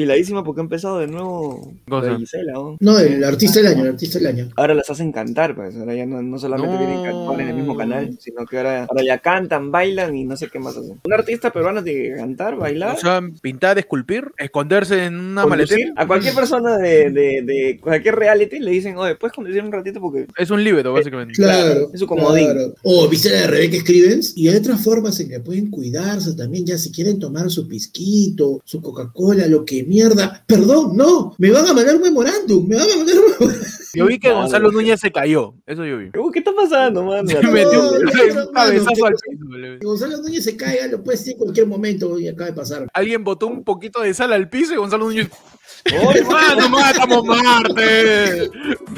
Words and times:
Empiladísima 0.00 0.42
porque 0.44 0.60
ha 0.60 0.64
empezado 0.64 0.98
de 0.98 1.06
nuevo 1.08 1.74
Cosa. 1.88 2.12
la 2.12 2.18
Gisela, 2.18 2.52
¿no? 2.54 2.76
No, 2.80 2.98
el 2.98 3.22
artista 3.22 3.60
del 3.60 3.68
año, 3.72 3.82
el 3.82 3.88
artista 3.90 4.18
del 4.18 4.28
año. 4.28 4.48
Ahora 4.56 4.74
las 4.74 4.88
hacen 4.88 5.12
cantar, 5.12 5.54
pues. 5.54 5.76
Ahora 5.76 5.94
ya 5.94 6.06
no, 6.06 6.22
no 6.22 6.38
solamente 6.38 6.72
No. 6.72 6.78
tienen 6.78 7.02
que 7.02 7.08
actuar 7.08 7.40
en 7.42 7.48
el 7.48 7.54
mismo 7.54 7.76
canal, 7.76 8.16
sino 8.18 8.46
que 8.46 8.56
ahora, 8.56 8.86
ahora 8.88 9.04
ya 9.04 9.18
cantan, 9.18 9.70
bailan 9.70 10.16
y 10.16 10.24
no 10.24 10.36
sé 10.36 10.48
qué 10.48 10.58
más 10.58 10.76
hacen. 10.76 10.98
Un 11.04 11.12
artista 11.12 11.52
peruano 11.52 11.84
tiene 11.84 12.08
que 12.10 12.14
cantar, 12.16 12.56
bailar. 12.56 12.96
O 12.96 12.98
sea, 13.00 13.20
pintar, 13.42 13.78
esculpir, 13.78 14.24
esconderse 14.38 15.04
en 15.04 15.16
una 15.20 15.42
conducir. 15.42 15.76
maletera. 15.78 15.94
A 16.02 16.06
cualquier 16.06 16.34
persona 16.34 16.78
de, 16.78 17.10
de, 17.10 17.42
de 17.42 17.78
cualquier 17.82 18.14
reality 18.16 18.58
le 18.58 18.70
dicen, 18.70 18.96
oye, 18.96 19.16
¿puedes 19.16 19.34
conducir 19.34 19.62
un 19.62 19.72
ratito? 19.72 20.00
Porque 20.00 20.26
Es 20.38 20.50
un 20.50 20.64
líbero, 20.64 20.92
básicamente. 20.94 21.34
Claro. 21.34 21.90
es 21.92 22.00
su 22.00 22.06
comodín. 22.06 22.44
claro. 22.46 22.74
O 22.84 23.06
viste 23.08 23.28
la 23.30 23.42
de 23.42 23.46
Rebeca 23.48 23.76
Scrivens. 23.78 24.32
Y 24.36 24.48
hay 24.48 24.56
otras 24.56 24.82
formas 24.82 25.20
en 25.20 25.28
que 25.28 25.40
pueden 25.40 25.70
cuidarse 25.70 26.34
también, 26.34 26.64
ya 26.64 26.78
si 26.78 26.90
quieren 26.90 27.18
tomar 27.18 27.50
su 27.50 27.68
pisquito, 27.68 28.60
su 28.64 28.80
Coca-Cola, 28.80 29.46
lo 29.46 29.64
que 29.64 29.82
mierda. 29.90 30.42
Perdón, 30.46 30.96
no, 30.96 31.34
me 31.38 31.50
van 31.50 31.66
a 31.66 31.74
mandar 31.74 31.96
un 31.96 32.02
memorándum, 32.02 32.66
me 32.66 32.76
van 32.76 32.90
a 32.90 32.96
mandar 32.96 33.16
un 33.18 33.30
memorándum. 33.32 33.68
Yo 33.92 34.06
vi 34.06 34.14
que 34.14 34.28
Claro. 34.28 34.42
Gonzalo 34.42 34.70
Núñez 34.70 35.00
se 35.00 35.10
cayó. 35.10 35.54
Eso 35.66 35.84
yo 35.84 35.98
vi. 35.98 36.10
Uy, 36.16 36.30
¿Qué 36.32 36.38
está 36.38 36.54
pasando, 36.54 37.02
mano? 37.02 37.28
Se 37.28 37.42
metió 37.42 37.90
un, 37.90 38.04
no, 38.04 38.34
no, 38.34 38.46
un 38.46 38.52
cabezazo 38.52 39.04
al 39.06 39.14
piso. 39.14 39.46
Que 39.80 39.86
Gonzalo 39.86 40.16
Núñez 40.18 40.44
se 40.44 40.56
caiga, 40.56 40.86
lo 40.86 41.02
puede 41.02 41.18
decir 41.18 41.32
en 41.32 41.38
cualquier 41.38 41.66
momento 41.66 42.18
y 42.18 42.28
acaba 42.28 42.50
de 42.50 42.56
pasar. 42.56 42.86
Alguien 42.94 43.24
botó 43.24 43.48
un 43.48 43.64
poquito 43.64 44.00
de 44.00 44.14
sal 44.14 44.32
al 44.32 44.48
piso 44.48 44.74
y 44.74 44.76
Gonzalo 44.76 45.06
Núñez. 45.06 45.28
Oye, 46.06 46.22
¡Mano, 46.24 46.68
matamos 46.68 47.24
martes! 47.24 48.50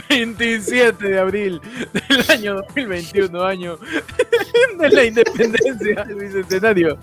27 0.08 1.06
de 1.06 1.18
abril 1.18 1.60
del 1.92 2.30
año 2.30 2.54
2021, 2.56 3.44
año 3.44 3.78
de 4.78 4.88
la 4.90 5.04
independencia, 5.04 6.06
el 6.08 6.14
bicentenario. 6.16 6.98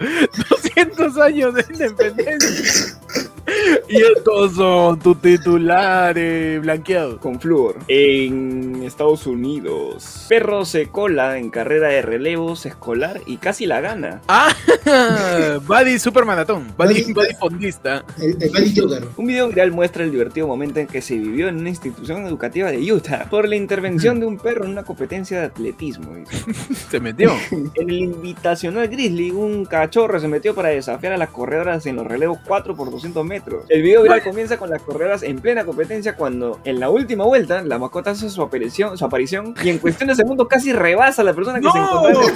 200 0.49 1.17
años 1.17 1.53
de 1.53 1.65
independencia. 1.71 2.99
Y 3.89 3.97
estos 3.97 4.53
son 4.55 4.99
tus 4.99 5.19
titulares 5.21 6.61
blanqueados. 6.61 7.19
con 7.19 7.39
flúor. 7.39 7.77
En 7.87 8.83
Estados 8.83 9.25
Unidos, 9.27 10.25
perro 10.29 10.65
se 10.65 10.87
cola 10.87 11.37
en 11.37 11.49
carrera 11.49 11.87
de 11.89 12.01
relevos 12.01 12.65
escolar 12.65 13.21
y 13.25 13.37
casi 13.37 13.65
la 13.65 13.81
gana. 13.81 14.21
Ah, 14.27 14.53
Buddy 15.65 15.99
Supermanatón, 15.99 16.67
Buddy, 16.77 17.03
Buddy- 17.03 17.13
Buddy 17.13 17.33
Fondista. 17.39 18.05
El, 18.19 18.37
el 18.41 18.49
Buddy 18.49 18.73
Joker. 18.75 19.03
Un 19.17 19.27
video 19.27 19.47
viral 19.47 19.71
muestra 19.71 20.03
el 20.03 20.11
divertido 20.11 20.47
momento 20.47 20.79
en 20.79 20.87
que 20.87 21.01
se 21.01 21.15
vivió 21.17 21.47
en 21.47 21.57
una 21.57 21.69
institución 21.69 22.25
educativa 22.25 22.71
de 22.71 22.91
Utah 22.91 23.27
por 23.29 23.47
la 23.47 23.55
intervención 23.55 24.19
de 24.19 24.25
un 24.25 24.37
perro 24.37 24.65
en 24.65 24.71
una 24.71 24.83
competencia 24.83 25.39
de 25.39 25.45
atletismo. 25.47 26.13
Se 26.89 26.99
metió. 26.99 27.31
En 27.51 27.89
el 27.89 27.99
invitacional 27.99 28.87
Grizzly, 28.87 29.31
un 29.31 29.65
cachorro 29.65 30.19
se 30.19 30.27
metió 30.27 30.53
para 30.55 30.69
desafiar 30.69 31.13
a 31.13 31.17
las 31.17 31.29
corredoras 31.29 31.85
en 31.85 31.95
los 31.95 32.07
relevos 32.07 32.39
4 32.45 32.75
por 32.75 32.89
200 32.91 33.23
metros. 33.25 33.28
El 33.69 33.81
video 33.81 34.03
viral 34.03 34.23
comienza 34.23 34.57
con 34.57 34.69
las 34.69 34.81
corredoras 34.81 35.23
en 35.23 35.39
plena 35.39 35.65
competencia 35.65 36.15
cuando 36.15 36.59
en 36.63 36.79
la 36.79 36.89
última 36.89 37.25
vuelta 37.25 37.61
la 37.61 37.77
mascota 37.77 38.11
hace 38.11 38.29
su 38.29 38.41
aparición, 38.41 38.97
su 38.97 39.05
aparición 39.05 39.53
y 39.63 39.69
en 39.69 39.77
cuestión 39.77 40.09
de 40.09 40.15
segundos 40.15 40.47
casi 40.47 40.73
rebasa 40.73 41.21
a 41.21 41.25
la 41.25 41.33
persona 41.33 41.59
que 41.59 41.67
se 41.71 41.77
encontraba 41.77 42.29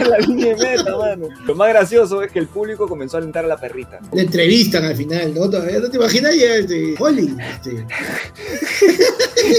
en 0.00 0.10
la 0.10 0.18
línea 0.18 0.54
de 0.54 0.76
meta, 0.76 0.96
mano. 0.96 1.28
Lo 1.44 1.54
más 1.54 1.68
gracioso 1.68 2.22
es 2.22 2.30
que 2.30 2.38
el 2.38 2.46
público 2.46 2.88
comenzó 2.88 3.16
a 3.16 3.20
alentar 3.20 3.44
a 3.44 3.48
la 3.48 3.56
perrita. 3.56 3.98
La 4.12 4.22
entrevistan 4.22 4.84
al 4.84 4.96
final, 4.96 5.34
¿no? 5.34 5.48
Todavía 5.50 5.80
no 5.80 5.90
te 5.90 5.96
imaginas 5.96 6.36
ya, 6.36 6.54
este, 6.54 6.94
Holly, 6.98 7.36
este, 7.54 7.86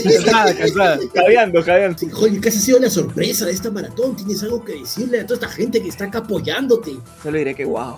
Cansada, 0.03 0.55
cansada. 0.55 0.99
Jadeando, 1.13 1.63
jadeando. 1.63 1.97
este, 1.99 2.15
Holly, 2.15 2.39
¿qué 2.39 2.49
ha 2.49 2.51
sido 2.51 2.79
la 2.79 2.89
sorpresa 2.89 3.45
de 3.45 3.51
esta 3.51 3.71
maratón? 3.71 4.15
¿Tienes 4.15 4.41
algo 4.43 4.63
que 4.63 4.73
decirle 4.73 5.19
a 5.19 5.25
toda 5.25 5.35
esta 5.35 5.49
gente 5.49 5.81
que 5.81 5.89
está 5.89 6.05
acá 6.05 6.19
apoyándote? 6.19 6.97
Solo 7.23 7.37
diré 7.37 7.55
que 7.55 7.65
wow. 7.65 7.97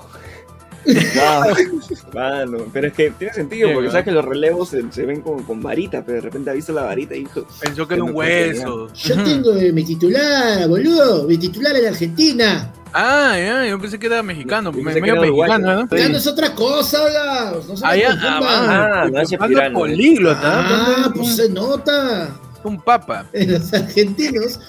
Mano, 2.14 2.58
pero 2.74 2.88
es 2.88 2.94
que 2.94 3.12
tiene 3.12 3.34
sentido 3.34 3.70
porque 3.74 3.90
sabes 3.90 4.06
que 4.06 4.12
los 4.12 4.26
relevos 4.26 4.70
se, 4.70 4.84
se 4.92 5.06
ven 5.06 5.22
con, 5.22 5.44
con 5.44 5.62
varita, 5.62 6.04
pero 6.04 6.16
de 6.18 6.22
repente 6.22 6.50
ha 6.50 6.54
visto 6.54 6.74
la 6.74 6.84
varita 6.84 7.16
y 7.16 7.20
dijo, 7.20 7.46
Pensó 7.60 7.88
que 7.88 7.94
era 7.96 8.04
un 8.04 8.12
hueso. 8.14 8.92
Yo 8.94 9.24
tengo 9.24 9.54
eh, 9.56 9.72
mi 9.72 9.84
titular, 9.84 10.68
boludo, 10.68 11.28
mi 11.28 11.38
titular 11.38 11.76
en 11.76 11.88
Argentina. 11.88 12.74
Ah, 12.94 13.36
ya, 13.38 13.66
yo 13.66 13.80
pensé 13.80 13.98
que 13.98 14.08
era 14.08 14.22
mexicano, 14.22 14.72
me- 14.72 14.84
medio 14.84 15.22
mexicano, 15.22 15.86
¿no? 15.90 15.98
Ya 15.98 16.10
no 16.10 16.18
es 16.18 16.28
otra 16.28 16.54
cosa, 16.54 17.04
oiga, 17.04 17.54
no 17.68 17.78
se 17.78 17.86
Ah, 17.86 17.96
ya, 17.96 18.10
ah, 18.22 19.48
pirano, 19.48 19.80
políglota, 19.80 20.42
Ah, 20.44 21.12
pues 21.16 21.36
se 21.38 21.50
nota. 21.50 22.36
un 22.64 22.82
papa. 22.82 23.26
Los 23.34 23.72
argentinos 23.74 24.60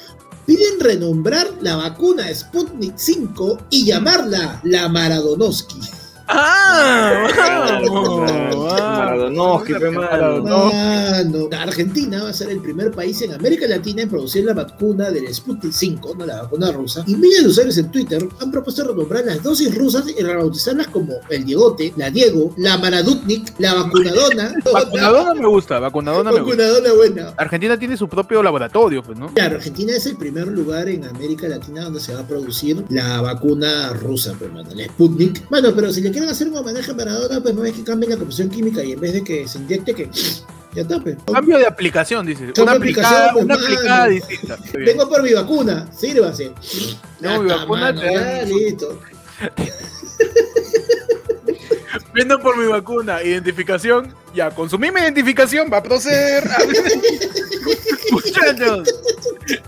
piden 0.47 0.79
renombrar 0.81 1.49
la 1.63 1.77
vacuna 1.77 2.33
Sputnik 2.33 2.95
5 2.97 3.59
y 3.71 3.87
llamarla 3.87 4.61
la 4.65 4.89
Maradonoski. 4.89 5.81
Ah. 6.29 7.29
Mano, 9.93 11.49
la 11.51 11.63
Argentina 11.63 12.23
va 12.23 12.31
a 12.31 12.33
ser 12.33 12.51
el 12.51 12.61
primer 12.61 12.91
país 12.91 13.21
en 13.23 13.33
América 13.33 13.67
Latina 13.67 14.03
en 14.03 14.09
producir 14.09 14.45
la 14.45 14.55
vacuna 14.55 15.11
del 15.11 15.33
Sputnik 15.33 15.73
5, 15.73 16.15
no 16.19 16.27
la 16.27 16.43
vacuna 16.43 16.73
rusa. 16.73 17.05
Y 17.07 17.17
miles 17.17 17.43
de 17.43 17.49
usuarios 17.49 17.79
en 17.79 17.91
Twitter 17.91 18.29
han 18.41 18.51
propuesto 18.51 18.85
renombrar 18.85 19.25
las 19.25 19.43
dosis 19.43 19.75
rusas 19.75 20.05
y 20.09 20.23
rebautizarlas 20.23 20.89
como 20.89 21.15
el 21.29 21.45
Diegote, 21.45 21.93
la 21.97 22.11
Diego, 22.11 22.55
la 22.57 22.79
Maradutnik, 22.79 23.55
la 23.59 23.75
vacunadona. 23.75 24.55
Vacunadona 24.73 25.35
me 25.35 25.49
gusta, 25.49 25.79
vacunadona 25.79 26.33
me 26.33 26.41
gusta. 26.41 26.57
Vacunadona 26.57 26.93
buena. 26.95 27.35
Argentina 27.37 27.79
tiene 27.79 27.97
su 27.97 28.09
propio 28.09 28.43
laboratorio, 28.43 29.03
pues, 29.03 29.19
¿no? 29.19 29.33
Claro, 29.35 29.57
Argentina 29.57 29.93
es 29.97 30.07
el 30.07 30.17
primer 30.17 30.49
lugar 30.49 30.89
en 30.89 31.05
América 31.05 31.49
Latina 31.49 31.85
donde 31.85 32.01
se 32.01 32.15
va 32.15 32.21
a 32.21 32.27
producir 32.27 32.85
la 32.89 33.21
vacuna 33.21 33.93
rusa, 33.93 34.35
pues, 34.39 34.53
mano, 34.53 34.69
la 34.75 34.85
Sputnik. 34.85 35.49
Bueno, 35.49 35.73
pero 35.75 35.93
si 35.93 36.01
le 36.01 36.12
quieren 36.13 36.31
hacer 36.31 36.49
un 36.49 36.57
homenaje 36.57 36.91
a 36.91 36.95
Maradona, 36.95 37.41
pues 37.41 37.55
no 37.55 37.65
es 37.65 37.73
que 37.73 37.85
cambien 37.85 38.11
la 38.11 38.17
composición 38.17 38.51
química 38.51 38.85
y 38.85 38.93
en 38.93 39.01
vez 39.01 39.15
de 39.15 39.25
que 39.25 39.49
se 39.49 39.59
inyecte, 39.59 39.95
que 39.95 40.09
ya 40.75 40.83
está, 40.83 41.01
pues. 41.01 41.17
Cambio 41.33 41.59
de 41.59 41.67
aplicación, 41.67 42.27
dice. 42.27 42.53
Una 42.61 42.73
aplicada, 42.73 43.31
aplicación, 43.31 43.45
una 43.45 43.55
pues, 43.55 43.67
aplicada 43.67 44.07
distinta. 44.09 44.59
Vengo 44.75 45.09
por 45.09 45.23
mi 45.23 45.33
vacuna, 45.33 45.89
sírvase. 45.93 46.53
No, 47.21 47.43
mi 47.43 47.51
vacuna 47.51 47.95
te 47.95 48.47
listo. 48.47 49.01
Vendo 52.15 52.39
por 52.41 52.59
mi 52.59 52.67
vacuna, 52.67 53.23
identificación. 53.23 54.15
Ya, 54.35 54.51
consumí 54.51 54.91
mi 54.91 55.01
identificación, 55.01 55.69
va 55.73 55.79
a 55.79 55.83
proceder. 55.83 56.45
Muchachos, 58.11 58.89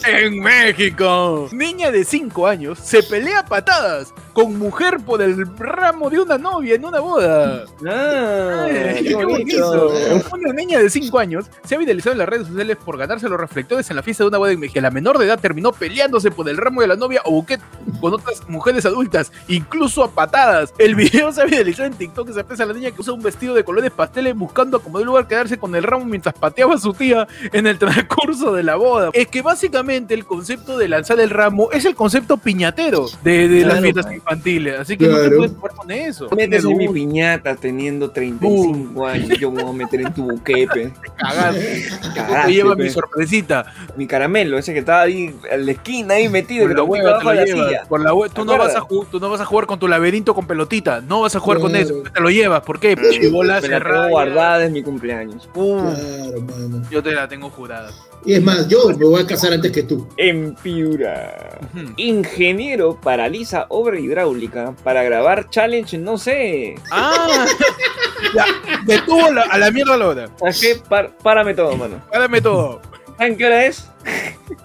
en 0.07 0.41
México, 0.41 1.49
niña 1.53 1.91
de 1.91 2.05
5 2.05 2.47
años 2.47 2.79
se 2.79 3.03
pelea 3.03 3.41
a 3.41 3.45
patadas 3.45 4.13
con 4.33 4.59
mujer 4.59 4.99
por 5.05 5.23
el 5.23 5.47
ramo 5.57 6.11
de 6.11 6.21
una 6.21 6.37
novia 6.37 6.75
en 6.75 6.85
una 6.85 7.01
boda. 7.01 7.65
Ah, 7.87 8.67
Ay, 8.69 9.05
qué 9.05 9.15
bonito. 9.15 9.93
Una 10.33 10.53
niña 10.53 10.81
de 10.81 10.91
5 10.91 11.19
años 11.19 11.47
se 11.65 11.75
ha 11.75 11.79
viralizado 11.79 12.13
en 12.13 12.19
las 12.19 12.29
redes 12.29 12.49
sociales 12.49 12.77
por 12.85 12.99
ganarse 12.99 13.29
los 13.29 13.41
reflectores 13.41 13.89
en 13.91 13.97
la 13.97 14.03
fiesta 14.03 14.25
de 14.25 14.29
una 14.29 14.39
boda 14.39 14.53
en 14.53 14.61
México. 14.61 14.81
La 14.81 14.91
menor 14.91 15.19
de 15.19 15.27
edad 15.27 15.39
terminó 15.39 15.73
peleándose 15.73 16.31
por 16.31 16.49
el 16.49 16.57
ramo 16.57 16.81
de 16.81 16.89
la 16.89 16.97
novia 16.97 17.23
o 17.25 17.31
buquet 17.31 17.61
con 18.01 18.13
otras 18.13 18.47
mujeres 18.49 18.85
adultas, 18.85 19.33
incluso 19.49 20.03
a 20.03 20.11
patadas. 20.11 20.75
El 20.79 20.95
video 20.97 21.33
se 21.33 21.43
ha 21.43 21.45
viralizado 21.45 21.87
en 21.87 21.95
TikTok. 21.95 22.33
Se 22.33 22.41
apresa 22.41 22.65
a 22.65 22.67
la 22.67 22.75
niña 22.75 22.91
que 22.91 23.01
usa 23.01 23.15
un 23.15 23.23
vestido 23.23 23.55
de 23.55 23.65
colores 23.65 23.91
pasteles 23.93 24.35
buscando 24.55 24.77
acomodar 24.77 25.03
un 25.03 25.07
lugar 25.09 25.27
quedarse 25.27 25.59
con 25.59 25.75
el 25.75 25.83
ramo 25.83 26.05
mientras 26.05 26.33
pateaba 26.37 26.75
a 26.75 26.79
su 26.79 26.93
tía 26.95 27.27
en 27.53 27.67
el 27.67 27.77
transcurso 27.77 28.53
de 28.55 28.63
la 28.63 28.77
boda. 28.77 29.11
Es 29.13 29.27
que 29.27 29.43
básicamente 29.43 30.15
el 30.15 30.25
concepto 30.25 30.79
de 30.79 30.87
lanzar 30.87 31.19
el 31.19 31.31
ramo 31.31 31.73
es 31.73 31.85
el 31.85 31.97
concepto 31.97 32.37
piñatero 32.37 33.07
de, 33.25 33.49
de 33.49 33.65
las 33.67 33.81
fiestas 33.81 34.13
infantiles. 34.13 34.79
Así 34.79 34.97
que 34.97 35.09
no 35.09 35.19
te 35.19 35.31
puedes 35.33 35.53
jugar 35.55 35.73
con 35.75 35.91
eso. 35.91 36.29
Metes 36.37 36.65
mi 36.65 36.89
piñata 36.89 37.57
teniendo 37.57 38.11
35 38.13 39.05
años, 39.07 39.39
yo 39.41 39.51
me 39.51 39.65
voy 39.65 39.73
a 39.73 39.77
meter 39.77 40.01
en 40.03 40.15
tu 40.15 40.23
buquepe. 40.31 40.93
cagaste. 41.17 41.85
Cagaste, 42.15 42.47
te 42.47 42.53
lleva 42.53 42.77
pe. 42.77 42.85
mi 42.85 42.91
sorpresita. 42.91 43.67
Mi 43.97 44.07
caramelo, 44.07 44.57
ese 44.57 44.73
que 44.73 44.79
estaba 44.81 45.03
ahí 45.03 45.35
en 45.51 45.67
la 45.67 45.73
esquina 45.73 46.15
ahí 46.15 46.29
metido, 46.29 46.69
que 46.69 46.75
Por 46.75 46.77
la 46.77 46.77
lo 46.77 46.85
hueva 46.85 47.19
te 47.19 47.19
de 47.19 47.25
lo 47.25 47.33
la 47.35 47.45
llevas. 47.45 47.69
silla. 47.69 47.85
Por 47.89 48.01
la 48.05 48.13
hue- 48.13 48.29
tú, 48.31 48.45
¿Te 48.45 48.53
no 48.53 48.59
vas 48.59 48.77
a 48.77 48.81
ju- 48.83 49.07
tú 49.11 49.19
no 49.19 49.31
vas 49.31 49.41
a 49.41 49.45
jugar 49.45 49.67
con 49.67 49.81
tu 49.81 49.89
laberinto 49.89 50.33
con 50.33 50.47
pelotita. 50.47 51.01
No 51.01 51.23
vas 51.23 51.35
a 51.35 51.41
jugar 51.41 51.59
con 51.59 51.75
eso. 51.75 52.03
Te 52.15 52.21
lo 52.21 52.31
llevas. 52.31 52.63
¿Por 52.63 52.79
qué? 52.79 52.97
Chibola 53.11 53.61
cerrada. 53.61 54.09
Desde 54.53 54.71
mi 54.71 54.83
cumpleaños. 54.83 55.49
Uh, 55.55 55.81
Claro, 55.81 56.41
mano. 56.43 56.83
yo 56.91 57.03
te 57.03 57.13
la 57.13 57.27
tengo 57.29 57.51
jurada. 57.51 57.91
Y 58.27 58.35
es 58.35 58.43
más, 58.43 58.67
yo 58.69 58.89
me 58.89 59.05
voy 59.05 59.21
a 59.23 59.27
casar 59.27 59.53
antes 59.53 59.71
que 59.73 59.83
tú. 59.83 60.09
En 60.17 60.55
Piura. 60.55 61.59
Ingeniero 61.97 62.99
paraliza 63.01 63.67
obra 63.69 63.99
hidráulica 63.99 64.75
para 64.83 65.03
grabar 65.03 65.51
challenge, 65.51 65.99
no 65.99 66.17
sé. 66.17 66.75
Ah, 66.91 67.45
ya, 68.35 68.47
detuvo 68.87 69.31
la- 69.31 69.43
a 69.43 69.59
la 69.59 69.71
mierda 69.71 69.97
la 69.99 70.09
hora. 70.09 70.29
¿Sabes 70.39 70.61
qué? 70.61 70.77
Par- 70.89 71.15
párame 71.23 71.53
todo, 71.55 71.77
mano. 71.77 72.01
Párame 72.11 72.41
todo. 72.41 72.81
¿Saben 73.19 73.37
qué 73.37 73.47
hora 73.47 73.67
es? 73.67 73.87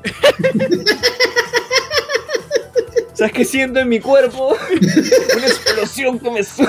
¿Sabes 3.14 3.34
qué 3.34 3.44
siento 3.46 3.80
en 3.80 3.90
mi 3.90 4.00
cuerpo? 4.00 4.56
Una 5.36 5.46
explosión 5.48 6.18
que 6.20 6.32
me 6.32 6.44
sube. 6.44 6.68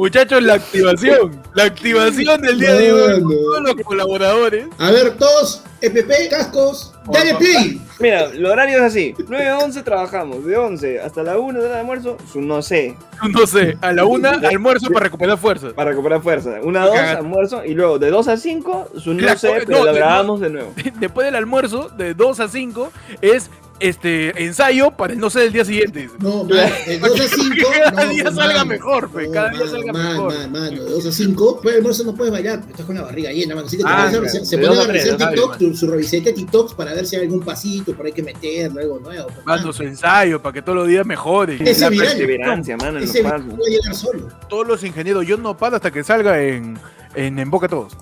Muchachos, 0.00 0.42
la 0.42 0.54
activación. 0.54 1.42
La 1.54 1.64
activación 1.64 2.40
del 2.40 2.58
día 2.58 2.72
de 2.72 2.90
hoy. 2.92 3.20
Mano. 3.20 3.28
Todos 3.36 3.62
los 3.62 3.74
colaboradores. 3.84 4.66
A 4.78 4.90
ver, 4.90 5.18
todos, 5.18 5.62
EPP, 5.82 6.30
cascos, 6.30 6.94
dale 7.12 7.34
play. 7.34 7.78
Mira, 7.98 8.24
el 8.24 8.46
horario 8.46 8.78
es 8.78 8.84
así. 8.84 9.14
9 9.28 9.48
a 9.48 9.58
11 9.58 9.82
trabajamos. 9.82 10.46
De 10.46 10.56
11 10.56 11.00
hasta 11.00 11.22
la 11.22 11.38
1 11.38 11.60
de 11.60 11.68
la 11.68 11.80
almuerzo, 11.80 12.16
su 12.32 12.40
no 12.40 12.62
sé. 12.62 12.96
No 13.28 13.46
sé, 13.46 13.76
a 13.82 13.92
la 13.92 14.06
una 14.06 14.30
almuerzo 14.30 14.86
para 14.90 15.04
recuperar 15.04 15.36
fuerzas. 15.36 15.74
Para 15.74 15.90
recuperar 15.90 16.22
fuerza. 16.22 16.60
Una 16.62 16.84
a 16.84 16.86
2, 16.86 16.94
Cagate. 16.96 17.18
almuerzo. 17.18 17.64
Y 17.66 17.74
luego 17.74 17.98
de 17.98 18.08
2 18.08 18.28
a 18.28 18.36
5, 18.38 18.88
su 18.98 19.12
no 19.12 19.20
La 19.20 19.36
sé, 19.36 19.52
pero 19.66 19.80
no, 19.80 19.84
lo 19.84 19.92
de- 19.92 19.98
grabamos 19.98 20.40
de 20.40 20.48
nuevo. 20.48 20.72
Después 20.98 21.26
del 21.26 21.34
almuerzo, 21.36 21.90
de 21.90 22.14
2 22.14 22.40
a 22.40 22.48
5, 22.48 22.90
es 23.20 23.50
este 23.80 24.44
ensayo 24.44 24.90
para 24.90 25.14
el 25.14 25.18
no 25.18 25.30
sé 25.30 25.40
del 25.40 25.52
día 25.52 25.64
siguiente. 25.64 26.08
No, 26.20 26.44
mano, 26.44 26.54
de 26.86 26.98
2 26.98 27.20
a 27.20 27.28
5. 27.28 27.54
Cada 27.72 28.04
no, 28.04 28.12
día 28.12 28.22
pues, 28.24 28.34
salga 28.36 28.64
mejor, 28.64 29.10
pe, 29.10 29.26
No, 29.26 29.32
cada 29.32 29.48
día 29.50 29.58
mano, 29.60 29.70
salga 29.70 29.92
mejor. 29.92 30.34
Mano, 30.34 30.48
mano, 30.50 30.84
de 30.84 30.90
2 30.90 31.06
a 31.06 31.12
5. 31.12 31.60
Pues 31.62 31.72
el 31.74 31.78
almuerzo 31.78 32.04
no 32.04 32.14
puedes 32.14 32.32
bailar, 32.32 32.58
porque 32.58 32.72
estás 32.72 32.86
con 32.86 32.94
la 32.94 33.02
barriga 33.02 33.32
llena, 33.32 33.54
mano. 33.54 33.66
Así 33.66 33.76
que 33.76 33.82
te 33.82 33.88
Ah, 33.88 34.06
claro. 34.10 34.28
se, 34.28 34.44
se 34.44 34.58
pone 34.58 34.80
a 34.80 34.86
revisar 34.86 35.16
TikTok, 35.16 35.58
su, 35.58 35.74
su 35.76 35.86
reviseta 35.90 36.24
de 36.26 36.32
TikToks 36.34 36.74
para 36.74 36.94
ver 36.94 37.06
si 37.06 37.16
hay 37.16 37.22
algún 37.22 37.40
pasito, 37.40 37.94
por 37.94 38.06
ahí 38.06 38.12
que 38.12 38.22
meter, 38.22 38.70
algo 38.78 38.98
nuevo. 39.00 39.26
pues, 39.28 39.46
Mando 39.46 39.72
su 39.72 39.82
ensayo 39.82 40.40
para 40.42 40.52
que 40.52 40.62
todos 40.62 40.76
los 40.76 40.88
días 40.88 41.06
mejore. 41.06 41.58
Ese 41.60 41.80
La 41.82 41.88
viral. 41.90 42.06
perseverancia, 42.08 42.76
mano, 42.76 42.98
en 42.98 43.04
los 43.06 43.10
Ese 43.14 43.22
pasos. 43.22 43.46
puede 43.56 43.70
llegar 43.70 43.94
solo. 43.94 44.28
Todos 44.48 44.66
los 44.66 44.84
ingenieros, 44.84 45.26
yo 45.26 45.36
no 45.36 45.56
paro 45.56 45.76
hasta 45.76 45.90
que 45.90 46.04
salga 46.04 46.40
en, 46.42 46.78
en, 47.14 47.38
en 47.38 47.50
Boca 47.50 47.68
Todos. 47.68 47.96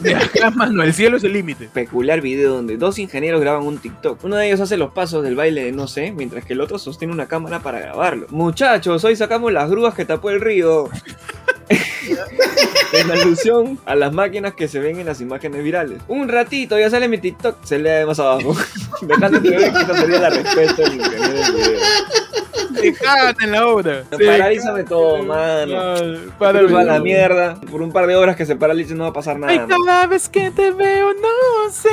De 0.00 0.14
acá, 0.14 0.50
mano, 0.50 0.82
el 0.82 0.92
cielo 0.92 1.16
es 1.16 1.24
el 1.24 1.32
límite. 1.32 1.68
Peculiar 1.72 2.20
video 2.20 2.54
donde 2.54 2.76
dos 2.76 2.98
ingenieros 2.98 3.40
graban 3.40 3.66
un 3.66 3.78
TikTok. 3.78 4.22
Uno 4.24 4.36
de 4.36 4.46
ellos 4.46 4.60
hace 4.60 4.76
los 4.76 4.92
pasos 4.92 5.22
del 5.22 5.36
baile 5.36 5.64
de 5.64 5.72
no 5.72 5.86
sé, 5.86 6.12
mientras 6.12 6.44
que 6.44 6.52
el 6.52 6.60
otro 6.60 6.78
sostiene 6.78 7.14
una 7.14 7.26
cámara 7.26 7.60
para 7.60 7.80
grabarlo. 7.80 8.26
Muchachos, 8.30 9.04
hoy 9.04 9.16
sacamos 9.16 9.52
las 9.52 9.70
grúas 9.70 9.94
que 9.94 10.04
tapó 10.04 10.30
el 10.30 10.40
río. 10.40 10.88
en 12.92 13.10
alusión 13.10 13.78
a 13.86 13.94
las 13.94 14.12
máquinas 14.12 14.54
que 14.54 14.68
se 14.68 14.78
ven 14.78 14.98
en 14.98 15.06
las 15.06 15.20
imágenes 15.20 15.62
virales. 15.62 16.00
Un 16.08 16.28
ratito, 16.28 16.78
ya 16.78 16.90
sale 16.90 17.08
mi 17.08 17.18
TikTok, 17.18 17.64
se 17.64 17.78
lee 17.78 18.06
más 18.06 18.18
abajo. 18.18 18.56
Dejando 19.02 19.40
que 19.40 19.56
esta 19.56 19.96
sería 19.96 20.20
la 20.20 20.30
respuesta 20.30 20.82
del 20.82 20.94
ingeniero 20.94 21.32
del 21.32 21.52
video. 21.52 21.80
Se 22.82 22.92
cagan 22.94 23.36
en 23.40 23.50
la 23.52 23.66
obra. 23.66 24.04
Se 24.10 24.24
Paralízame 24.24 24.84
todo, 24.84 25.22
mano. 25.22 25.94
Para 26.38 26.60
a 26.60 26.84
la 26.84 27.00
mierda. 27.00 27.60
Por 27.70 27.80
un 27.82 27.92
par 27.92 28.06
de 28.06 28.16
horas 28.16 28.36
que 28.36 28.44
se 28.46 28.56
paralice 28.56 28.94
no 28.94 29.04
va 29.04 29.10
a 29.10 29.12
pasar 29.12 29.36
Ay, 29.36 29.58
nada. 29.58 29.66
mano. 29.68 29.84
cada 29.84 30.06
vez 30.06 30.28
que 30.28 30.50
te 30.50 30.70
veo 30.72 31.12
no 31.14 31.70
sé 31.70 31.88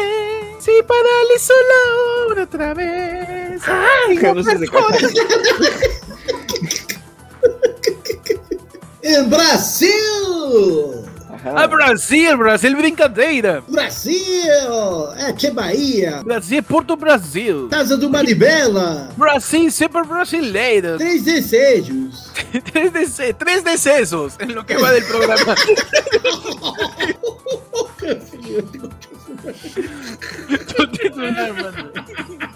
si 0.59 0.71
paralizo 0.83 1.53
la 1.53 2.27
obra 2.27 2.43
otra 2.43 2.73
vez. 2.73 3.61
Ay, 3.67 4.17
No 4.17 4.43
sé 4.43 4.57
si 4.57 4.65
se. 4.67 5.07
¡En 9.01 9.29
Brasil! 9.29 9.87
A 11.45 11.49
Ajá. 11.51 11.67
Brasil, 11.67 12.37
Brasil 12.37 12.75
brincadeira. 12.75 13.63
Brasil! 13.67 15.11
É, 15.17 15.31
que 15.31 15.49
Bahia! 15.51 16.21
Brasil, 16.23 16.61
Porto 16.61 16.97
Brasil. 16.97 17.69
Casa 17.69 17.95
do 17.95 18.09
Manivela! 18.09 19.09
Brasil, 19.15 19.71
sempre 19.71 20.03
brasileiro. 20.03 20.97
Três 20.97 21.23
desejos! 21.23 22.29
Tres, 22.71 22.91
dece- 22.91 23.33
tres 23.37 23.63
decesos 23.63 24.33
en 24.39 24.55
lo 24.55 24.65
que 24.65 24.75
va 24.77 24.91
del 24.91 25.05
programa. 25.05 25.55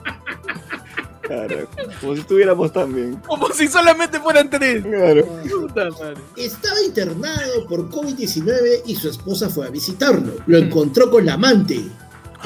Claro, 1.24 1.68
como 2.02 2.16
si 2.16 2.22
estuviéramos 2.22 2.74
también. 2.74 3.16
Como 3.26 3.48
si 3.50 3.68
solamente 3.68 4.20
fueran 4.20 4.50
tres. 4.50 4.84
Claro. 4.84 5.26
Puta 5.50 5.90
madre. 5.92 6.22
Estaba 6.36 6.82
internado 6.82 7.66
por 7.68 7.90
COVID-19 7.90 8.82
y 8.86 8.96
su 8.96 9.10
esposa 9.10 9.50
fue 9.50 9.68
a 9.68 9.70
visitarlo. 9.70 10.34
Lo 10.46 10.58
encontró 10.58 11.10
con 11.10 11.26
la 11.26 11.34
amante 11.34 11.80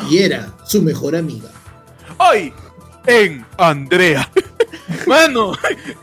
y 0.09 0.17
era 0.19 0.53
su 0.65 0.83
mejor 0.83 1.15
amiga. 1.15 1.49
Hoy 2.19 2.53
en 3.07 3.45
Andrea. 3.57 4.29
Mano, 5.07 5.53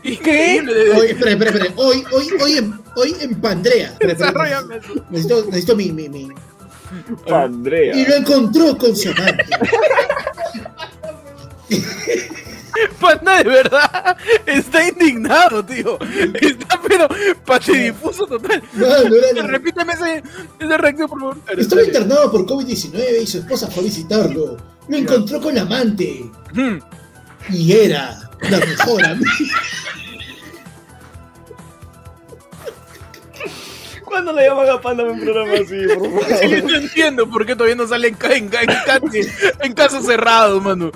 increíble. 0.03 0.91
Hoy, 0.91 1.07
espera, 1.07 1.31
espera, 1.31 1.51
espera. 1.51 1.73
Hoy, 1.77 2.03
hoy, 2.11 2.27
hoy 2.41 2.57
en, 2.57 2.79
hoy 2.95 3.15
en 3.21 3.39
Pandrea. 3.39 3.95
Desarrollame 3.99 4.77
eso. 4.77 4.93
Necesito, 5.09 5.45
necesito 5.45 5.75
mi, 5.75 5.91
mi, 5.91 6.09
mi. 6.09 6.29
Andrea. 7.31 7.95
Y 7.95 8.05
lo 8.05 8.15
encontró 8.15 8.77
con 8.77 8.95
su 8.95 9.09
amante. 9.09 9.45
Panda 12.99 13.37
de 13.37 13.43
verdad 13.49 14.17
está 14.45 14.87
indignado, 14.87 15.63
tío. 15.65 15.97
Está 16.41 16.79
pero 16.87 17.07
patidifuso 17.45 18.25
total. 18.27 18.61
No, 18.73 18.85
no 18.85 19.15
era 19.15 19.41
la- 19.41 19.47
Repíteme 19.47 19.93
ese, 19.93 20.23
esa 20.59 20.77
reacción, 20.77 21.09
por 21.09 21.19
favor. 21.19 21.37
Estaba 21.57 21.83
internado 21.83 22.31
por 22.31 22.45
COVID-19 22.45 23.21
y 23.23 23.27
su 23.27 23.39
esposa 23.39 23.67
fue 23.67 23.83
a 23.83 23.85
visitarlo. 23.85 24.57
Lo 24.87 24.97
encontró 24.97 25.41
con 25.41 25.55
la 25.55 25.61
amante 25.61 26.29
y 27.49 27.71
era 27.71 28.29
la 28.49 28.57
mejor 28.59 29.05
amiga. 29.05 29.31
¿Cuándo 34.15 34.31
le 34.31 34.47
llaman 34.47 34.69
a 34.69 34.79
Panda 34.79 35.03
en 35.03 35.09
un 35.09 35.19
programa 35.19 35.53
así, 35.55 35.75
por 35.93 36.09
Sí, 36.39 36.47
favor? 36.47 36.71
no 36.71 36.77
entiendo 36.77 37.29
por 37.29 37.45
qué 37.45 37.53
todavía 37.53 37.75
no 37.75 37.85
sale 37.85 38.07
en, 38.07 38.17
en, 38.31 38.49
en, 38.53 39.27
en 39.61 39.73
caso 39.73 40.01
cerrado, 40.01 40.61
mano. 40.61 40.89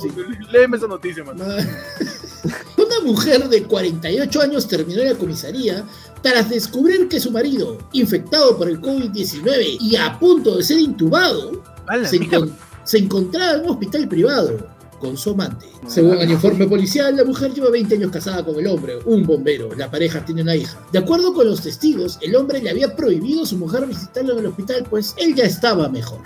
Sí. 0.00 0.08
Léeme 0.50 0.76
esa 0.78 0.86
noticia, 0.86 1.22
mano. 1.22 1.44
Una 2.76 3.00
mujer 3.04 3.48
de 3.48 3.62
48 3.64 4.40
años 4.42 4.68
terminó 4.68 5.02
en 5.02 5.08
la 5.10 5.14
comisaría 5.18 5.84
tras 6.22 6.48
descubrir 6.48 7.08
que 7.08 7.20
su 7.20 7.30
marido, 7.30 7.78
infectado 7.92 8.56
por 8.56 8.68
el 8.68 8.80
COVID-19 8.80 9.76
y 9.80 9.96
a 9.96 10.18
punto 10.18 10.56
de 10.56 10.62
ser 10.64 10.78
intubado, 10.78 11.62
se, 12.04 12.18
encon- 12.20 12.52
se 12.84 12.98
encontraba 12.98 13.52
en 13.54 13.60
un 13.64 13.70
hospital 13.70 14.08
privado 14.08 14.66
con 14.98 15.16
su 15.16 15.30
amante. 15.30 15.66
Según 15.86 16.18
el 16.18 16.30
informe 16.30 16.66
policial, 16.66 17.16
la 17.16 17.24
mujer 17.24 17.52
lleva 17.52 17.70
20 17.70 17.94
años 17.96 18.10
casada 18.10 18.44
con 18.44 18.58
el 18.58 18.66
hombre, 18.66 18.98
un 19.04 19.24
bombero. 19.24 19.74
La 19.76 19.90
pareja 19.90 20.24
tiene 20.24 20.42
una 20.42 20.56
hija. 20.56 20.78
De 20.92 20.98
acuerdo 20.98 21.34
con 21.34 21.46
los 21.46 21.62
testigos, 21.62 22.18
el 22.22 22.34
hombre 22.36 22.62
le 22.62 22.70
había 22.70 22.94
prohibido 22.96 23.42
a 23.42 23.46
su 23.46 23.56
mujer 23.58 23.86
visitarlo 23.86 24.32
en 24.34 24.38
el 24.40 24.46
hospital, 24.46 24.86
pues 24.88 25.14
él 25.18 25.34
ya 25.34 25.44
estaba 25.44 25.88
mejor. 25.88 26.20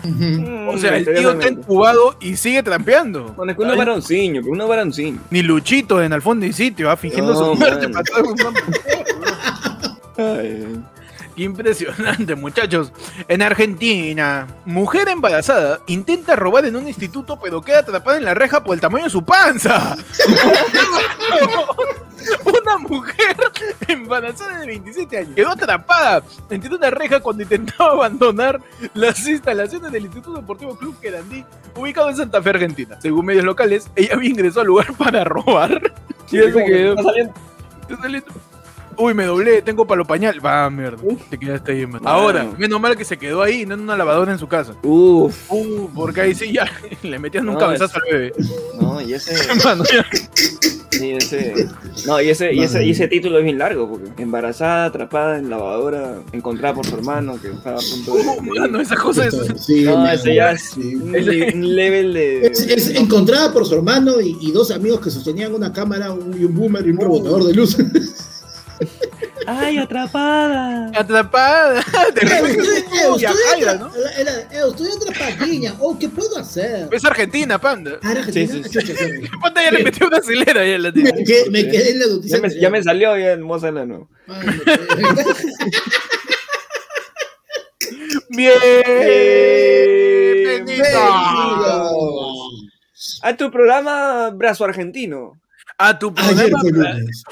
O 0.69 0.79
sea, 0.79 0.97
el 0.97 1.05
tío 1.05 1.33
está 1.33 1.49
entubado 1.49 2.17
y 2.21 2.37
sigue 2.37 2.63
trampeando. 2.63 3.33
Bueno, 3.37 3.53
es 3.53 3.59
que 3.59 3.63
uno 3.65 3.75
pero 3.77 3.95
uno. 3.95 4.03
Ni 5.31 5.43
Luchito 5.43 6.03
en 6.03 6.13
el 6.13 6.23
fondo 6.23 6.47
y 6.47 6.53
sitio, 6.53 6.91
ah, 6.91 6.97
fingiendo 6.97 7.33
No, 7.33 7.39
su 7.39 7.55
muerte. 7.55 7.89
man. 7.89 7.93
para 7.93 8.05
todo 8.05 8.19
el 8.19 8.25
mundo. 8.25 8.51
Ay, 10.17 10.67
Impresionante, 11.39 12.35
muchachos. 12.35 12.93
En 13.29 13.43
Argentina, 13.43 14.47
mujer 14.65 15.09
embarazada 15.09 15.81
intenta 15.87 16.35
robar 16.37 16.65
en 16.67 16.75
un 16.77 16.89
instituto, 16.89 17.39
pero 17.41 17.63
queda 17.63 17.79
atrapada 17.81 18.17
en 18.19 18.25
la 18.25 18.35
reja 18.35 18.63
por 18.65 18.75
el 18.75 18.81
tamaño 18.81 19.05
de 19.05 19.11
su 19.11 19.25
panza. 19.25 19.97
Una 22.45 22.79
mujer 22.79 23.37
embarazada 23.87 24.59
de 24.61 24.67
27 24.67 25.17
años 25.19 25.35
quedó 25.37 25.51
atrapada 25.51 26.23
entre 26.51 26.75
una 26.75 26.91
reja 26.91 27.21
cuando 27.21 27.43
intentaba 27.45 27.93
abandonar 27.93 28.61
las 28.95 29.27
instalaciones 29.27 29.91
del 29.93 30.05
Instituto 30.05 30.37
Deportivo 30.41 30.77
Club 30.77 30.99
Querandí, 31.01 31.45
ubicado 31.77 32.11
en 32.11 32.17
Santa 32.17 32.43
Fe, 32.43 32.51
Argentina. 32.51 32.99
Según 33.01 33.25
medios 33.27 33.45
locales, 33.45 33.89
ella 33.95 34.15
había 34.15 34.31
ingresado 34.31 34.63
al 34.63 34.67
lugar 34.67 34.93
para 34.99 35.25
robar. 35.25 35.81
Y 36.27 36.39
que 36.41 36.53
quedó. 36.53 36.91
está 36.91 37.03
saliendo- 37.05 37.35
Está 37.89 37.97
saliendo. 38.03 38.27
Uy, 39.01 39.15
me 39.15 39.25
doblé, 39.27 39.63
tengo 39.63 39.87
palo 39.87 40.05
pañal. 40.05 40.45
Va, 40.45 40.69
mierda. 40.71 40.99
Te 41.31 41.39
quedaste 41.39 41.71
ahí. 41.73 41.87
Mano. 41.87 42.09
Ahora, 42.09 42.51
menos 42.59 42.81
mal 42.81 42.97
que 42.97 43.05
se 43.05 43.17
quedó 43.17 43.43
ahí, 43.43 43.65
no 43.65 43.75
en 43.75 43.81
una 43.81 43.97
lavadora 43.97 44.33
en 44.33 44.39
su 44.39 44.49
casa. 44.49 44.73
Uf, 44.83 45.37
Uh, 45.51 45.89
porque 45.95 46.21
ahí 46.23 46.35
sí 46.35 46.53
ya 46.53 46.65
le 47.03 47.19
metían 47.19 47.49
un 47.49 47.55
No, 47.55 47.61
cabezazo 47.61 47.97
al 47.99 48.13
bebé. 48.13 48.33
no, 48.81 49.01
y 49.01 49.15
ese, 49.15 49.35
Mano, 49.65 49.85
ya. 49.85 50.05
y 51.01 51.13
ese, 51.13 51.69
no, 52.07 52.21
y 52.21 52.31
ese, 52.31 52.53
y 52.53 52.61
ese, 52.65 52.85
y 52.85 52.91
ese 52.91 53.07
título 53.07 53.39
es 53.39 53.45
bien 53.45 53.59
largo, 53.59 53.89
porque 53.89 54.21
embarazada, 54.23 54.87
atrapada 54.87 55.39
en 55.39 55.49
lavadora, 55.49 56.17
encontrada 56.33 56.75
por 56.75 56.85
su 56.87 56.97
hermano 56.97 57.41
que 57.41 57.49
estaba 57.53 57.79
a 57.79 57.81
punto 57.81 58.17
de. 58.17 58.23
Uh, 58.23 58.43
mano, 58.43 58.81
esa 58.81 58.97
cosa 58.97 59.27
es. 59.27 59.37
Sí, 59.65 59.85
No, 59.85 60.11
ese 60.11 60.35
ya 60.35 60.51
es 60.53 60.71
sí. 60.71 60.97
un, 60.97 61.13
le- 61.13 61.53
un 61.55 61.77
level 61.77 62.15
de. 62.15 62.47
Es, 62.49 62.61
es 62.67 62.89
encontrada 62.97 63.53
por 63.53 63.65
su 63.65 63.77
hermano 63.77 64.21
y, 64.21 64.37
y 64.41 64.51
dos 64.51 64.73
amigos 64.73 65.01
que 65.01 65.11
sostenían 65.11 65.55
una 65.55 65.73
cámara 65.73 66.11
un- 66.13 66.37
y 66.41 66.45
un 66.45 66.55
boomer 66.55 66.85
y 66.85 66.91
un 66.91 66.99
rebotador 66.99 67.45
de 67.45 67.55
luz. 67.55 67.77
¡Ay, 69.47 69.79
atrapada! 69.79 70.91
Atrapada. 70.95 71.75
De 72.15 72.21
repente, 72.21 72.63
estoy- 72.63 72.77
eh, 72.77 73.09
uh, 73.09 73.17
estoy 73.17 73.21
Yajaira, 73.21 73.73
atra- 73.75 73.79
¿no? 73.79 73.91
era- 74.19 74.41
eh, 74.41 74.69
estoy 74.71 74.89
atrapadinha. 74.91 75.75
Oh, 75.81 75.99
¿qué 75.99 76.09
puedo 76.09 76.39
hacer? 76.39 76.89
Es 76.93 77.05
Argentina, 77.05 77.59
panda. 77.61 77.99
Ah, 78.03 78.11
Argentina. 78.11 78.53
Sí, 78.53 78.63
sí, 78.65 78.69
sí. 78.69 78.79
Chucha. 78.79 78.95
Panda 79.43 79.63
ya 79.63 79.71
le 79.71 79.83
metió 79.85 80.07
una 80.07 80.19
acelera 80.19 80.65
ya 80.67 80.79
la 80.79 80.93
Me, 80.93 81.03
tía. 81.13 81.13
que- 81.25 81.51
me 81.51 81.69
quedé 81.69 81.91
en 81.93 81.99
la 82.01 82.07
noticia. 82.07 82.37
Ya 82.37 82.43
me, 82.43 82.61
ya 82.61 82.71
me 82.71 82.83
salió 82.83 83.17
ya 83.19 83.33
el 83.33 83.41
moza 83.41 83.71
de 83.73 83.87
nuevo. 83.87 84.09
Ay, 84.29 84.47
me 84.47 84.59
quedé- 84.65 85.25
Bienvenido 90.69 91.01
A 93.23 93.37
tu 93.37 93.51
programa 93.51 94.31
Brazo 94.31 94.65
Argentino. 94.65 95.41
A 95.79 95.99
tu 95.99 96.13
Ayer 96.17 96.51
programa. 96.51 96.61
fue 96.61 96.73
lunes. 96.73 97.25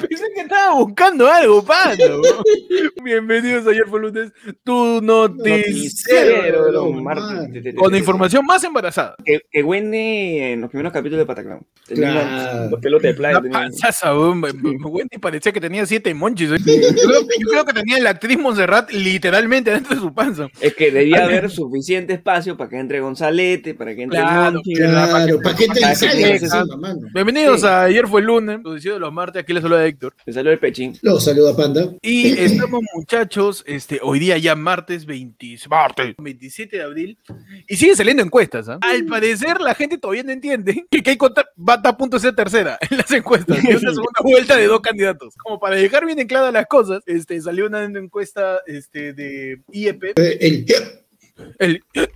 Pensé 0.00 0.24
que 0.34 0.40
estaba 0.42 0.74
buscando 0.74 1.28
algo, 1.28 1.60
weón. 1.62 2.22
Bienvenidos 3.04 3.66
ayer 3.66 3.84
fue 3.88 4.00
lunes, 4.00 4.32
tu 4.64 5.00
noticiero. 5.00 5.62
Noticiero 5.70 6.64
de 6.66 6.72
los 6.72 6.84
Con 6.84 7.02
martes. 7.04 7.74
Con 7.74 7.94
información 7.94 8.44
más 8.46 8.62
embarazada. 8.64 9.14
Que, 9.24 9.40
que 9.50 9.62
Wendy 9.62 10.38
en 10.38 10.60
los 10.60 10.70
primeros 10.70 10.92
capítulos 10.92 11.20
de 11.20 11.26
Pataclown. 11.26 11.66
Tenía 11.86 12.12
Claro. 12.12 12.70
los 12.70 12.80
pelotes 12.80 13.10
de 13.10 13.14
playa. 13.14 13.38
Una 13.38 13.42
tenía- 13.42 13.58
panzaza, 13.60 14.14
weón. 14.18 14.40
Me- 14.40 14.52
me- 14.52 14.76
Wendy 14.76 15.18
parecía 15.18 15.52
que 15.52 15.60
tenía 15.60 15.86
siete 15.86 16.12
monchis. 16.14 16.50
weón. 16.50 16.62
Yo 16.64 16.74
creo, 17.08 17.20
yo 17.22 17.46
creo 17.50 17.64
que 17.64 17.72
tenía 17.72 17.98
la 18.00 18.10
actriz 18.10 18.38
Montserrat 18.38 18.90
literalmente 18.92 19.70
dentro 19.70 19.94
de 19.94 20.00
su 20.00 20.12
panza. 20.14 20.48
Es 20.60 20.74
que 20.74 20.90
debía 20.90 21.24
haber 21.24 21.50
suficiente 21.50 22.12
espacio 22.14 22.56
para 22.56 22.70
que 22.70 22.78
entre 22.78 23.00
Gonzalete, 23.00 23.74
para 23.74 23.94
que 23.94 24.02
entre 24.02 24.20
Claro, 24.20 24.52
Monchi. 24.54 24.74
Claro, 24.74 25.40
¿para 25.42 25.56
qué 25.56 25.66
te 25.68 25.80
Para 25.80 25.94
que 25.94 26.06
encima, 26.34 26.76
mano? 26.78 27.00
Bienvenidos 27.14 27.60
Sí. 27.62 27.66
a 27.66 27.82
Ayer 27.82 28.06
fue 28.06 28.20
el 28.20 28.26
lunes, 28.26 28.60
noticiero 28.62 28.94
de 28.94 29.00
los 29.00 29.12
martes. 29.12 29.42
Aquí 29.42 29.52
les 29.52 29.61
saluda 29.62 29.86
Héctor. 29.86 30.14
Me 30.26 30.32
salió 30.32 30.52
el 30.52 30.58
pechín. 30.58 30.98
Los 31.02 31.24
saluda 31.24 31.56
Panda. 31.56 31.92
Y 32.02 32.32
estamos, 32.38 32.82
muchachos, 32.94 33.64
este, 33.66 34.00
hoy 34.02 34.18
día 34.18 34.38
ya 34.38 34.54
martes, 34.54 35.06
20 35.06 35.58
martes 35.68 36.14
27 36.18 36.76
de 36.76 36.82
abril. 36.82 37.18
Y 37.68 37.76
siguen 37.76 37.96
saliendo 37.96 38.22
encuestas. 38.22 38.68
¿ah? 38.68 38.78
Al 38.82 39.04
parecer, 39.06 39.60
la 39.60 39.74
gente 39.74 39.98
todavía 39.98 40.22
no 40.22 40.32
entiende 40.32 40.84
que 40.90 41.02
Keiko 41.02 41.28
va 41.28 41.74
a 41.74 41.76
estar 41.76 41.92
a 41.94 41.96
punto 41.96 42.16
de 42.16 42.20
ser 42.20 42.34
tercera 42.34 42.78
en 42.90 42.98
las 42.98 43.10
encuestas. 43.10 43.58
Y 43.62 43.68
una 43.68 43.78
segunda 43.78 44.20
vuelta 44.22 44.56
de 44.56 44.66
dos 44.66 44.80
candidatos. 44.80 45.34
Como 45.36 45.58
para 45.58 45.76
dejar 45.76 46.04
bien 46.06 46.18
en 46.18 46.26
claras 46.26 46.52
las 46.52 46.66
cosas, 46.66 47.02
este, 47.06 47.40
salió 47.40 47.66
una 47.66 47.84
encuesta 47.84 48.60
este, 48.66 49.12
de 49.12 49.62
IEP. 49.72 50.04
Eh, 50.18 50.38
El 50.40 50.66
El... 51.58 51.84
Eh, 51.94 52.08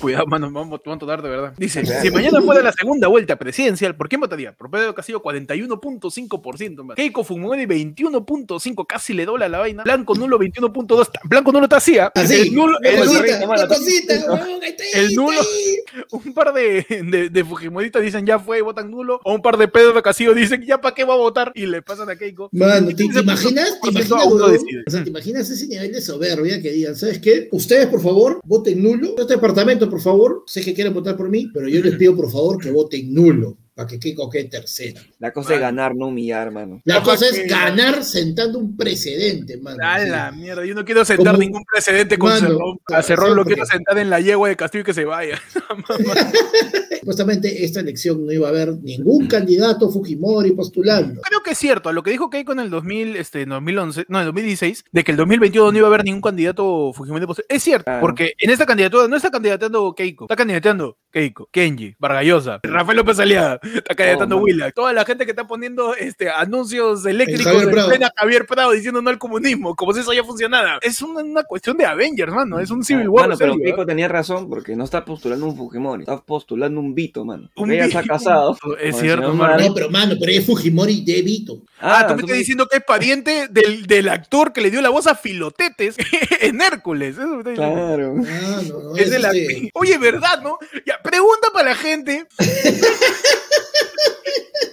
Cuidado, 0.00 0.26
mano, 0.26 0.50
vamos 0.50 0.80
vamos 0.84 0.96
a 0.96 0.98
tomar 0.98 1.22
de 1.22 1.28
verdad. 1.28 1.52
Dice, 1.56 1.84
si 1.84 2.10
mañana 2.10 2.40
fuera 2.42 2.62
la 2.62 2.72
segunda 2.72 3.08
vuelta 3.08 3.36
presidencial, 3.36 3.96
¿por 3.96 4.08
quién 4.08 4.20
votaría? 4.20 4.52
Por 4.52 4.70
Pedro 4.70 4.94
Castillo 4.94 5.22
41.5%, 5.22 6.84
man. 6.84 6.96
Keiko 6.96 7.24
Fujimori 7.24 7.66
21.5%, 7.66 8.86
casi 8.86 9.12
le 9.14 9.24
dobla 9.24 9.48
la 9.48 9.58
vaina. 9.58 9.82
Blanco 9.84 10.14
Nulo 10.14 10.38
21.2%, 10.38 11.10
Blanco 11.24 11.52
Nulo 11.52 11.68
te 11.68 11.76
hacía. 11.76 12.10
Así, 12.14 12.34
El 12.34 12.54
nulo, 12.54 12.78
una 12.78 12.88
el- 12.88 12.94
está, 13.02 14.84
el 14.94 15.14
nulo. 15.14 15.32
está 15.40 16.16
un 16.16 16.34
par 16.34 16.52
de, 16.52 16.84
de, 16.88 17.28
de 17.30 17.44
Fujimoristas 17.44 18.02
dicen 18.02 18.26
ya 18.26 18.38
fue, 18.38 18.60
votan 18.62 18.90
nulo. 18.90 19.20
O 19.24 19.34
un 19.34 19.42
par 19.42 19.56
de 19.56 19.68
Pedro 19.68 20.02
Castillo 20.02 20.34
dicen 20.34 20.62
ya 20.64 20.80
para 20.80 20.94
qué 20.94 21.04
va 21.04 21.14
a 21.14 21.18
votar 21.18 21.52
y 21.54 21.66
le 21.66 21.82
pasan 21.82 22.10
a 22.10 22.16
Keiko. 22.16 22.48
Mano, 22.52 22.88
¿te, 22.88 22.94
te 22.94 23.04
15% 23.04 23.22
imaginas? 23.22 23.80
¿Te 23.80 23.90
imaginas. 23.90 24.26
O 24.26 24.90
sea, 24.90 25.04
¿te 25.04 25.40
ese 25.40 25.66
nivel 25.66 25.92
de 25.92 26.00
soberbia 26.00 26.60
que 26.60 26.70
digan, 26.72 26.96
¿sabes 26.96 27.18
qué? 27.18 27.48
Ustedes, 27.52 27.86
por 27.86 28.00
favor, 28.00 28.40
voten 28.44 28.82
nulo. 28.82 29.14
Este 29.18 29.35
departamento, 29.36 29.88
por 29.88 30.00
favor, 30.00 30.42
sé 30.46 30.62
que 30.62 30.74
quieren 30.74 30.92
votar 30.92 31.16
por 31.16 31.28
mí, 31.28 31.48
pero 31.52 31.68
yo 31.68 31.80
les 31.80 31.96
pido, 31.96 32.16
por 32.16 32.30
favor, 32.30 32.58
que 32.60 32.70
voten 32.70 33.14
nulo 33.14 33.56
para 33.76 33.86
que 33.88 33.98
Keiko 34.00 34.30
quede 34.30 34.44
tercera. 34.44 35.02
La 35.18 35.34
cosa 35.34 35.52
es 35.54 35.60
ganar, 35.60 35.94
no 35.94 36.06
humillar, 36.06 36.50
mano. 36.50 36.80
La 36.84 37.02
cosa 37.02 37.26
que- 37.30 37.42
es 37.42 37.48
ganar 37.50 38.02
sentando 38.04 38.58
un 38.58 38.74
precedente, 38.74 39.58
mano. 39.58 39.76
A 39.84 40.00
Sí. 40.00 40.08
la 40.08 40.32
mierda, 40.32 40.64
yo 40.64 40.74
no 40.74 40.82
quiero 40.86 41.04
sentar 41.04 41.34
Como- 41.34 41.38
ningún 41.40 41.62
precedente 41.70 42.16
con 42.16 42.30
Mano, 42.30 42.48
Cerrón. 42.48 42.78
A 42.86 43.02
Cerrón 43.02 43.36
lo 43.36 43.44
quiero 43.44 43.66
sentar 43.66 43.98
en 43.98 44.08
la 44.08 44.18
yegua 44.20 44.48
de 44.48 44.56
Castillo 44.56 44.80
y 44.80 44.84
que 44.86 44.94
se 44.94 45.04
vaya. 45.04 45.38
Supuestamente 47.00 47.64
esta 47.64 47.80
elección 47.80 48.24
no 48.26 48.32
iba 48.32 48.46
a 48.48 48.50
haber 48.50 48.72
ningún 48.82 49.26
candidato 49.28 49.90
Fujimori 49.90 50.52
postulando. 50.52 51.20
Creo 51.22 51.42
que 51.42 51.50
es 51.52 51.58
cierto, 51.58 51.88
a 51.88 51.92
lo 51.92 52.02
que 52.02 52.10
dijo 52.10 52.30
Keiko 52.30 52.52
en 52.52 52.60
el 52.60 52.70
2000, 52.70 53.14
este, 53.16 53.44
2011, 53.46 54.06
no, 54.08 54.18
en 54.18 54.22
el 54.22 54.26
2016, 54.26 54.84
de 54.90 55.04
que 55.04 55.10
el 55.12 55.16
2021 55.16 55.70
no 55.70 55.78
iba 55.78 55.86
a 55.86 55.90
haber 55.90 56.04
ningún 56.04 56.22
candidato 56.22 56.92
Fujimori 56.94 57.26
posterior. 57.26 57.46
Es 57.50 57.62
cierto, 57.62 57.90
porque 58.00 58.32
en 58.38 58.50
esta 58.50 58.66
candidatura 58.66 59.06
no 59.06 59.16
está 59.16 59.30
candidateando 59.30 59.94
Keiko, 59.94 60.24
está 60.24 60.34
candidateando 60.36 60.98
Keiko, 61.12 61.48
Kenji, 61.52 61.94
Vargallosa, 61.98 62.60
Rafael 62.62 62.96
López 62.96 63.18
Aliaga, 63.20 63.60
está 63.74 63.94
candidateando 63.94 64.36
Oh. 64.36 64.40
Willa, 64.42 64.70
toda 64.72 64.92
la 64.92 65.04
gente 65.04 65.24
que 65.24 65.30
está 65.32 65.46
poniendo 65.46 65.94
este, 65.94 66.30
anuncios 66.30 67.04
eléctricos 67.06 67.44
Javier 67.46 67.64
en 67.64 67.70
Prado. 67.70 67.88
plena 67.88 68.12
Javier 68.16 68.46
Prado 68.46 68.70
diciendo 68.72 69.00
no 69.02 69.10
al 69.10 69.18
comunismo, 69.18 69.74
como 69.74 69.92
si 69.92 70.00
eso 70.00 70.12
ya 70.12 70.24
funcionara. 70.24 70.78
Es 70.82 71.00
una, 71.02 71.22
una 71.22 71.44
cuestión 71.44 71.76
de 71.76 71.86
Avengers, 71.86 72.32
mano, 72.32 72.58
es 72.60 72.70
un 72.70 72.84
Civil 72.84 73.08
War. 73.08 73.28
Mano, 73.28 73.38
pero 73.38 73.52
serio, 73.52 73.64
¿eh? 73.66 73.70
Keiko 73.70 73.86
tenía 73.86 74.08
razón 74.08 74.48
porque 74.48 74.76
no 74.76 74.84
está 74.84 75.04
postulando 75.04 75.46
un 75.46 75.56
Fujimori, 75.56 76.02
está 76.02 76.18
postulando 76.20 76.80
un 76.80 76.94
Vito, 76.94 77.24
mano. 77.24 77.50
Un 77.56 77.70
Ella 77.72 77.88
se 77.88 77.98
ha 77.98 78.02
Vito. 78.02 78.12
casado. 78.14 78.58
Es 78.80 78.96
cierto, 78.98 79.32
mano. 79.34 79.58
No, 79.68 79.74
pero 79.74 79.90
mano, 79.90 80.14
pero 80.18 80.32
es 80.32 80.44
Fujimori 80.46 81.04
de 81.04 81.22
Vito. 81.22 81.62
Ah, 81.80 82.06
tú 82.08 82.14
me 82.14 82.22
estás 82.22 82.36
diciendo 82.38 82.66
que 82.66 82.78
es 82.78 82.84
pariente 82.84 83.48
del, 83.48 83.86
del 83.86 84.08
actor 84.08 84.52
que 84.52 84.60
le 84.60 84.70
dio 84.70 84.80
la 84.80 84.88
voz 84.90 85.06
a 85.06 85.14
Filotetes 85.14 85.96
en 86.40 86.60
Hércules. 86.60 87.16
Eso 87.16 87.26
me. 87.44 87.54
Claro. 87.54 88.14
Ah, 88.26 88.60
no, 88.68 88.80
no, 88.82 88.96
Es 88.96 89.08
es 89.08 89.12
el 89.12 89.24
act- 89.24 89.70
Oye, 89.74 89.98
¿verdad, 89.98 90.40
no? 90.42 90.58
Ya, 90.86 91.00
pregunta 91.02 91.48
para 91.52 91.70
la 91.70 91.74
gente. 91.76 92.26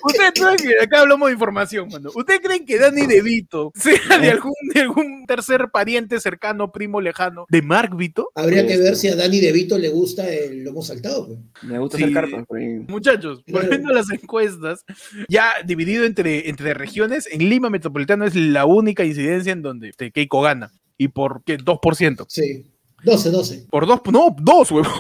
¿Ustedes 0.06 0.32
creen 0.34 0.58
que 0.58 0.84
acá 0.84 1.00
hablamos 1.02 1.28
de 1.30 1.34
información, 1.34 1.88
mano? 1.90 2.10
¿Ustedes 2.14 2.42
creen 2.42 2.66
que 2.66 2.78
Danny 2.78 3.06
DeVito 3.06 3.72
sea 3.76 4.18
de 4.20 4.32
algún, 4.32 4.54
de 4.74 4.82
algún 4.82 5.26
tercer 5.26 5.70
pariente 5.72 6.20
cercano, 6.20 6.72
primo 6.74 7.00
lejano 7.00 7.46
de 7.50 7.62
Mark 7.62 7.96
Vito? 7.96 8.30
Habría 8.36 8.68
que 8.68 8.78
ver 8.78 8.96
si 8.98 9.08
a 9.08 9.16
Dani 9.16 9.40
De 9.40 9.52
Vito 9.54 9.78
le 9.78 9.88
gusta 9.90 10.28
el 10.30 10.64
lomo 10.64 10.82
saltado. 10.82 11.28
pues. 11.28 11.40
Me 11.64 11.80
gusta 11.80 11.98
Sí. 11.98 12.04
hacer 12.04 12.14
carpas. 12.16 12.46
Muchachos, 12.88 13.44
Claro. 13.46 13.66
volviendo 13.68 13.90
a 13.92 13.94
las 13.94 14.10
encuestas, 14.12 14.84
ya 15.30 15.54
dividido 15.66 16.04
entre, 16.04 16.50
entre 16.50 16.74
regiones, 16.74 17.28
en 17.32 17.50
Lima 17.50 17.70
Metropolitano 17.70 18.26
es 18.26 18.36
la 18.36 18.66
única 18.66 19.06
incidencia 19.06 19.54
en 19.54 19.62
donde 19.62 19.90
este, 19.90 20.12
Keiko 20.12 20.42
gana. 20.42 20.72
¿Y 20.98 21.08
por 21.10 21.44
qué? 21.46 21.58
2%. 21.58 22.26
Sí. 22.28 22.70
12, 23.06 23.32
12. 23.32 23.68
Por 23.70 23.86
dos, 23.88 24.02
no, 24.12 24.36
dos, 24.40 24.72
huevón. 24.72 24.94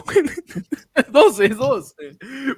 12, 1.11 1.49
12. 1.49 1.93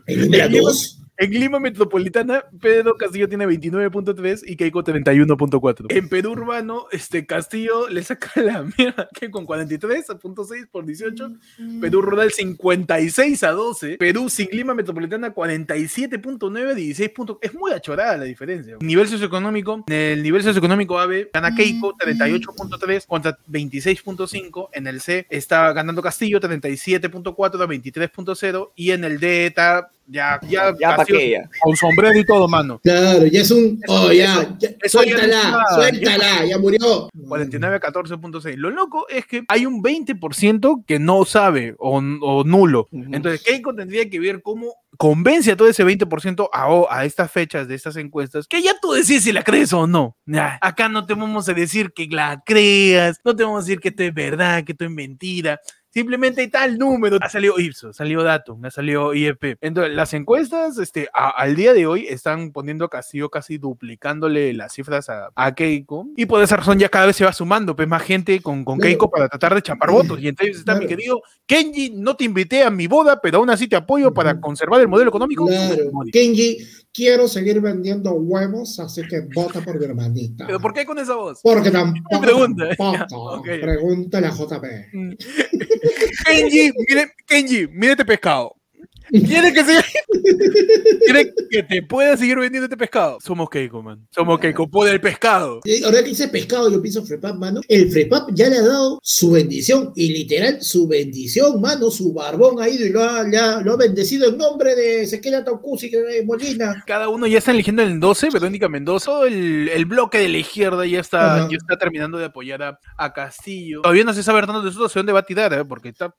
¿El 0.08 0.22
número 0.22 0.46
En 0.46 0.52
Lima- 0.52 0.62
2? 0.70 1.02
En 1.18 1.32
Lima 1.32 1.60
Metropolitana, 1.60 2.44
Pedro 2.60 2.96
Castillo 2.96 3.30
tiene 3.30 3.48
29.3 3.48 4.44
y 4.46 4.58
Keiko 4.58 4.84
31.4. 4.84 5.86
En 5.90 6.10
Perú 6.10 6.32
Urbano, 6.32 6.88
este 6.92 7.26
Castillo 7.26 7.88
le 7.88 8.04
saca 8.04 8.30
la 8.42 8.68
mierda 8.78 9.08
que 9.14 9.32
con 9.32 9.48
43.6 9.48 10.68
por 10.70 10.86
18. 10.86 11.32
Perú 11.80 12.02
Rural 12.02 12.32
56 12.32 13.44
a 13.44 13.52
12. 13.52 13.98
Perú 13.98 14.30
sin 14.30 14.50
Lima 14.52 14.74
Metropolitana 14.74 15.34
47.9 15.34 16.74
16 16.74 17.10
puntos. 17.12 17.38
Es 17.42 17.54
muy 17.54 17.72
achorada 17.72 18.18
la 18.18 18.26
diferencia. 18.26 18.76
Nivel 18.82 19.08
socioeconómico, 19.08 19.86
en 19.88 19.94
el 19.94 20.24
nivel 20.24 20.44
socioeconómico 20.44 21.00
AB 21.00 21.30
gana 21.34 21.56
Keiko 21.56 21.96
38.3 21.96 23.06
contra 23.08 23.38
26.5. 23.50 24.70
En 24.74 24.88
el 24.88 25.00
C 25.00 25.28
está 25.30 25.72
ganando 25.72 26.02
Castillo 26.02 26.42
37.4 26.42 27.62
a 27.62 27.68
23.0 27.68 28.72
y 28.76 28.92
en 28.92 29.06
el 29.06 29.20
D 29.20 29.46
está 29.48 29.92
ya 30.08 30.40
ya, 30.48 30.74
Ya 30.80 30.90
pa' 30.90 30.98
Castillo 30.98 31.20
qué, 31.20 31.30
ya. 31.32 31.50
con 31.62 31.76
sombrero 31.76 32.18
y 32.20 32.26
todo, 32.26 32.48
mano. 32.48 32.80
Claro, 32.84 33.26
ya 33.26 33.42
es 33.42 33.52
un. 33.52 33.80
Oh, 33.88 34.12
ya. 34.12 34.34
eso- 34.42 34.58
ya, 34.60 34.70
eso 34.82 35.04
ya 35.04 35.10
suéltala, 35.18 35.28
nada, 35.28 35.64
suéltala, 35.76 36.46
ya 36.46 36.58
murió. 36.58 37.10
49 37.28 37.76
a 37.76 37.80
14.6. 37.80 38.56
Lo 38.58 38.70
loco 38.70 39.08
es 39.10 39.26
que 39.26 39.44
hay 39.48 39.66
un 39.66 39.82
20% 39.82 40.84
que 40.86 41.00
no 41.00 41.26
sabe 41.26 41.76
o, 41.80 41.98
o 42.22 42.44
nulo. 42.44 42.88
Ujú. 42.92 43.06
Entonces, 43.12 43.42
Keiko 43.42 43.74
tendría 43.74 44.10
que 44.10 44.20
ver 44.20 44.42
cómo 44.42 44.74
convence 44.98 45.52
a 45.52 45.58
todo 45.58 45.68
ese 45.68 45.86
20% 45.86 46.50
a, 46.52 46.86
a 46.90 47.06
estas 47.06 47.32
fechas 47.32 47.68
de 47.68 47.76
estas 47.76 47.96
encuestas, 47.98 48.48
que 48.48 48.62
ya 48.62 48.74
tú 48.82 48.92
decís 48.94 49.24
si 49.24 49.32
la 49.32 49.44
crees 49.44 49.74
o 49.74 49.88
no. 49.88 50.18
Nah, 50.26 50.58
acá 50.62 50.90
no 50.90 51.06
te 51.06 51.14
vamos 51.14 51.48
a 51.50 51.54
decir 51.54 51.92
que 51.94 52.08
la 52.08 52.42
creas, 52.46 53.20
no 53.24 53.36
te 53.36 53.44
vamos 53.44 53.64
a 53.64 53.66
decir 53.68 53.80
que 53.80 53.90
esto 53.90 54.04
es 54.04 54.14
verdad, 54.14 54.64
que 54.64 54.72
esto 54.74 54.86
es 54.86 54.92
mentira. 54.92 55.60
Simplemente 55.90 56.42
hay 56.42 56.50
tal 56.50 56.78
número. 56.78 57.18
Ha 57.22 57.30
salido 57.30 57.58
Ipsos, 57.58 57.96
salió 57.96 58.22
Datum, 58.22 58.66
ha 58.66 58.70
salido 58.70 59.14
IEP. 59.14 59.58
Entonces, 59.62 59.96
las 59.96 60.14
encuestas 60.14 60.78
este, 60.78 61.08
a- 61.14 61.30
al 61.30 61.56
día 61.56 61.74
de 61.74 61.88
hoy 61.88 62.06
están 62.10 62.52
poniendo 62.52 62.84
a 62.84 62.90
Castillo 62.90 63.30
casi 63.30 63.58
duplicándole 63.58 64.52
las 64.54 64.74
cifras 64.74 65.10
a, 65.10 65.30
a 65.36 65.56
Keiko. 65.56 66.08
Y 66.18 66.26
por 66.26 66.44
esa 66.44 66.58
razón 66.58 66.80
ya 66.80 66.90
cada 66.90 67.06
vez 67.06 67.16
se 67.16 67.24
va 67.24 67.32
sumando 67.32 67.78
pues, 67.78 67.88
más 67.88 68.02
gente 68.04 68.42
con, 68.42 68.66
con 68.66 68.78
Claro. 68.78 68.90
Keiko 68.90 69.10
para 69.10 69.30
tratar 69.30 69.56
de 69.56 69.62
chapar 69.62 69.90
votos. 69.92 70.20
Y 70.22 70.28
entonces 70.28 70.58
está 70.58 70.74
mi 70.74 70.80
Claro. 70.86 70.90
querido 70.98 71.22
Kenji, 71.46 71.92
no 71.96 72.18
te 72.18 72.26
invité 72.26 72.64
a 72.64 72.70
mi 72.70 72.88
boda, 72.88 73.22
pero 73.22 73.38
aún 73.38 73.50
así 73.50 73.66
te 73.70 73.78
apoyo 73.78 74.14
para 74.14 74.42
conservar 74.42 74.82
el 74.82 74.85
modelo 74.88 75.10
económico. 75.10 75.46
Claro. 75.48 75.92
Kenji, 76.12 76.58
quiero 76.92 77.28
seguir 77.28 77.60
vendiendo 77.62 78.14
huevos, 78.14 78.80
así 78.80 79.02
que 79.08 79.22
vota 79.34 79.62
por 79.62 79.78
mi 79.80 79.86
hermanita. 79.86 80.46
¿Pero 80.48 80.60
por 80.60 80.74
qué 80.74 80.86
con 80.86 80.98
esa 81.00 81.16
voz? 81.16 81.40
Porque 81.44 81.72
tampoco. 81.72 82.22
Pregunta. 82.22 82.70
tampoco. 82.78 83.36
Ok. 83.36 83.46
Pregúntale 83.62 84.28
a 84.28 84.32
JP. 84.32 84.66
Kenji, 86.26 86.72
mire, 86.88 87.12
Kenji, 87.26 87.68
mire 87.68 87.92
este 87.92 88.06
pescado. 88.06 88.56
¿Quiere 89.10 89.54
que, 89.54 89.64
siga- 89.64 89.86
¿Quiere 91.06 91.34
que 91.50 91.64
te 91.64 91.84
pueda 91.84 92.18
seguir 92.18 92.38
vendiendo 92.38 92.66
este 92.66 92.78
pescado? 92.78 93.18
Somos 93.24 93.50
Keiko, 93.50 93.82
man. 93.84 94.08
Somos 94.12 94.40
Keiko, 94.40 94.68
poder 94.70 94.96
el 94.96 95.02
pescado. 95.02 95.62
Ahora 95.86 96.04
que 96.04 96.10
dice 96.10 96.28
pescado, 96.28 96.72
yo 96.72 96.82
pienso 96.82 97.04
Frepap, 97.06 97.36
mano. 97.36 97.62
El 97.68 97.92
Frepap 97.92 98.30
ya 98.34 98.50
le 98.50 98.58
ha 98.58 98.62
dado 98.62 99.00
su 99.04 99.32
bendición, 99.32 99.92
y 99.96 100.10
literal, 100.14 100.62
su 100.62 100.88
bendición, 100.88 101.60
mano. 101.62 101.90
Su 101.92 102.14
barbón 102.14 102.62
ha 102.62 102.70
ido 102.70 102.86
y 102.86 102.90
lo 102.90 103.02
ha, 103.04 103.22
ha- 103.22 103.62
lo 103.62 103.74
ha 103.74 103.78
bendecido 103.78 104.30
en 104.30 104.38
nombre 104.38 104.76
de 104.76 105.04
Ezequiel 105.04 105.44
Taucusi 105.44 105.90
de 105.90 106.24
Molina. 106.26 106.84
Cada 106.88 107.10
uno 107.10 107.28
ya 107.28 107.38
está 107.40 107.52
eligiendo 107.52 107.82
el 107.84 108.00
12, 108.00 108.30
Verónica 108.32 108.70
Mendoza. 108.70 109.06
Todo 109.06 109.26
El, 109.26 109.70
el 109.70 109.86
bloque 109.86 110.18
de 110.20 110.30
la 110.30 110.38
izquierda 110.38 110.86
ya 110.86 111.00
está, 111.00 111.48
ya 111.50 111.58
está 111.58 111.78
terminando 111.78 112.18
de 112.18 112.26
apoyar 112.26 112.64
a, 112.64 112.80
a 112.98 113.14
Castillo. 113.14 113.82
Todavía 113.82 114.04
no 114.04 114.14
se 114.14 114.24
sabe 114.24 114.42
dónde 114.46 114.62
de 114.66 114.68
su 114.72 114.74
situación 114.78 115.06
de 115.06 115.14
va 115.14 115.20
a 115.20 115.26
tirar, 115.26 115.54
¿eh? 115.54 115.66
porque 115.66 115.90
está 115.90 116.14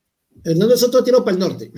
Hernando 0.46 0.76
Soto 0.76 1.02
tiró 1.02 1.24
para 1.24 1.34
el 1.34 1.40
norte. 1.40 1.70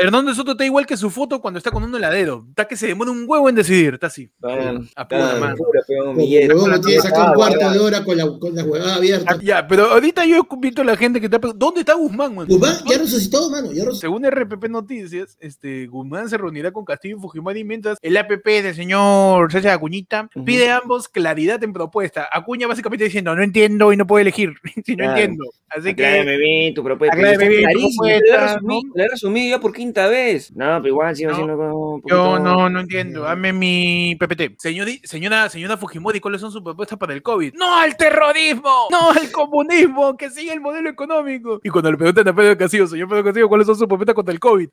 Hernando 0.00 0.32
Soto 0.34 0.52
está 0.52 0.64
igual 0.64 0.86
que 0.86 0.96
su 0.96 1.10
foto 1.10 1.40
cuando 1.40 1.58
está 1.58 1.70
con 1.70 1.82
un 1.82 1.94
heladero. 1.94 2.46
Está 2.50 2.66
que 2.66 2.76
se 2.76 2.86
demora 2.86 3.10
un 3.10 3.24
huevo 3.26 3.48
en 3.48 3.56
decidir. 3.56 3.94
Está 3.94 4.06
así. 4.06 4.30
Bueno, 4.38 4.86
Apura, 4.94 5.32
apura, 5.32 5.52
Apura, 5.52 6.68
lo 6.68 6.80
tienes 6.80 7.04
acá 7.04 7.30
un 7.30 7.34
cuarto 7.34 7.70
de 7.70 7.78
hora 7.78 8.04
con 8.04 8.16
la, 8.16 8.24
con 8.38 8.54
la 8.54 8.64
huevada 8.64 8.94
abierta. 8.94 9.32
Ah, 9.34 9.38
Ya, 9.42 9.66
pero 9.66 9.86
ahorita 9.90 10.24
yo 10.26 10.36
he 10.36 10.56
visto 10.60 10.82
a 10.82 10.84
la 10.84 10.96
gente 10.96 11.18
que 11.20 11.26
está 11.26 11.40
¿dónde 11.56 11.80
está 11.80 11.94
Guzmán, 11.94 12.34
man? 12.34 12.46
Guzmán 12.46 12.76
ya 12.88 12.98
resucitó, 12.98 13.50
mano. 13.50 13.72
Ya 13.72 13.84
resucitó. 13.84 14.00
Según 14.00 14.24
RPP 14.30 14.68
Noticias, 14.68 15.36
este, 15.40 15.86
Guzmán 15.88 16.28
se 16.28 16.38
reunirá 16.38 16.70
con 16.72 16.84
Castillo 16.84 17.16
y 17.16 17.20
Fujimori 17.20 17.64
mientras 17.64 17.98
el 18.00 18.16
APP 18.16 18.44
del 18.46 18.74
señor 18.74 19.50
César 19.50 19.72
Acuñita 19.72 20.28
pide 20.44 20.70
a 20.70 20.78
ambos 20.78 21.08
claridad 21.08 21.62
en 21.64 21.72
propuesta. 21.72 22.28
Acuña 22.30 22.68
básicamente 22.68 23.04
diciendo, 23.04 23.34
no 23.34 23.42
entiendo 23.42 23.92
y 23.92 23.96
no 23.96 24.06
puedo 24.06 24.20
elegir, 24.22 24.54
si 24.86 24.92
no 24.94 25.04
Claro. 25.04 25.10
entiendo. 25.20 25.44
Así 25.68 25.94
que, 25.94 26.36
bien 26.38 26.74
tu 26.74 26.82
propuesta. 26.82 27.14
Aclárame 27.16 27.48
bien 27.48 27.70
tu 27.72 27.79
te 27.98 28.30
la 28.30 29.04
he 29.04 29.08
resumido- 29.08 29.50
ya 29.50 29.60
por 29.60 29.72
quinta 29.72 30.06
vez. 30.08 30.54
No, 30.54 30.66
pero 30.82 30.88
igual 30.88 31.16
sigo 31.16 31.30
No, 31.30 31.34
haciendo 31.36 31.56
como 31.56 32.02
yo 32.06 32.38
no, 32.38 32.68
no 32.70 32.80
entiendo. 32.80 33.22
Dame 33.22 33.52
mi 33.52 34.16
PPT. 34.18 34.56
Señori- 34.58 35.00
señora, 35.04 35.48
señora 35.48 35.76
Fujimori, 35.76 36.20
¿cuáles 36.20 36.40
son 36.40 36.52
sus 36.52 36.62
propuestas 36.62 36.98
para 36.98 37.12
el 37.12 37.22
COVID? 37.22 37.54
¡No 37.54 37.76
al 37.78 37.96
terrorismo! 37.96 38.88
¡No 38.90 39.10
al 39.10 39.30
comunismo! 39.30 40.16
¡Que 40.16 40.30
siga 40.30 40.52
el 40.52 40.60
modelo 40.60 40.88
económico! 40.90 41.60
Y 41.62 41.68
cuando 41.70 41.90
le 41.90 41.96
preguntan 41.98 42.28
a 42.28 42.34
Pedro 42.34 42.56
Castillo, 42.58 42.86
señor 42.86 43.08
Pedro 43.08 43.24
Castillo, 43.24 43.48
¿cuáles 43.48 43.66
son 43.66 43.76
sus 43.76 43.86
propuestas 43.86 44.14
contra 44.14 44.32
el 44.34 44.40
COVID? 44.40 44.68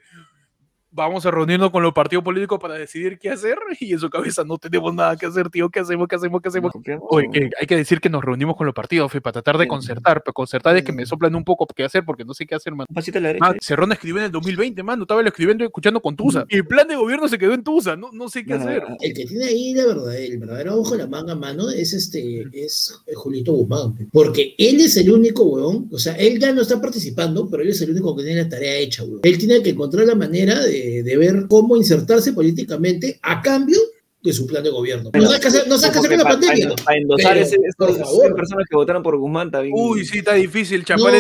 Vamos 0.98 1.24
a 1.28 1.32
reunirnos 1.32 1.70
con 1.70 1.84
los 1.84 1.94
partidos 1.94 2.24
políticos 2.24 2.58
para 2.60 2.74
decidir 2.74 3.20
qué 3.20 3.30
hacer. 3.30 3.56
Y 3.80 3.94
en 3.94 4.00
su 4.00 4.10
cabeza 4.10 4.44
no 4.44 4.58
tenemos 4.58 4.92
nada 4.96 5.16
que 5.16 5.28
hacer, 5.28 5.50
tío. 5.52 5.70
¿Qué 5.70 5.80
hacemos? 5.80 6.08
¿Qué 6.08 6.16
hacemos? 6.16 6.42
¿Qué 6.42 6.50
hacemos? 6.50 6.72
Oye, 7.10 7.30
que 7.32 7.50
hay 7.62 7.68
que 7.68 7.76
decir 7.76 8.02
que 8.02 8.10
nos 8.10 8.24
reunimos 8.24 8.56
con 8.58 8.66
los 8.66 8.74
partidos, 8.74 9.12
fe, 9.12 9.22
para 9.22 9.34
tratar 9.34 9.60
de 9.60 9.66
Sí. 9.66 9.70
concertar. 9.70 10.24
Pero 10.24 10.34
concertar 10.34 10.76
es 10.76 10.84
que 10.84 10.92
me 10.92 11.06
soplan 11.06 11.36
un 11.36 11.44
poco 11.44 11.68
qué 11.68 11.84
hacer 11.84 12.04
porque 12.04 12.26
no 12.26 12.34
sé 12.34 12.48
qué 12.48 12.56
hacer, 12.56 12.74
man. 12.74 12.88
Un 12.90 12.96
pasito 12.96 13.20
a 13.20 13.22
la 13.22 13.28
derecha. 13.28 13.46
Man, 13.46 13.58
Cerrón 13.62 13.92
escribió 13.92 14.18
en 14.18 14.26
el 14.26 14.32
2020, 14.32 14.82
mano. 14.82 15.04
Estaba 15.04 15.22
lo 15.22 15.28
escribiendo 15.28 15.64
y 15.64 15.68
escuchando 15.68 16.02
con 16.02 16.16
Tusa. 16.16 16.46
Y 16.50 16.56
el 16.56 16.66
plan 16.66 16.88
de 16.88 16.96
gobierno 16.96 17.28
se 17.28 17.38
quedó 17.38 17.54
en 17.54 17.64
Tusa. 17.64 17.96
No, 17.96 18.10
no 18.12 18.28
sé 18.30 18.44
qué 18.44 18.54
Ah, 18.54 18.58
hacer. 18.58 18.84
El 19.00 19.14
que 19.14 19.26
tiene 19.28 19.46
ahí 19.46 19.74
la 19.76 19.86
verdad, 19.86 20.16
el 20.18 20.38
verdadero 20.40 20.76
ojo 20.78 20.96
en 20.96 21.02
la 21.02 21.08
manga, 21.08 21.36
mano, 21.36 21.70
es 21.70 21.94
este, 21.94 22.48
es 22.54 23.00
Julito 23.16 23.52
Guzmán. 23.54 23.96
Porque 24.12 24.56
él 24.58 24.82
es 24.82 24.98
el 24.98 25.12
único, 25.12 25.44
weón. 25.44 25.88
O 25.92 26.00
sea, 26.00 26.16
él 26.16 26.40
ya 26.40 26.52
no 26.54 26.64
está 26.64 26.82
participando, 26.82 27.48
pero 27.50 27.62
él 27.62 27.70
es 27.70 27.82
el 27.82 27.92
único 27.92 28.16
que 28.16 28.24
tiene 28.24 28.42
la 28.42 28.50
tarea 28.50 28.76
hecha, 28.78 29.04
weón. 29.04 29.20
Él 29.22 29.38
tiene 29.38 29.62
que 29.62 29.70
encontrar 29.70 30.08
la 30.08 30.16
manera 30.16 30.60
de, 30.60 30.87
de 31.04 31.18
ver 31.18 31.46
cómo 31.48 31.78
insertarse 31.78 32.34
políticamente 32.34 33.20
a 33.22 33.42
cambio 33.42 33.80
de 34.28 34.34
su 34.34 34.46
plan 34.48 34.64
de 34.64 34.70
gobierno. 34.70 35.10
No 35.14 35.22
sabe 35.28 35.40
qué 35.40 35.48
hacer, 35.48 35.68
no 35.68 35.78
sabe 35.78 35.94
qué 35.94 36.00
hacer 36.00 36.10
con 36.12 36.18
la 36.20 36.24
pandemia. 36.30 36.76
Para 36.86 36.98
endosar 36.98 37.34
Pero, 37.34 37.46
ese, 37.46 37.56
por 37.58 37.66
estos 37.90 37.98
favor. 37.98 38.22
100 38.22 38.36
personas 38.36 38.66
que 38.70 38.76
votaron 38.76 39.04
por 39.04 39.18
Guzmán 39.18 39.52
también. 39.52 39.74
Uy, 39.78 40.06
sí, 40.06 40.20
está 40.20 40.34
difícil 40.34 40.86
chapar 40.86 41.14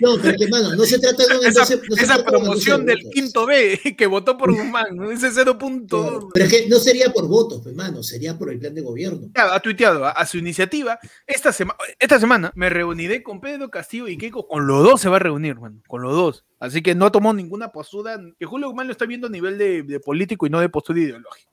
no, 0.00 0.16
pero 0.20 0.30
es 0.32 0.36
que, 0.38 0.48
mano, 0.48 0.74
no 0.74 0.84
se 0.84 0.98
trata 0.98 1.26
de 1.26 1.38
un 1.38 1.46
esa, 1.46 1.64
no 1.88 1.96
trata 1.96 2.24
promoción 2.24 2.84
del 2.86 2.96
votos. 2.98 3.10
quinto 3.12 3.46
B 3.46 3.80
que 3.98 4.06
votó 4.06 4.36
por 4.36 4.52
Guzmán. 4.52 4.96
¿no? 4.96 5.10
Ese 5.10 5.28
0.2. 5.30 6.28
Pero 6.32 6.46
es 6.46 6.50
que 6.50 6.68
no 6.68 6.78
sería 6.78 7.12
por 7.12 7.28
votos, 7.28 7.60
pues, 7.62 7.74
mano, 7.74 8.02
sería 8.02 8.36
por 8.38 8.50
el 8.50 8.58
plan 8.58 8.74
de 8.74 8.80
gobierno. 8.82 9.28
Ha 9.34 9.60
tuiteado 9.60 10.04
a, 10.04 10.10
a 10.10 10.26
su 10.26 10.38
iniciativa. 10.38 10.98
Esta, 11.26 11.52
sema- 11.52 11.76
esta 11.98 12.18
semana 12.18 12.52
me 12.54 12.70
reuniré 12.70 13.22
con 13.22 13.40
Pedro 13.40 13.70
Castillo 13.70 14.08
y 14.08 14.16
Keiko. 14.16 14.46
Con 14.48 14.66
los 14.66 14.82
dos 14.82 15.00
se 15.00 15.08
va 15.08 15.16
a 15.16 15.20
reunir, 15.20 15.56
man. 15.60 15.82
Con 15.86 16.02
los 16.02 16.12
dos. 16.12 16.44
Así 16.58 16.82
que 16.82 16.94
no 16.94 17.10
tomado 17.10 17.34
ninguna 17.34 17.72
postura. 17.72 18.20
Que 18.38 18.46
Julio 18.46 18.68
Guzmán 18.68 18.86
lo 18.86 18.92
está 18.92 19.06
viendo 19.06 19.26
a 19.26 19.30
nivel 19.30 19.58
de, 19.58 19.82
de 19.82 20.00
político 20.00 20.46
y 20.46 20.50
no 20.50 20.60
de 20.60 20.68
postura 20.68 21.00
ideológica. 21.00 21.49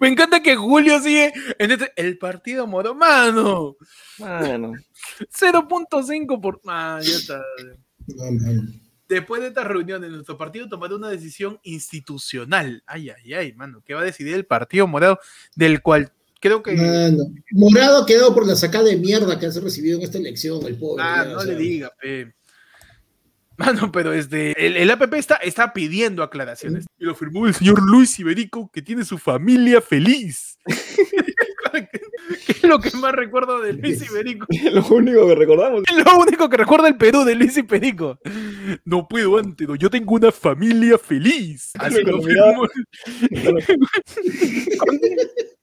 Me 0.00 0.08
encanta 0.08 0.42
que 0.42 0.56
Julio 0.56 1.00
sigue 1.00 1.32
en 1.58 1.70
este, 1.70 1.92
el 1.96 2.18
partido 2.18 2.66
moro. 2.66 2.94
Mano, 2.94 3.76
Mano. 4.18 4.72
0.5 5.18 6.40
por. 6.40 6.60
Ah, 6.66 7.00
ya 7.02 7.16
está. 7.16 7.42
No. 8.06 8.62
Después 9.08 9.42
de 9.42 9.48
estas 9.48 9.66
reuniones, 9.66 10.10
nuestro 10.10 10.38
partido 10.38 10.68
tomará 10.68 10.94
una 10.96 11.08
decisión 11.08 11.60
institucional. 11.62 12.82
Ay, 12.86 13.10
ay, 13.10 13.34
ay, 13.34 13.52
mano. 13.52 13.82
Que 13.84 13.94
va 13.94 14.00
a 14.00 14.04
decidir 14.04 14.34
el 14.34 14.46
partido 14.46 14.86
morado, 14.86 15.18
del 15.54 15.82
cual 15.82 16.10
creo 16.40 16.62
que. 16.62 16.72
Mano, 16.72 17.24
Morado 17.52 18.06
quedado 18.06 18.34
por 18.34 18.46
la 18.46 18.56
sacada 18.56 18.84
de 18.84 18.96
mierda 18.96 19.38
que 19.38 19.46
has 19.46 19.62
recibido 19.62 19.98
en 19.98 20.04
esta 20.04 20.18
elección, 20.18 20.64
el 20.66 20.78
pobre. 20.78 21.02
Ah, 21.04 21.24
ya, 21.24 21.32
no 21.32 21.38
o 21.38 21.44
le 21.44 21.56
diga, 21.56 21.92
pe. 22.00 22.34
Mano, 23.56 23.92
pero 23.92 24.12
este, 24.12 24.66
el, 24.66 24.76
el 24.76 24.90
APP 24.90 25.14
está, 25.14 25.36
está 25.36 25.72
pidiendo 25.72 26.22
aclaraciones. 26.22 26.86
Y 26.98 27.04
lo 27.04 27.14
firmó 27.14 27.46
el 27.46 27.54
señor 27.54 27.80
Luis 27.82 28.18
Iberico, 28.18 28.70
que 28.72 28.82
tiene 28.82 29.04
su 29.04 29.18
familia 29.18 29.80
feliz. 29.80 30.58
¿Qué 31.74 31.74
es 32.48 32.62
lo 32.64 32.78
que 32.78 32.90
más 32.96 33.12
recuerdo 33.12 33.60
de 33.60 33.74
Luis 33.74 34.02
Iberico? 34.08 34.46
Lo 34.72 34.84
único 34.86 35.28
que 35.28 35.34
recordamos. 35.34 35.82
Es 35.90 36.04
lo 36.04 36.18
único 36.18 36.48
que 36.48 36.56
recuerda 36.56 36.88
el 36.88 36.96
Perú 36.96 37.24
de 37.24 37.34
Luis 37.34 37.56
Iberico. 37.56 38.18
No 38.84 39.08
puedo 39.08 39.38
antes, 39.38 39.68
yo 39.78 39.90
tengo 39.90 40.14
una 40.14 40.32
familia 40.32 40.98
feliz. 40.98 41.72
Así 41.78 42.02
lo 42.02 42.22
firmó. 42.22 42.66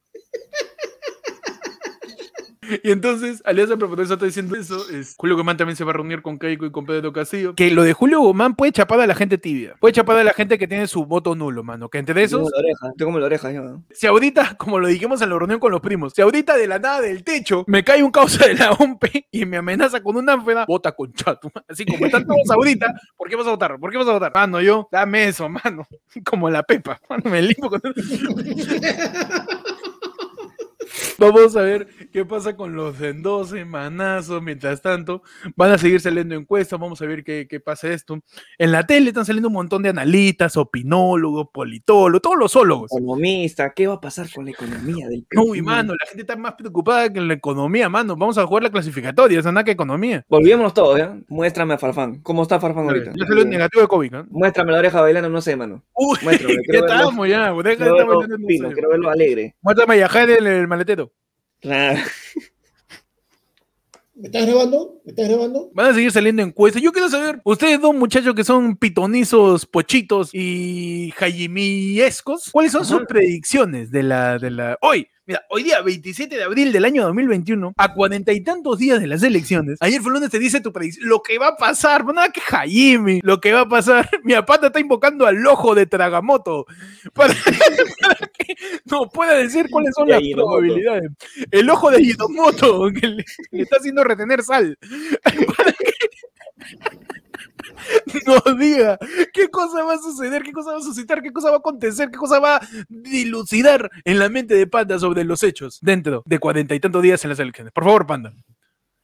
Y 2.84 2.92
entonces, 2.92 3.42
Alianza 3.46 3.78
Propuesta 3.78 4.14
está 4.14 4.26
diciendo 4.26 4.56
eso. 4.56 4.90
Es, 4.90 5.16
Julio 5.18 5.36
Guzmán 5.36 5.58
también 5.58 5.76
se 5.76 5.84
va 5.84 5.92
a 5.92 5.94
reunir 5.94 6.22
con 6.22 6.40
Keiko 6.40 6.66
y 6.66 6.72
con 6.72 6.86
Pedro 6.86 7.14
Castillo. 7.14 7.56
Que 7.56 7.72
lo 7.72 7.84
de 7.84 7.94
Julio 7.94 8.20
Guzmán 8.20 8.56
puede 8.56 8.72
chapar 8.72 9.00
a 9.00 9.08
la 9.08 9.16
gente 9.16 9.38
tibia. 9.38 9.76
Puede 9.80 9.94
chapar 9.94 10.18
a 10.18 10.24
la 10.24 10.34
gente 10.34 10.58
que 10.58 10.68
tiene 10.68 10.88
su 10.88 11.06
voto 11.06 11.36
nulo, 11.36 11.64
mano. 11.64 11.90
Que 11.90 11.98
entre 12.00 12.22
Estoy 12.24 12.40
como 12.40 12.50
esos, 12.50 12.54
la 12.54 12.60
oreja, 12.60 12.94
como 13.04 13.20
la 13.20 13.26
oreja 13.26 13.52
ya. 13.52 13.62
si 13.92 14.08
ahorita, 14.08 14.56
como 14.58 14.80
lo 14.80 14.88
dijimos 14.88 15.22
en 15.22 15.30
la 15.30 15.38
reunión 15.38 15.60
con 15.60 15.72
los 15.72 15.82
primos, 15.82 16.14
si 16.16 16.22
ahorita 16.22 16.58
de 16.58 16.68
la 16.68 16.80
nada 16.80 17.02
del 17.02 17.24
techo 17.24 17.64
me 17.68 17.84
cae 17.84 18.04
un 18.04 18.12
causa 18.12 18.46
de 18.48 18.56
la 18.56 18.72
OMP 18.72 19.06
y 19.32 19.46
me 19.46 19.58
amenaza 19.58 20.02
con 20.02 20.16
una 20.16 20.34
ánfora, 20.34 20.66
vota 20.66 20.92
con 20.92 21.12
chato. 21.14 21.52
Así 21.68 21.86
como 21.86 22.06
están 22.06 22.26
todos 22.26 22.50
ahorita, 22.50 22.94
¿por 23.18 23.30
qué 23.30 23.36
vas 23.36 23.48
a 23.48 23.52
votar? 23.52 23.80
¿Por 23.80 23.92
qué 23.92 23.98
vas 23.98 24.08
a 24.08 24.14
votar? 24.14 24.32
Mano, 24.34 24.62
yo, 24.62 24.88
dame 24.92 25.28
eso, 25.28 25.48
mano. 25.50 25.88
Como 26.26 26.50
la 26.50 26.64
pepa. 26.64 27.00
Mano, 27.10 27.24
me 27.30 27.42
limpo 27.42 27.70
con 27.70 27.82
Vamos 31.22 31.56
a 31.56 31.62
ver 31.62 31.88
qué 32.12 32.26
pasa 32.26 32.56
con 32.56 32.76
los 32.76 33.00
en 33.00 33.22
dos 33.22 33.50
semanazos. 33.50 34.42
Mientras 34.42 34.82
tanto, 34.82 35.22
van 35.56 35.72
a 35.72 35.78
seguir 35.78 36.02
saliendo 36.02 36.34
encuestas. 36.36 36.80
Vamos 36.80 37.02
a 37.02 37.06
ver 37.06 37.24
qué, 37.24 37.48
qué 37.48 37.60
pasa 37.60 37.90
esto. 37.90 38.20
En 38.58 38.72
la 38.72 38.88
tele 38.88 39.10
están 39.10 39.26
saliendo 39.26 39.50
un 39.50 39.54
montón 39.54 39.84
de 39.84 39.90
analistas, 39.90 40.58
opinólogos, 40.58 41.50
politólogos, 41.54 42.22
todos 42.22 42.38
los 42.38 42.56
ólogos. 42.56 42.92
Economista, 42.92 43.72
¿qué 43.74 43.86
va 43.88 43.96
a 43.96 44.02
pasar 44.02 44.28
con 44.34 44.46
la 44.46 44.52
economía 44.52 45.08
del 45.08 45.24
Perú? 45.30 45.50
No, 45.50 45.56
y 45.56 45.62
mano, 45.62 45.94
la 45.94 46.06
gente 46.08 46.22
está 46.22 46.36
más 46.36 46.54
preocupada 46.56 47.12
que 47.12 47.22
la 47.22 47.34
economía, 47.34 47.88
mano. 47.88 48.16
Vamos 48.16 48.38
a 48.38 48.46
jugar 48.48 48.64
la 48.64 48.72
clasificatoria, 48.72 49.40
esa 49.40 49.52
nada 49.52 49.64
que 49.64 49.72
economía. 49.72 50.26
Volvíamos 50.28 50.74
todos, 50.74 50.98
¿ya? 50.98 51.16
Muéstrame 51.28 51.76
a 51.76 51.78
Farfán. 51.78 52.20
¿Cómo 52.22 52.42
está 52.42 52.60
Farfán 52.60 52.88
ahorita? 52.88 53.12
Ya 53.16 53.26
salió 53.28 53.46
negativo 53.46 53.82
de 53.84 53.88
COVID, 53.88 54.12
¿no? 54.12 54.26
Muéstrame 54.32 54.72
la 54.72 54.80
oreja 54.80 55.02
bailando, 55.02 55.30
no 55.30 55.42
sé, 55.42 55.56
mano. 55.56 55.84
Uy, 55.94 56.18
Muéstrame, 56.24 56.56
ya 56.56 56.62
quiero 56.64 56.82
verlo. 56.88 56.96
estamos, 57.04 57.28
ya. 57.30 57.52
Deja 57.52 57.52
de 57.54 57.76
Quiero 57.78 57.86
estar 57.92 58.08
bailando, 58.08 58.38
no 58.38 58.48
sé. 58.48 58.74
quiero 58.74 58.90
verlo 58.90 59.10
alegre. 59.10 59.56
Muéstrame 59.62 59.94
a 59.94 59.98
Yajair 59.98 60.30
en 60.32 60.48
el 60.48 60.68
maletero. 60.68 61.11
Claro. 61.62 62.00
¿Me 64.16 64.28
estás 64.28 64.46
grabando? 64.46 65.02
¿Me 65.04 65.12
estás 65.12 65.30
grabando? 65.30 65.72
Van 65.74 65.88
a 65.88 65.94
seguir 65.96 66.12
saliendo 66.12 66.44
encuestas. 66.44 66.82
Yo 66.82 66.92
quiero 66.92 67.10
saber, 67.10 67.42
ustedes 67.44 67.82
dos 67.82 67.96
muchachos 67.96 68.36
que 68.36 68.44
son 68.44 68.76
pitonizos, 68.76 69.66
pochitos 69.66 70.30
y 70.34 71.12
jaimiescos, 71.16 72.52
¿cuáles 72.52 72.72
son 72.72 72.86
sus 72.86 73.06
predicciones 73.08 73.90
de 73.90 74.04
la, 74.04 74.38
de 74.38 74.52
la... 74.52 74.78
Hoy, 74.82 75.08
mira, 75.32 75.46
hoy 75.50 75.64
día 75.64 75.82
27 75.82 76.36
de 76.36 76.44
abril 76.44 76.74
del 76.74 76.84
año 76.84 77.04
2021, 77.04 77.74
a 77.78 77.94
cuarenta 77.94 78.34
y 78.34 78.42
tantos 78.42 78.78
días 78.78 79.00
de 79.00 79.08
las 79.08 79.24
elecciones, 79.24 79.78
ayer 79.80 80.02
fue 80.02 80.12
lunes 80.12 80.30
te 80.30 80.40
dice 80.40 80.60
tu 80.60 80.74
predicción, 80.74 81.08
lo 81.08 81.22
que 81.24 81.38
va 81.38 81.50
a 81.50 81.56
pasar, 81.56 82.04
nada 82.06 82.30
que 82.34 82.42
Jaime, 82.42 83.22
lo 83.24 83.40
que 83.40 83.54
va 83.54 83.62
a 83.62 83.70
pasar, 83.70 84.10
mi 84.26 84.34
apata 84.34 84.68
está 84.68 84.82
invocando 84.82 85.26
al 85.26 85.46
ojo 85.48 85.74
de 85.74 85.86
Tragamoto 85.86 86.66
para, 87.14 87.34
para 88.02 88.28
que 88.38 88.56
nos 88.86 89.08
pueda 89.14 89.36
decir 89.36 89.70
cuáles 89.70 89.94
son 89.96 90.10
las 90.10 90.22
probabilidades. 90.34 91.10
El 91.50 91.70
ojo 91.70 91.92
de 91.92 92.02
Hinomoto, 92.02 92.90
que 93.00 93.08
le, 93.08 93.26
le 93.52 93.62
está 93.64 93.78
haciendo 93.78 94.04
retener 94.04 94.44
sal. 94.44 94.78
Para 95.56 95.72
que 95.72 95.92
nos 98.26 98.58
diga 98.58 98.98
qué 99.34 99.50
cosa 99.50 99.84
va 99.84 99.94
a 99.94 99.98
suceder, 99.98 100.44
qué 100.44 100.52
cosa 100.52 100.72
va 100.72 100.78
a 100.78 100.82
suscitar, 100.82 101.22
qué 101.22 101.32
cosa 101.32 101.50
va 101.50 101.56
a 101.56 101.60
acontecer, 101.60 102.10
qué 102.10 102.18
cosa 102.18 102.40
va 102.40 102.58
a 102.58 102.68
dilucidar 102.90 103.90
en 104.04 104.20
la 104.20 104.30
mente 104.30 104.56
de 104.56 104.68
Panda 104.68 105.00
sobre 105.00 105.24
los 105.24 105.44
hechos 105.44 105.80
dentro 105.82 106.24
de 106.26 106.40
cuarenta 106.40 106.76
y 106.76 106.80
tantos 106.80 107.02
días 107.02 107.24
en 107.24 107.30
las 107.30 107.40
elecciones. 107.40 107.74
Por 107.74 107.84
favor, 107.84 108.06
Panda. 108.06 108.34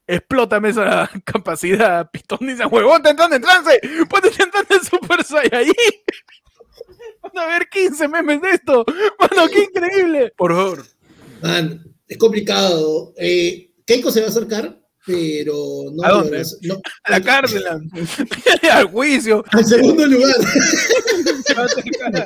Explótame 0.06 0.70
esa 0.70 1.10
capacidad 1.26 2.10
pitoniza, 2.10 2.68
huevón, 2.68 3.04
te 3.04 3.10
entrando 3.10 3.36
en 3.36 3.42
trance, 3.42 3.80
ponte 4.10 4.30
entrando 4.30 4.76
en 4.76 4.84
Super 4.84 5.24
Saiyajin. 5.24 5.74
Van 7.22 7.38
a 7.38 7.46
ver 7.48 7.68
15 7.68 8.08
memes 8.08 8.42
de 8.42 8.52
esto. 8.52 8.86
Mano, 9.20 9.48
qué 9.52 9.64
increíble. 9.64 10.34
Por 10.38 10.56
favor. 10.56 10.86
Man, 11.42 11.84
es 12.08 12.18
complicado. 12.18 13.14
Eh, 13.18 13.72
¿Keiko 13.86 14.12
se 14.12 14.22
va 14.22 14.28
a 14.28 14.30
acercar? 14.30 14.80
Pero 15.08 15.56
no 15.94 16.04
¿A 16.04 16.10
dónde? 16.12 16.44
no, 16.64 16.76
A 17.06 17.12
la 17.12 17.22
cárcel, 17.22 17.64
al 18.72 18.86
juicio. 18.92 19.44
al 19.52 19.66
segundo 19.66 20.06
lugar. 20.06 20.36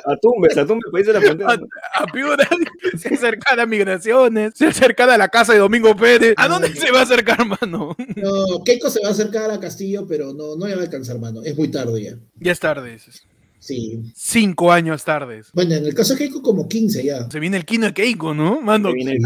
A 0.05 0.15
Tumbes, 0.17 0.57
a 0.57 0.65
Tumbes, 0.65 0.91
país 0.91 1.05
de 1.07 1.13
la 1.13 1.21
frontera. 1.21 1.51
a, 1.53 2.03
a 2.03 2.07
Piura, 2.07 2.47
se 2.97 3.13
acerca 3.13 3.61
a 3.61 3.65
migraciones, 3.65 4.53
se 4.55 4.65
acerca 4.67 5.05
a 5.13 5.17
la 5.17 5.29
casa 5.29 5.53
de 5.53 5.59
Domingo 5.59 5.95
Pérez. 5.95 6.33
¿A 6.37 6.47
dónde 6.47 6.73
se 6.75 6.91
va 6.91 6.99
a 6.99 7.03
acercar, 7.03 7.45
mano? 7.45 7.95
No, 8.15 8.63
Keiko 8.65 8.89
se 8.89 8.99
va 9.01 9.09
a 9.09 9.11
acercar 9.11 9.49
a 9.51 9.59
Castillo, 9.59 10.05
pero 10.07 10.33
no, 10.33 10.55
no 10.55 10.67
le 10.67 10.75
va 10.75 10.81
a 10.81 10.85
alcanzar, 10.85 11.17
mano. 11.19 11.41
Es 11.43 11.55
muy 11.57 11.69
tarde 11.69 12.01
ya. 12.03 12.15
Ya 12.39 12.51
es 12.51 12.59
tarde. 12.59 12.91
dices. 12.91 13.23
Sí. 13.61 14.01
Cinco 14.15 14.71
años 14.71 15.05
tardes. 15.05 15.49
Bueno, 15.53 15.75
en 15.75 15.85
el 15.85 15.93
caso 15.93 16.13
de 16.13 16.19
Keiko, 16.19 16.41
como 16.41 16.67
15 16.67 17.03
ya. 17.03 17.29
Se 17.29 17.39
viene 17.39 17.57
el 17.57 17.65
Kino 17.65 17.85
de 17.85 17.93
Keiko, 17.93 18.33
¿no? 18.33 18.59
Mano, 18.59 18.89
Que 18.89 18.95
viene 18.95 19.11
el 19.11 19.19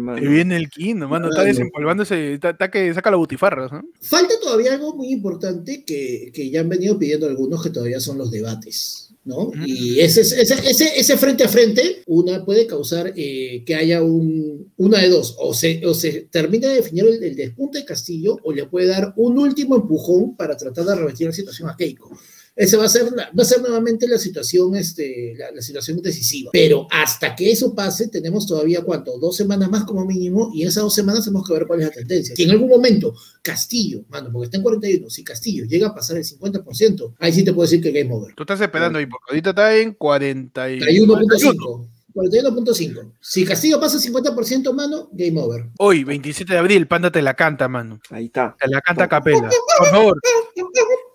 mano. 0.00 0.18
se 0.18 0.26
viene 0.26 0.56
el 0.56 0.70
Kino, 0.70 1.08
mano. 1.08 1.28
Está 1.28 1.48
ese. 1.48 2.32
Está, 2.32 2.50
está 2.50 2.70
que 2.70 2.94
saca 2.94 3.10
la 3.10 3.18
butifarra, 3.18 3.68
¿no? 3.70 3.82
Falta 4.00 4.32
todavía 4.40 4.72
algo 4.72 4.96
muy 4.96 5.08
importante 5.12 5.84
que, 5.84 6.30
que 6.32 6.48
ya 6.48 6.60
han 6.60 6.70
venido 6.70 6.98
pidiendo 6.98 7.26
algunos, 7.26 7.62
que 7.62 7.68
todavía 7.68 8.00
son 8.00 8.16
los 8.16 8.30
debates, 8.30 9.10
¿no? 9.26 9.50
Mm. 9.54 9.64
Y 9.66 10.00
ese, 10.00 10.22
ese, 10.22 10.40
ese, 10.42 10.98
ese 10.98 11.16
frente 11.18 11.44
a 11.44 11.48
frente, 11.48 12.02
una 12.06 12.46
puede 12.46 12.66
causar 12.66 13.12
eh, 13.14 13.62
que 13.66 13.74
haya 13.74 14.02
un, 14.02 14.72
una 14.78 15.00
de 15.02 15.10
dos, 15.10 15.36
o 15.38 15.52
se, 15.52 15.84
o 15.84 15.92
se 15.92 16.28
termina 16.30 16.68
de 16.68 16.76
definir 16.76 17.04
el, 17.04 17.22
el 17.22 17.36
despunte 17.36 17.80
de 17.80 17.84
Castillo, 17.84 18.38
o 18.42 18.54
le 18.54 18.64
puede 18.64 18.86
dar 18.86 19.12
un 19.16 19.38
último 19.38 19.76
empujón 19.76 20.34
para 20.34 20.56
tratar 20.56 20.86
de 20.86 20.94
revertir 20.94 21.26
la 21.26 21.34
situación 21.34 21.68
a 21.68 21.76
Keiko. 21.76 22.10
Ese 22.56 22.78
va 22.78 22.86
a 22.86 22.88
ser, 22.88 23.12
la- 23.12 23.30
va 23.38 23.42
a 23.42 23.44
ser 23.44 23.60
nuevamente 23.60 24.08
la 24.08 24.16
situación, 24.16 24.74
este, 24.76 25.34
la, 25.36 25.50
la 25.50 25.60
situación 25.60 26.00
decisiva. 26.00 26.48
Pero 26.54 26.86
hasta 26.90 27.36
que 27.36 27.52
eso 27.52 27.74
pase, 27.74 28.08
tenemos 28.08 28.46
todavía, 28.46 28.80
¿cuánto? 28.82 29.18
Dos 29.18 29.36
semanas 29.36 29.68
más 29.70 29.84
como 29.84 30.06
mínimo, 30.06 30.50
y 30.54 30.62
en 30.62 30.68
esas 30.68 30.82
dos 30.84 30.94
semanas 30.94 31.24
tenemos 31.24 31.46
que 31.46 31.52
ver 31.52 31.66
cuál 31.66 31.80
es 31.82 31.88
la 31.88 31.92
tendencia. 31.92 32.34
Si 32.34 32.44
en 32.44 32.50
algún 32.52 32.70
momento 32.70 33.14
Castillo, 33.42 34.04
mano, 34.08 34.30
porque 34.32 34.46
está 34.46 34.56
en 34.56 34.62
41, 34.62 35.10
si 35.10 35.22
Castillo 35.22 35.66
llega 35.66 35.88
a 35.88 35.94
pasar 35.94 36.16
el 36.16 36.24
50%, 36.24 37.14
ahí 37.18 37.32
sí 37.32 37.44
te 37.44 37.52
puedo 37.52 37.68
decir 37.68 37.82
que 37.82 37.92
game 37.92 38.12
over. 38.14 38.34
Tú 38.34 38.42
estás 38.44 38.60
esperando 38.60 38.98
ahí, 38.98 39.06
porque 39.06 39.24
ahorita 39.28 39.50
está 39.50 39.76
en 39.76 39.92
40 39.92 40.70
y- 40.72 40.80
41.5. 40.80 41.88
41.5. 42.14 43.12
Si 43.20 43.44
Castillo 43.44 43.78
pasa 43.78 43.98
el 43.98 44.02
50%, 44.02 44.72
mano, 44.72 45.10
game 45.12 45.38
over. 45.38 45.66
Hoy, 45.76 46.02
27 46.04 46.54
de 46.54 46.58
abril, 46.58 46.86
Panda 46.86 47.10
te 47.12 47.20
la 47.20 47.34
canta, 47.34 47.68
mano. 47.68 48.00
Ahí 48.08 48.24
está. 48.26 48.56
Te 48.58 48.66
la 48.68 48.80
canta 48.80 49.04
a 49.04 49.08
capela. 49.08 49.50
Por 49.78 49.88
favor. 49.88 50.18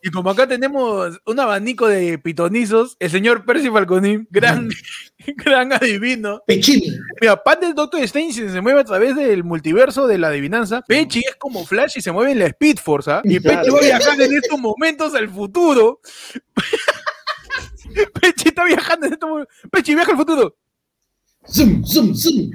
Y 0.04 0.10
como 0.10 0.30
acá 0.30 0.47
tenemos 0.47 1.19
un 1.25 1.39
abanico 1.39 1.88
de 1.88 2.17
pitonizos, 2.17 2.95
el 2.99 3.10
señor 3.10 3.45
Percy 3.45 3.69
Falconín, 3.69 4.27
gran, 4.32 4.69
gran 5.38 5.73
adivino. 5.73 6.41
Pechini. 6.47 6.97
Mira, 7.19 7.41
Panda 7.43 7.69
es 7.69 7.75
Doctor 7.75 8.01
Strange 8.04 8.49
se 8.49 8.62
mueve 8.62 8.82
a 8.82 8.84
través 8.84 9.15
del 9.15 9.43
multiverso 9.43 10.08
de 10.08 10.17
la 10.17 10.30
adivinanza. 10.30 10.82
Pechi 10.88 11.19
es 11.19 11.36
como 11.38 11.65
Flash 11.65 11.93
y 11.97 12.01
se 12.01 12.12
mueve 12.12 12.32
en 12.32 12.39
la 12.39 12.45
Speed 12.47 12.77
Force, 12.77 13.12
¿ah? 13.12 13.21
Y 13.23 13.39
Claro. 13.39 13.62
Pechi 13.62 13.75
va 13.75 13.82
viajando 13.82 14.23
en 14.23 14.34
estos 14.34 14.60
momentos 14.60 15.13
al 15.15 15.30
futuro. 15.30 15.99
Pechi 18.21 18.49
está 18.49 18.63
viajando 18.65 19.08
en 19.08 19.13
estos 19.13 19.30
momentos. 19.30 19.56
Pechi 19.71 19.95
viaja 19.95 20.12
al 20.12 20.17
futuro. 20.17 20.56
Zoom, 21.47 21.84
zoom, 21.86 22.13
zoom. 22.15 22.51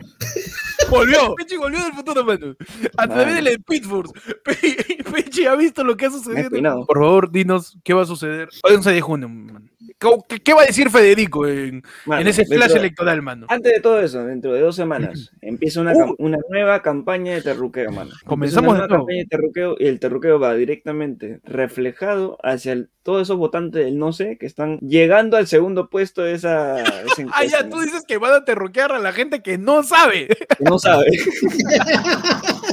Volvió. 0.89 1.35
Pechi 1.37 1.57
volvió 1.57 1.83
del 1.83 1.93
futuro, 1.93 2.25
mano. 2.25 2.55
A 2.97 3.07
través 3.09 3.35
de 3.37 3.43
la 3.43 3.51
Speed 3.53 3.85
Force. 3.85 4.13
Pe- 4.45 5.05
Pechi 5.13 5.45
ha 5.47 5.55
visto 5.57 5.83
lo 5.85 5.97
que 5.97 6.07
ha 6.07 6.11
sucedido. 6.11 6.87
Por 6.87 6.99
favor, 6.99 7.31
dinos 7.31 7.77
qué 7.83 7.95
va 7.95 8.03
a 8.03 8.07
suceder. 8.07 8.49
Hoy 8.63 8.75
11 8.77 8.93
de 8.93 9.01
junio, 9.01 9.29
mano. 9.29 9.61
¿Cómo- 9.99 10.27
¿Qué, 10.29 10.39
qué 10.41 10.53
va 10.53 10.63
a 10.63 10.67
decir 10.67 10.91
Federico 10.91 11.47
en, 11.49 11.83
Mano, 12.05 12.21
en 12.21 12.29
ese 12.29 12.45
flash 12.45 12.61
dentro- 12.69 12.79
electoral, 12.81 13.23
mano? 13.23 13.47
Antes 13.49 13.73
de 13.73 13.81
todo 13.81 13.99
eso, 14.01 14.25
dentro 14.27 14.53
de 14.53 14.61
dos 14.61 14.77
semanas, 14.77 15.31
empieza 15.41 15.81
una, 15.81 15.95
cam- 15.95 16.15
una 16.19 16.37
nueva 16.51 16.83
campaña 16.83 17.33
de 17.35 17.41
terruqueo, 17.43 17.91
mano. 17.93 18.11
Comenzamos 18.27 18.71
una 18.75 18.83
de 18.83 18.89
nueva 18.89 18.89
nuevo. 18.89 19.05
campaña 19.07 19.19
de 19.23 19.27
terruqueo 19.29 19.77
y 19.79 19.87
el 19.87 19.99
terruqueo 19.99 20.39
va 20.39 20.55
directamente 20.55 21.41
reflejado 21.45 22.37
hacia 22.43 22.73
el- 22.73 22.91
todos 23.03 23.23
esos 23.23 23.37
votantes 23.39 23.85
del 23.85 23.99
no 23.99 24.13
sé 24.13 24.37
que 24.37 24.47
están 24.47 24.79
llegando 24.81 25.37
al 25.37 25.47
segundo 25.47 25.89
puesto 25.89 26.23
de 26.23 26.35
esa, 26.35 26.81
esa 26.83 27.23
Ah, 27.33 27.43
encuesta, 27.43 27.45
ya, 27.63 27.69
tú 27.69 27.81
dices 27.81 28.05
que 28.07 28.19
van 28.19 28.35
a 28.35 28.45
terroquear 28.45 28.93
a 28.93 28.99
la 28.99 29.13
gente 29.13 29.41
que 29.43 29.57
no 29.59 29.83
sabe. 29.83 30.27
que 30.29 30.65
no 30.65 30.79
sabe. 30.79 31.07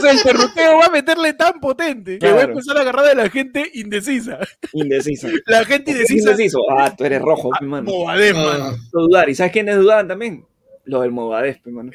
Sea, 0.00 0.12
el 0.12 0.22
terruqueo 0.22 0.78
va 0.78 0.86
a 0.86 0.90
meterle 0.90 1.32
tan 1.34 1.60
potente 1.60 2.18
que 2.18 2.32
va 2.32 2.40
a 2.40 2.44
empezar 2.44 2.76
a 2.76 2.80
agarrar 2.80 3.06
a 3.06 3.14
la 3.14 3.28
gente 3.30 3.70
indecisa. 3.74 4.38
Indeciso. 4.72 5.28
La 5.46 5.64
gente 5.64 5.76
¿Por 5.76 5.84
qué 5.84 5.90
indecisa. 5.92 6.30
indeciso? 6.30 6.58
Ah, 6.76 6.94
tú 6.96 7.04
eres 7.04 7.20
rojo, 7.22 7.50
mi 7.60 7.66
mano. 7.66 7.90
Movadez, 7.90 8.34
mano. 8.34 8.64
Ah, 8.66 8.76
No 8.92 9.00
dudar. 9.02 9.28
¿Y 9.28 9.34
sabes 9.34 9.52
quiénes 9.52 9.76
dudaban 9.76 10.08
también? 10.08 10.44
Lo 10.86 11.02
del 11.02 11.12
Movadez, 11.12 11.60
mano. 11.66 11.90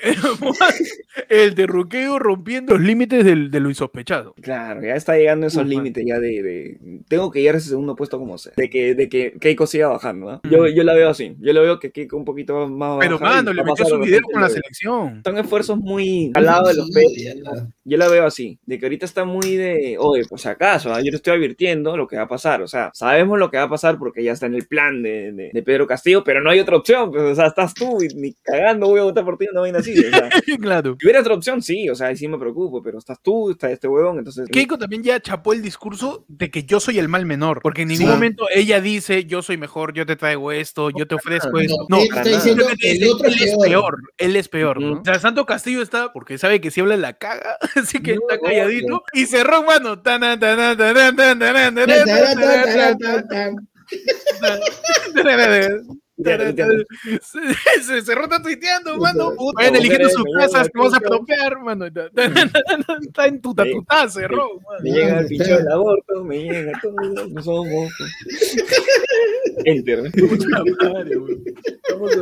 El 1.27 1.55
terruqueo 1.55 2.19
rompiendo 2.19 2.73
los 2.75 2.83
límites 2.85 3.25
del- 3.25 3.51
de 3.51 3.59
lo 3.59 3.67
insospechado. 3.69 4.35
Claro, 4.41 4.81
ya 4.83 4.95
está 4.95 5.17
llegando 5.17 5.45
a 5.45 5.47
esos 5.47 5.63
Uf, 5.63 5.69
límites 5.69 6.03
ya 6.07 6.19
de, 6.19 6.41
de- 6.43 6.77
Tengo 7.09 7.31
que 7.31 7.39
llegar 7.39 7.55
a 7.55 7.57
ese 7.57 7.69
segundo 7.69 7.95
puesto 7.95 8.19
como 8.19 8.37
sea. 8.37 8.53
De 8.55 8.69
que, 8.69 8.95
de 8.95 9.09
que 9.09 9.33
Keiko 9.39 9.67
siga 9.67 9.87
bajando, 9.89 10.29
¿ah? 10.29 10.41
Yo, 10.49 10.67
yo 10.67 10.83
la 10.83 10.93
veo 10.93 11.09
así. 11.09 11.35
Yo 11.39 11.51
la 11.51 11.61
veo 11.61 11.79
que 11.79 11.91
Keiko 11.91 12.15
un 12.15 12.25
poquito 12.25 12.67
más 12.67 12.97
Pero, 12.99 13.19
mano, 13.19 13.51
le 13.53 13.63
metió 13.63 13.85
su 13.85 13.97
de 13.97 14.05
video 14.05 14.21
con 14.31 14.41
la 14.41 14.49
selección. 14.49 15.21
Son 15.25 15.37
esfuerzos 15.37 15.77
muy 15.77 16.31
al 16.33 16.45
lado 16.45 16.69
de 16.69 16.75
los 16.75 16.87
sí, 16.87 16.93
pechos. 16.93 17.63
Yo 17.87 17.97
la 17.97 18.07
veo 18.07 18.25
así, 18.25 18.57
de 18.65 18.79
que 18.79 18.85
ahorita 18.87 19.05
está 19.05 19.25
muy 19.25 19.55
de, 19.55 19.95
oye, 19.99 20.23
si 20.35 20.47
acaso, 20.47 20.91
¿ah? 20.91 20.99
yo 21.01 21.11
te 21.11 21.17
estoy 21.17 21.33
advirtiendo 21.35 21.95
lo 21.95 22.07
que 22.07 22.15
va 22.17 22.23
a 22.23 22.27
pasar, 22.27 22.61
o 22.63 22.67
sea, 22.67 22.89
sabemos 22.95 23.37
lo 23.37 23.51
que 23.51 23.57
va 23.57 23.63
a 23.63 23.69
pasar 23.69 23.99
porque 23.99 24.23
ya 24.23 24.31
está 24.31 24.47
en 24.47 24.55
el 24.55 24.65
plan 24.67 25.03
de, 25.03 25.31
de- 25.31 25.51
de 25.53 25.63
Pedro 25.63 25.85
Castillo, 25.85 26.23
pero 26.23 26.41
no 26.41 26.49
hay 26.49 26.59
otra 26.59 26.77
opción, 26.77 27.11
pues, 27.11 27.21
o 27.23 27.35
sea, 27.35 27.45
estás 27.45 27.73
tú 27.75 28.01
y 28.01 28.07
ni 28.15 28.33
cagando 28.41 28.87
voy 28.87 28.99
a 29.01 29.03
votar 29.03 29.23
por 29.23 29.37
ti, 29.37 29.45
no 29.53 29.61
vaina 29.61 29.79
así, 29.79 29.93
o 29.99 30.09
sea, 30.09 30.29
claro. 30.61 30.97
si 30.99 31.05
hubiera 31.05 31.19
otra 31.21 31.35
opción, 31.35 31.61
sí, 31.61 31.87
o 31.89 31.93
sea, 31.95 32.07
ahí 32.07 32.17
sí 32.17 32.27
me 32.27 32.39
preocupo, 32.39 32.81
pero 32.81 32.97
estás 32.97 33.19
tú, 33.21 33.51
está 33.51 33.69
este 33.71 33.87
huevón, 33.87 34.17
entonces... 34.17 34.49
Keiko 34.51 34.77
también 34.79 35.03
ya 35.03 35.19
chapó 35.19 35.53
el 35.53 35.61
discurso 35.61 36.25
de 36.27 36.49
que 36.49 36.63
yo 36.63 36.79
soy 36.79 36.97
el 36.97 37.07
mal 37.07 37.25
menor, 37.27 37.59
porque 37.61 37.83
en 37.83 37.89
ningún 37.89 38.07
Sí. 38.07 38.11
momento 38.11 38.47
ella 38.53 38.81
dice 38.81 39.25
yo 39.25 39.41
soy 39.43 39.57
mejor, 39.57 39.93
yo 39.93 40.05
te 40.07 40.15
traigo 40.15 40.51
esto, 40.51 40.89
yo 40.89 41.07
te 41.07 41.15
ofrezco 41.15 41.59
esto. 41.59 41.85
No, 41.89 41.97
está 41.99 42.23
diciendo 42.23 42.65
el 42.81 43.07
otro 43.09 43.27
él 43.27 43.33
es 43.35 43.51
peor. 43.51 43.61
peor, 43.67 43.95
él 44.17 44.35
es 44.35 44.47
peor, 44.49 44.81
¿no? 44.81 45.01
O 45.01 45.03
sea, 45.05 45.19
Santo 45.19 45.45
Castillo 45.45 45.81
está, 45.81 46.11
porque 46.13 46.37
sabe 46.39 46.59
que 46.61 46.71
si 46.71 46.81
habla 46.81 46.97
la 46.97 47.13
caga, 47.13 47.57
así 47.75 48.01
que 48.01 48.13
está 48.13 48.39
calladito. 48.39 49.03
Y 49.13 49.25
cerró, 49.25 49.63
mano. 49.63 50.01
se 57.81 58.01
cerró, 58.01 58.23
está 58.23 58.41
tuiteando, 58.41 58.97
mano. 58.97 59.33
Vayan 59.53 59.75
eligiendo 59.75 60.09
sus 60.09 60.23
casas 60.37 60.69
que 60.69 60.79
vamos 60.79 60.93
a 60.93 60.99
mano. 61.59 61.85
Está 61.85 63.27
en 63.27 63.41
tuta, 63.41 63.63
tuta, 63.65 64.09
cerró. 64.09 64.61
Me 64.81 64.91
llega 64.91 65.19
el 65.19 65.27
pichón 65.27 65.57
del 65.57 65.71
aborto, 65.71 66.23
me 66.23 66.39
llega 66.39 66.79
todo. 66.81 66.95
No 67.27 67.43
somos 67.43 67.91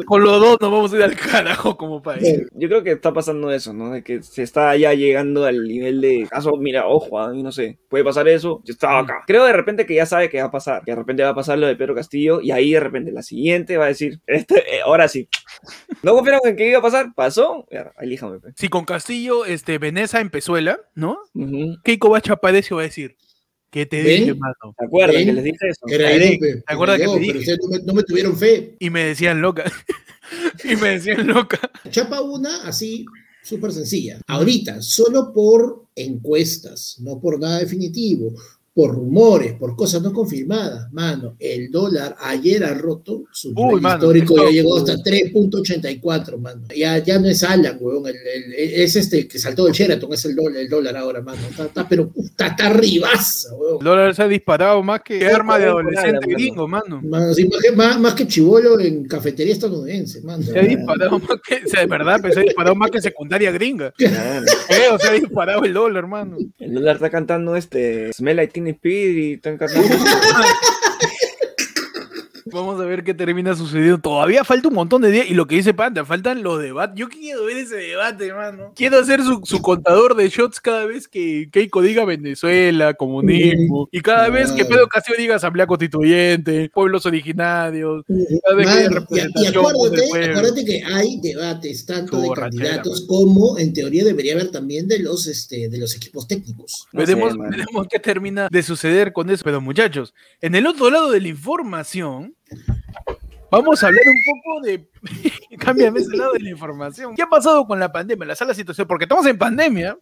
con 0.06 0.24
los 0.24 0.40
dos 0.42 0.58
nos 0.62 0.72
vamos 0.72 0.94
a 0.94 0.98
ir 0.98 1.04
al 1.04 1.16
carajo 1.16 1.78
como 1.78 2.02
país. 2.02 2.44
Yo 2.54 2.68
creo 2.68 2.84
que 2.84 2.92
está 2.92 3.14
pasando 3.14 3.52
eso, 3.52 3.74
¿no? 3.74 3.92
De 3.92 4.04
que 4.04 4.22
se 4.24 4.44
está 4.44 4.76
ya 4.76 4.94
llegando 4.94 5.46
al 5.46 5.64
nivel 5.64 6.02
de 6.02 6.28
caso, 6.30 6.56
mira, 6.58 6.88
ojo, 6.88 7.20
a 7.20 7.30
mí 7.32 7.44
no 7.44 7.52
sé, 7.52 7.78
puede 7.90 8.04
pasar 8.04 8.28
eso, 8.28 8.62
yo 8.64 8.74
estaba 8.74 9.00
acá. 9.00 9.22
Creo 9.28 9.46
de 9.46 9.54
repente 9.54 9.86
que 9.86 9.96
ya 9.96 10.06
sabe 10.06 10.30
que 10.30 10.40
va 10.40 10.48
a 10.48 10.52
pasar, 10.52 10.84
que 10.84 10.92
de 10.92 10.98
repente 10.98 11.24
va 11.24 11.30
a 11.30 11.36
pasar 11.36 11.58
lo 11.58 11.68
de 11.68 11.76
Pedro 11.76 11.96
Castillo 11.96 12.42
y 12.42 12.52
ahí 12.52 12.72
de 12.72 12.80
repente 12.80 13.12
la 13.12 13.24
siguiente 13.24 13.78
va 13.78 13.86
a 13.86 13.90
decir, 13.90 14.20
este, 14.28 14.60
eh, 14.76 14.82
ahora 14.86 15.08
sí. 15.08 15.28
¿No 16.02 16.14
confiaron 16.14 16.42
en 16.46 16.56
que 16.56 16.70
iba 16.70 16.80
a 16.80 16.82
pasar? 16.82 17.14
¿Pasó? 17.16 17.66
Ya, 17.72 17.92
elíjame. 18.00 18.40
pe. 18.40 18.50
Si 18.56 18.68
con 18.70 18.86
Castillo, 18.86 19.46
este, 19.46 19.78
Veneza 19.78 20.20
en 20.20 20.30
Pezuela, 20.30 20.80
¿no? 20.96 21.20
Ujú. 21.34 21.78
Keiko 21.84 22.10
va 22.10 22.18
a 22.18 22.22
chapar 22.22 22.56
eso 22.56 22.74
y 22.74 22.78
va 22.78 22.82
a 22.82 22.86
decir, 22.86 23.16
¿qué 23.74 23.86
te 23.88 24.02
¿Ven? 24.04 24.20
dije, 24.22 24.34
mano? 24.36 24.54
¿Se 24.80 24.86
acuerdan 24.86 25.16
Ven. 25.18 25.26
que 25.26 25.34
les 25.34 25.44
dije 25.44 25.58
eso? 25.70 25.82
Era 25.88 26.10
pe, 26.10 26.38
¿te 26.38 26.64
acuerdas 26.74 26.98
que 27.00 27.04
yo, 27.06 27.14
te 27.14 27.20
pero 27.20 27.40
dije? 27.40 27.40
ustedes 27.40 27.60
no 27.62 27.68
me, 27.70 27.80
no 27.84 27.94
me 27.96 28.04
tuvieron 28.04 28.38
fe. 28.38 28.76
Y 28.80 28.90
me 28.90 29.04
decían 29.04 29.42
loca. 29.42 29.66
y 30.64 30.76
me 30.76 30.90
decían 30.92 31.28
loca. 31.28 31.60
Chapa 31.90 32.22
una 32.22 32.64
así, 32.68 33.04
súper 33.44 33.72
sencilla. 33.74 34.20
Ahorita, 34.28 34.82
solo 34.82 35.34
por 35.34 35.86
encuestas, 35.96 36.98
no 37.02 37.20
por 37.20 37.40
nada 37.40 37.60
definitivo, 37.60 38.34
por 38.76 38.96
rumores, 38.96 39.54
por 39.54 39.76
cosas 39.76 40.02
no 40.02 40.12
confirmadas. 40.12 40.92
Mano, 40.92 41.36
el 41.40 41.70
dólar 41.70 42.16
ayer 42.20 42.64
ha 42.64 42.74
roto 42.74 43.26
su 43.32 43.50
Uy, 43.50 43.56
nivel 43.56 43.82
mano, 43.82 43.96
histórico, 43.98 44.34
esto- 44.36 44.46
ya 44.48 44.52
llegó 44.52 44.78
hasta 44.78 44.98
3.84, 45.04 46.38
mano. 46.40 46.62
Ya, 46.76 46.98
ya 46.98 47.20
no 47.20 47.28
es 47.28 47.44
Alan, 47.44 47.78
weón, 47.80 48.08
el- 48.08 48.16
el- 48.16 48.54
es 48.82 48.96
este 48.96 49.28
que 49.28 49.38
saltó 49.40 49.66
del 49.66 49.74
Sheraton, 49.74 50.12
es 50.14 50.26
el 50.26 50.36
dólar, 50.36 50.58
el 50.62 50.70
dólar 50.70 50.98
ahora, 50.98 51.22
mano. 51.22 51.40
Está, 51.50 51.66
está- 51.66 51.88
pero 51.88 52.12
está, 52.16 52.48
está 52.48 52.68
arribaza, 52.68 53.54
weón. 53.56 53.78
El 53.80 53.86
dólar 53.86 54.16
se 54.16 54.24
ha 54.24 54.28
disparado 54.28 54.82
más 54.82 55.02
que 55.02 55.20
Sí, 55.20 55.26
arma 55.26 55.60
de 55.60 55.66
adolescente 55.66 56.28
gringo, 56.28 56.68
mano. 56.68 57.02
Mano, 57.04 57.34
sí, 57.34 57.48
más, 57.48 57.62
que, 57.62 57.72
más, 57.74 58.00
más 58.00 58.14
que 58.16 58.28
chivolo 58.28 58.80
en 58.80 59.06
cafetería 59.06 59.54
estadounidense, 59.54 60.22
mano. 60.22 60.44
Se 60.44 60.58
ha 60.60 60.64
disparado 60.64 61.20
más 61.20 61.40
que, 61.48 61.62
o 61.66 61.70
sea, 61.70 61.82
de 61.82 61.88
verdad, 61.88 62.20
pero 62.22 62.34
se 62.34 62.40
ha 62.40 62.44
disparado 62.44 62.76
más 62.76 62.90
que 62.92 63.02
secundaria 63.02 63.52
gringa. 63.52 63.94
Claro. 64.14 64.46
Eh, 64.70 64.90
o 64.92 64.98
sea, 65.00 65.12
ha 65.12 65.14
disparado 65.14 65.64
el 65.64 65.74
dólar, 65.74 66.04
hermano. 66.04 66.38
El 66.60 66.74
dólar 66.74 66.96
está 66.96 67.10
cantando 67.10 67.56
este 67.56 68.12
Smell 68.14 68.36
Like 68.38 68.54
Teen 68.64 68.76
Spirit 68.76 69.18
y 69.18 69.34
están 69.34 69.58
Vamos 72.54 72.80
a 72.80 72.86
ver 72.86 73.04
qué 73.04 73.14
termina 73.14 73.56
sucediendo. 73.56 73.98
Todavía 73.98 74.44
falta 74.44 74.68
un 74.68 74.76
montón 74.76 75.02
de 75.02 75.12
días. 75.12 75.26
Y 75.30 75.34
lo 75.34 75.48
que 75.48 75.56
dice 75.56 75.74
Panda, 75.74 76.06
faltan 76.06 76.44
los 76.44 76.62
debates. 76.62 76.98
Yo 76.98 77.10
quiero 77.10 77.46
ver 77.46 77.58
ese 77.58 77.76
debate, 77.76 78.28
hermano. 78.28 78.74
Quiero 78.76 79.00
hacer 79.00 79.24
su, 79.24 79.42
su 79.44 79.62
contador 79.62 80.16
de 80.16 80.30
shots 80.30 80.60
cada 80.60 80.86
vez 80.86 81.08
que 81.08 81.50
Keiko 81.52 81.82
diga 81.82 82.06
Venezuela, 82.06 82.94
comunismo. 82.94 83.90
Y 83.92 84.02
cada 84.02 84.30
vez 84.30 84.52
que 84.52 84.66
Pedro 84.66 84.88
Castillo 84.88 85.18
diga 85.18 85.36
Asamblea 85.36 85.66
Constituyente, 85.68 86.70
pueblos 86.74 87.06
originarios. 87.06 88.06
Cada 88.44 88.56
vez 88.56 88.68
que 88.68 88.84
Mano, 88.90 89.08
y, 89.36 89.46
acuérdate, 89.48 90.30
acuérdate 90.30 90.66
que 90.66 90.84
hay 90.84 91.20
debates 91.22 91.86
tanto 91.86 92.22
de 92.22 92.30
candidatos 92.32 93.06
como 93.08 93.58
en 93.58 93.74
teoría 93.74 94.04
debería 94.04 94.34
haber 94.34 94.52
también 94.52 94.88
de 94.88 95.00
los 95.00 95.28
este 95.28 95.70
de 95.70 95.78
los 95.78 95.96
equipos 95.96 96.28
técnicos. 96.28 96.88
No 96.92 97.00
veremos, 97.00 97.34
sé, 97.34 97.40
veremos 97.40 97.88
qué 97.90 98.00
termina 98.00 98.48
de 98.52 98.64
suceder 98.64 99.14
con 99.14 99.30
eso. 99.30 99.44
Pero 99.44 99.62
muchachos, 99.62 100.14
en 100.42 100.56
el 100.56 100.68
otro 100.68 100.90
lado 100.90 101.12
de 101.12 101.22
la 101.22 101.28
información, 101.28 102.36
vamos 103.54 103.84
a 103.84 103.88
hablar 103.88 104.04
un 104.08 104.42
poco 104.42 104.62
de... 104.62 104.93
Cámbiame 105.60 106.00
ese 106.00 106.16
lado 106.18 106.34
de 106.34 106.40
la 106.40 106.50
información. 106.50 107.16
¿Qué 107.16 107.22
ha 107.22 107.28
pasado 107.30 107.66
con 107.68 107.80
la 107.80 107.92
pandemia? 107.92 108.26
La 108.26 108.36
sala 108.36 108.54
situación, 108.54 108.88
porque 108.88 109.06
estamos 109.06 109.26
en 109.26 109.38
pandemia. 109.38 109.98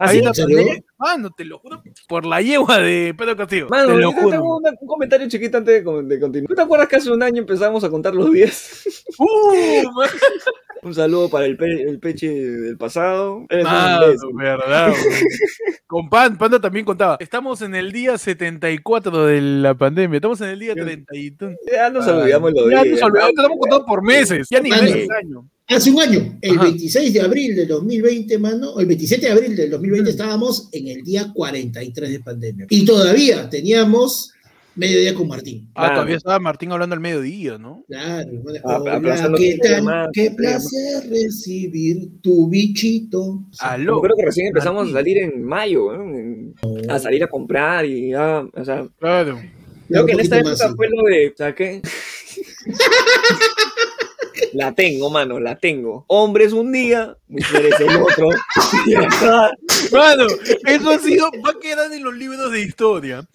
¿Ah, 0.00 0.06
Hay 0.08 0.16
sí? 0.16 0.20
una 0.20 0.28
¿En 0.30 0.34
serio? 0.34 0.56
pandemia- 0.58 0.84
Mano, 0.98 1.30
te 1.30 1.44
lo 1.44 1.58
juro, 1.58 1.82
por 2.06 2.24
la 2.24 2.40
yegua 2.40 2.78
de 2.78 3.12
Pedro 3.18 3.36
Castillo. 3.36 3.68
Mano, 3.68 3.94
te 3.94 4.00
lo 4.00 4.12
juro. 4.12 4.30
tengo 4.30 4.56
una- 4.58 4.70
un 4.80 4.86
comentario 4.88 5.28
chiquito 5.28 5.58
antes 5.58 5.74
de, 5.74 5.84
con- 5.84 6.08
de 6.08 6.20
continuar. 6.20 6.50
¿No 6.50 6.56
te 6.56 6.62
acuerdas 6.62 6.88
que 6.88 6.96
hace 6.96 7.10
un 7.10 7.22
año 7.22 7.38
empezamos 7.40 7.82
a 7.84 7.90
contar 7.90 8.14
los 8.14 8.30
días? 8.32 8.84
Uh, 9.18 9.82
man. 9.92 10.08
un 10.82 10.94
saludo 10.94 11.28
para 11.28 11.44
el, 11.44 11.56
pe- 11.56 11.82
el 11.82 11.98
peche 12.00 12.28
del 12.32 12.76
pasado. 12.78 13.44
Eres 13.50 13.64
Mano, 13.64 14.06
verdad. 14.34 14.92
Con 15.86 16.08
Pan, 16.08 16.38
Panda 16.38 16.58
también 16.58 16.84
contaba. 16.86 17.16
Estamos 17.20 17.60
en 17.62 17.74
el 17.74 17.92
día 17.92 18.16
74 18.16 19.26
de 19.26 19.40
la 19.42 19.74
pandemia. 19.74 20.16
Estamos 20.16 20.40
en 20.40 20.48
el 20.48 20.58
día 20.60 20.74
30 20.74 21.14
y... 21.14 21.36
Ya 21.70 21.90
nos 21.90 22.06
olvidamos 22.08 22.52
los 22.54 22.70
Ya 22.70 22.82
días. 22.82 23.00
nos 23.00 23.02
olvidamos, 23.02 23.30
estamos 23.36 23.58
contando 23.60 23.84
por 23.86 24.02
meses. 24.02 24.41
Ya 24.50 24.60
ni 24.60 24.70
Mano. 24.70 24.82
medio 24.82 25.06
año. 25.20 25.48
Hace 25.68 25.90
un 25.90 26.00
año, 26.00 26.38
el 26.42 26.50
Ajá. 26.52 26.64
26 26.64 27.12
de 27.14 27.20
abril 27.22 27.56
del 27.56 27.68
2020, 27.68 28.38
mano, 28.38 28.70
o 28.72 28.80
el 28.80 28.86
27 28.86 29.24
de 29.26 29.32
abril 29.32 29.56
del 29.56 29.70
2020 29.70 30.10
estábamos 30.10 30.68
en 30.72 30.88
el 30.88 31.02
día 31.02 31.30
43 31.34 32.10
de 32.10 32.20
pandemia. 32.20 32.66
Y 32.68 32.84
todavía 32.84 33.48
teníamos 33.48 34.32
mediodía 34.74 35.14
con 35.14 35.28
Martín. 35.28 35.68
Ah, 35.74 35.80
Claro. 35.82 35.94
todavía 35.94 36.16
estaba 36.16 36.38
Martín 36.40 36.72
hablando 36.72 36.94
al 36.94 37.00
mediodía, 37.00 37.56
¿no? 37.58 37.84
Claro, 37.88 38.30
bueno, 38.42 38.58
Ah, 38.64 38.78
hola, 38.80 39.32
¿qué 39.38 39.58
tal? 39.62 39.82
más, 39.82 40.08
Qué 40.12 40.30
placer 40.30 41.08
recibir 41.10 42.08
tu 42.22 42.48
bichito. 42.48 43.42
Aló. 43.60 43.96
Yo 43.96 44.00
creo 44.02 44.16
que 44.16 44.24
recién 44.26 44.46
empezamos 44.48 44.90
Martín. 44.90 44.96
a 44.96 44.98
salir 45.00 45.18
en 45.18 45.42
mayo, 45.44 45.92
¿no? 45.96 46.04
En- 46.18 46.54
a 46.90 46.98
salir 46.98 47.22
a 47.24 47.28
comprar 47.28 47.84
y 47.86 48.10
ya, 48.10 48.44
o 48.52 48.64
sea, 48.64 48.86
Claro. 48.98 49.40
creo 49.88 50.06
que 50.06 50.12
en 50.12 50.20
esta 50.20 50.42
más, 50.42 50.60
época 50.60 50.74
fue 50.76 50.88
lo 50.90 51.02
de, 51.04 51.34
¿sabes 51.36 51.54
qué? 51.54 51.82
La 54.52 54.72
tengo, 54.72 55.10
mano, 55.10 55.40
la 55.40 55.56
tengo. 55.56 56.04
Hombres 56.08 56.52
un 56.52 56.72
día, 56.72 57.16
mujeres 57.28 57.74
el 57.80 57.96
otro. 57.96 58.28
Mano, 59.92 60.26
eso 60.66 60.90
ha 60.90 60.98
sido, 60.98 61.30
va 61.44 61.50
a 61.50 61.60
quedar 61.60 61.92
en 61.92 62.04
los 62.04 62.14
libros 62.14 62.52
de 62.52 62.60
historia. 62.60 63.26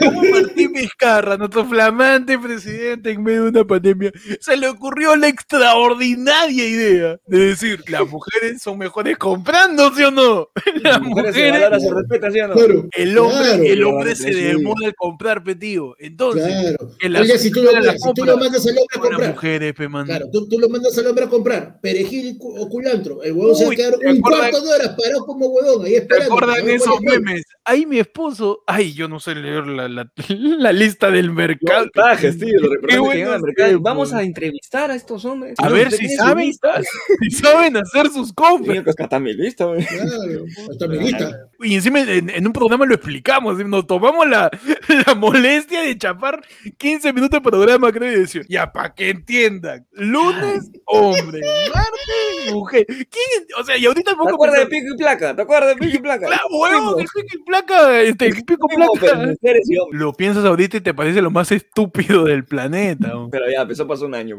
Como 0.00 0.22
Martín 0.22 0.72
Vizcarra, 0.72 1.36
nuestro 1.36 1.64
flamante 1.64 2.38
presidente 2.38 3.10
en 3.10 3.22
medio 3.22 3.44
de 3.44 3.48
una 3.50 3.64
pandemia, 3.64 4.12
se 4.40 4.56
le 4.56 4.68
ocurrió 4.68 5.16
la 5.16 5.28
extraordinaria 5.28 6.66
idea 6.66 7.18
de 7.26 7.38
decir, 7.38 7.82
las 7.88 8.06
mujeres 8.08 8.62
son 8.62 8.78
mejores 8.78 9.16
comprando, 9.16 9.92
¿sí 9.94 10.02
o 10.02 10.10
no? 10.10 10.48
Las 10.82 11.00
Mujeres 11.00 11.34
se 11.34 11.52
mujeres, 11.52 11.82
se 11.82 11.94
respeta, 11.94 12.30
¿sí 12.30 12.40
o 12.40 12.48
no? 12.48 12.54
Claro, 12.54 12.88
el 12.92 13.18
hombre, 13.18 13.46
claro, 13.46 13.62
el 13.64 13.84
hombre 13.84 14.16
se 14.16 14.34
demora 14.34 14.86
al 14.86 14.94
comprar, 14.94 15.42
petío. 15.42 15.96
Entonces, 15.98 16.76
claro. 16.76 16.90
la 17.00 17.20
Oye, 17.20 17.38
si 17.38 17.50
tú, 17.50 17.62
lo, 17.62 17.72
la 17.72 17.92
si 17.92 17.98
tú 17.98 18.04
compra 18.04 18.26
lo 18.26 18.36
mandas 18.38 18.66
al 18.66 18.78
hombre 18.78 18.86
a 18.94 19.00
comprar, 19.00 19.30
mujeres, 19.30 19.74
pe, 19.74 19.88
mano. 19.88 20.06
claro, 20.06 20.26
tú, 20.32 20.48
tú 20.48 20.58
lo 20.58 20.65
mandas 20.68 20.96
al 20.98 21.06
hombre 21.06 21.24
a 21.24 21.28
comprar 21.28 21.80
perejil 21.80 22.36
o 22.40 22.68
culantro, 22.68 23.22
el 23.22 23.32
huevón 23.32 23.54
se 23.56 23.64
va 23.64 23.68
a 23.68 23.70
Uy, 23.70 23.76
quedar 23.76 23.94
¿te 23.98 24.06
un 24.10 24.18
acuerdas- 24.18 24.50
cuarto 24.50 24.60
de 24.66 24.72
hora 24.74 24.96
parado 24.96 25.26
como 25.26 25.46
huevón 25.46 25.84
ahí 25.84 25.92
¿Te 25.92 25.98
esperando. 25.98 26.34
acuerdan 26.34 26.64
ver 26.66 26.74
esos 26.76 27.00
memes? 27.00 27.42
Ahí 27.64 27.84
mi 27.86 27.98
esposo, 27.98 28.62
ay, 28.66 28.92
yo 28.94 29.08
no 29.08 29.18
sé 29.20 29.34
leer 29.34 29.66
la, 29.66 29.88
la, 29.88 30.10
la 30.28 30.72
lista 30.72 31.10
del 31.10 31.32
mercado. 31.32 31.86
Tío, 31.90 33.32
al 33.32 33.78
Vamos 33.80 34.10
güey. 34.12 34.22
a 34.22 34.24
entrevistar 34.26 34.90
a 34.90 34.94
estos 34.94 35.24
hombres. 35.24 35.54
A 35.58 35.68
No, 35.68 35.74
ver 35.74 35.90
si 35.92 36.08
saben, 36.08 36.52
si 37.20 37.30
saben 37.30 37.76
hacer 37.76 38.08
sus 38.10 38.32
compras. 38.32 38.84
Que 38.84 39.02
hasta 39.02 39.18
mi 39.20 39.32
lista, 39.34 39.64
güey. 39.64 39.84
Claro, 39.84 40.44
hasta 40.70 40.88
mi 40.88 40.98
lista. 40.98 41.48
Y 41.60 41.74
encima 41.74 42.00
en, 42.02 42.30
en 42.30 42.46
un 42.46 42.52
programa 42.52 42.86
lo 42.86 42.94
explicamos, 42.94 43.58
nos 43.66 43.86
tomamos 43.86 44.28
la, 44.28 44.50
la 45.06 45.14
molestia 45.14 45.80
de 45.82 45.96
chapar 45.98 46.42
15 46.78 47.12
minutos 47.12 47.40
de 47.42 47.50
programa, 47.50 47.90
creo, 47.92 48.12
y 48.12 48.20
decir, 48.20 48.46
ya 48.48 48.72
para 48.72 48.94
que 48.94 49.10
entiendan, 49.10 49.86
lunes, 49.92 50.55
hombre, 50.86 51.40
martes, 51.74 52.52
mujer. 52.52 52.86
¿Quién? 52.86 53.46
O 53.58 53.64
sea, 53.64 53.76
y 53.76 53.86
ahorita 53.86 54.12
un 54.18 54.26
¿Te 54.26 54.32
acuerdas 54.32 54.58
de 54.60 54.66
pico 54.66 54.94
y 54.94 54.96
placa? 54.96 55.36
¿Te 55.36 55.42
acuerdas 55.42 55.68
de 55.70 55.76
pico 55.76 55.96
y 55.96 56.00
placa? 56.00 56.26
Claro, 56.26 56.42
el 56.66 56.70
Primo, 56.70 56.96
pico 56.96 57.20
y 57.20 57.44
placa, 57.44 58.02
este, 58.02 58.26
el 58.26 58.44
pico 58.44 58.66
y 58.70 58.76
placa. 58.76 59.16
mujeres 59.16 59.70
y 59.70 59.78
hombres. 59.78 60.00
Lo 60.00 60.12
piensas 60.12 60.44
ahorita 60.44 60.76
y 60.76 60.80
te 60.80 60.94
parece 60.94 61.20
lo 61.22 61.30
más 61.30 61.50
estúpido 61.52 62.24
del 62.24 62.44
planeta. 62.44 63.12
Pero 63.30 63.44
ya, 63.50 63.62
empezó 63.62 63.86
pasó 63.86 64.06
un 64.06 64.14
año. 64.14 64.36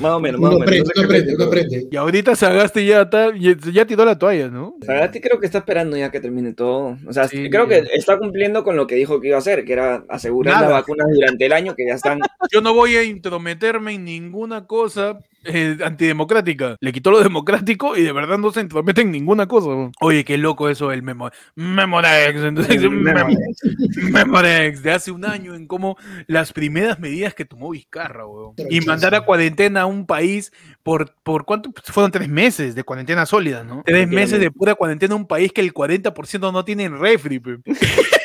Más 0.00 0.12
o 0.12 0.20
menos, 0.20 0.40
más 0.40 0.50
No 0.50 0.56
o 0.56 0.60
menos. 0.60 0.88
no 0.96 1.02
aprende, 1.02 1.34
no 1.36 1.44
aprende. 1.44 1.88
Y 1.90 1.96
ahorita 1.96 2.36
Sagaste 2.36 2.84
ya, 2.84 3.02
está, 3.02 3.32
ya, 3.36 3.54
ya 3.72 3.86
tiró 3.86 4.04
la 4.04 4.18
toalla, 4.18 4.48
¿no? 4.48 4.76
Sagasti 4.84 5.20
creo 5.20 5.38
que 5.40 5.46
está 5.46 5.58
esperando 5.58 5.96
ya 5.96 6.10
que 6.10 6.20
termine 6.20 6.52
todo. 6.52 6.96
O 7.06 7.12
sea, 7.12 7.28
Sí. 7.28 7.48
creo 7.50 7.66
que 7.68 7.84
está 7.94 8.18
cumpliendo 8.18 8.62
con 8.64 8.76
lo 8.76 8.86
que 8.86 8.94
dijo 8.96 9.20
que 9.20 9.28
iba 9.28 9.36
a 9.36 9.40
hacer, 9.40 9.64
que 9.64 9.72
era 9.72 10.04
asegurar 10.08 10.54
Nada. 10.54 10.68
las 10.68 10.80
vacunas 10.80 11.06
durante 11.12 11.46
el 11.46 11.52
año 11.52 11.74
que 11.74 11.86
ya 11.86 11.94
están. 11.94 12.20
Yo 12.52 12.60
no 12.60 12.74
voy 12.74 12.96
a 12.96 13.02
intrometerme 13.04 13.94
en 13.94 14.04
ninguna 14.04 14.66
cosa 14.66 15.01
eh, 15.44 15.76
antidemocrática. 15.84 16.76
Le 16.80 16.92
quitó 16.92 17.10
lo 17.10 17.20
democrático 17.22 17.96
y 17.96 18.02
de 18.02 18.12
verdad 18.12 18.38
no 18.38 18.52
se 18.52 18.60
intromete 18.60 19.00
en 19.00 19.10
ninguna 19.10 19.46
cosa. 19.46 19.90
Oye, 20.00 20.24
qué 20.24 20.38
loco 20.38 20.68
eso, 20.68 20.92
el 20.92 21.02
memo 21.02 21.30
Memorex. 21.56 22.40
Entonces, 22.42 22.80
Mem- 22.82 23.36
Memorex 24.12 24.82
de 24.82 24.90
hace 24.92 25.10
un 25.10 25.24
año 25.24 25.54
en 25.54 25.66
cómo 25.66 25.96
las 26.26 26.52
primeras 26.52 26.98
medidas 27.00 27.34
que 27.34 27.44
tomó 27.44 27.70
Vizcarra, 27.70 28.26
weón. 28.26 28.54
Y 28.70 28.80
mandar 28.82 29.14
a 29.14 29.22
cuarentena 29.22 29.82
a 29.82 29.86
un 29.86 30.06
país 30.06 30.52
por, 30.82 31.12
por 31.22 31.44
cuánto 31.44 31.72
fueron 31.84 32.10
tres 32.12 32.28
meses 32.28 32.74
de 32.74 32.84
cuarentena 32.84 33.26
sólida, 33.26 33.64
¿no? 33.64 33.82
Tres 33.84 34.08
meses 34.08 34.40
de 34.40 34.50
pura 34.50 34.74
cuarentena 34.74 35.14
a 35.14 35.16
un 35.16 35.26
país 35.26 35.52
que 35.52 35.60
el 35.60 35.72
40% 35.74 36.52
no 36.52 36.64
tiene 36.64 36.88
refri, 36.88 37.38
pe. 37.40 37.58
Qué 37.64 37.72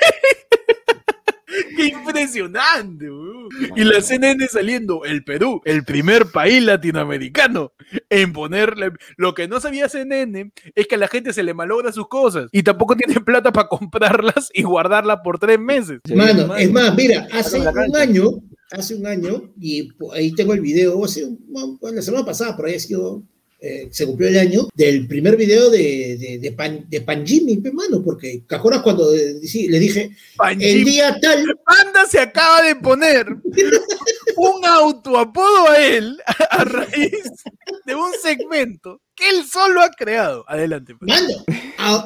impresionante, 2.19 3.09
weón. 3.09 3.49
Y 3.75 3.83
la 3.83 4.01
CNN 4.01 4.47
saliendo, 4.47 5.05
el 5.05 5.23
Perú, 5.23 5.61
el 5.65 5.83
primer 5.83 6.27
país 6.27 6.63
latinoamericano 6.63 7.73
en 8.09 8.33
ponerle. 8.33 8.91
Lo 9.17 9.33
que 9.33 9.47
no 9.47 9.59
sabía 9.59 9.89
CNN 9.89 10.51
es 10.75 10.87
que 10.87 10.95
a 10.95 10.97
la 10.97 11.07
gente 11.07 11.33
se 11.33 11.43
le 11.43 11.53
malogra 11.53 11.91
sus 11.91 12.07
cosas 12.07 12.49
y 12.51 12.63
tampoco 12.63 12.95
tiene 12.95 13.19
plata 13.25 13.51
para 13.51 13.67
comprarlas 13.67 14.49
y 14.53 14.63
guardarlas 14.63 15.19
por 15.23 15.39
tres 15.39 15.59
meses. 15.59 15.99
Mano, 16.13 16.55
es 16.55 16.71
más, 16.71 16.95
mira, 16.95 17.27
hace 17.31 17.59
un 17.59 17.95
año, 17.95 18.41
hace 18.71 18.95
un 18.95 19.07
año, 19.07 19.53
y 19.59 19.89
ahí 20.13 20.33
tengo 20.33 20.53
el 20.53 20.61
video, 20.61 21.03
hace 21.03 21.27
bueno, 21.47 21.77
la 21.81 22.01
semana 22.01 22.25
pasada, 22.25 22.55
por 22.55 22.65
ahí 22.65 22.75
ha 22.75 22.79
sido, 22.79 23.23
eh, 23.59 23.87
se 23.91 24.05
cumplió 24.05 24.29
el 24.29 24.37
año, 24.37 24.67
del 24.75 25.07
primer 25.07 25.35
video 25.35 25.71
de, 25.71 26.17
de, 26.19 26.37
de, 26.39 26.51
Pan, 26.51 26.85
de 26.87 27.01
Panjimi, 27.01 27.57
pe, 27.57 27.71
mano, 27.71 28.03
porque, 28.03 28.43
¿te 28.47 28.55
acuerdas 28.55 28.83
cuando 28.83 29.13
eh, 29.15 29.39
sí, 29.43 29.67
le 29.67 29.79
dije, 29.79 30.11
el 30.59 30.85
día 30.85 31.17
tal, 31.19 31.43
Panda 31.65 32.05
se 32.07 32.19
acaba 32.19 32.61
de 32.61 32.75
poner 32.75 33.25
un 34.37 34.65
autoapodo 34.65 35.69
a 35.69 35.77
él 35.79 36.21
a 36.51 36.63
raíz 36.65 37.23
de 37.85 37.95
un 37.95 38.11
segmento 38.21 39.01
que 39.15 39.27
él 39.29 39.43
solo 39.45 39.81
ha 39.81 39.89
creado. 39.89 40.45
Adelante. 40.47 40.93
pues. 40.95 41.11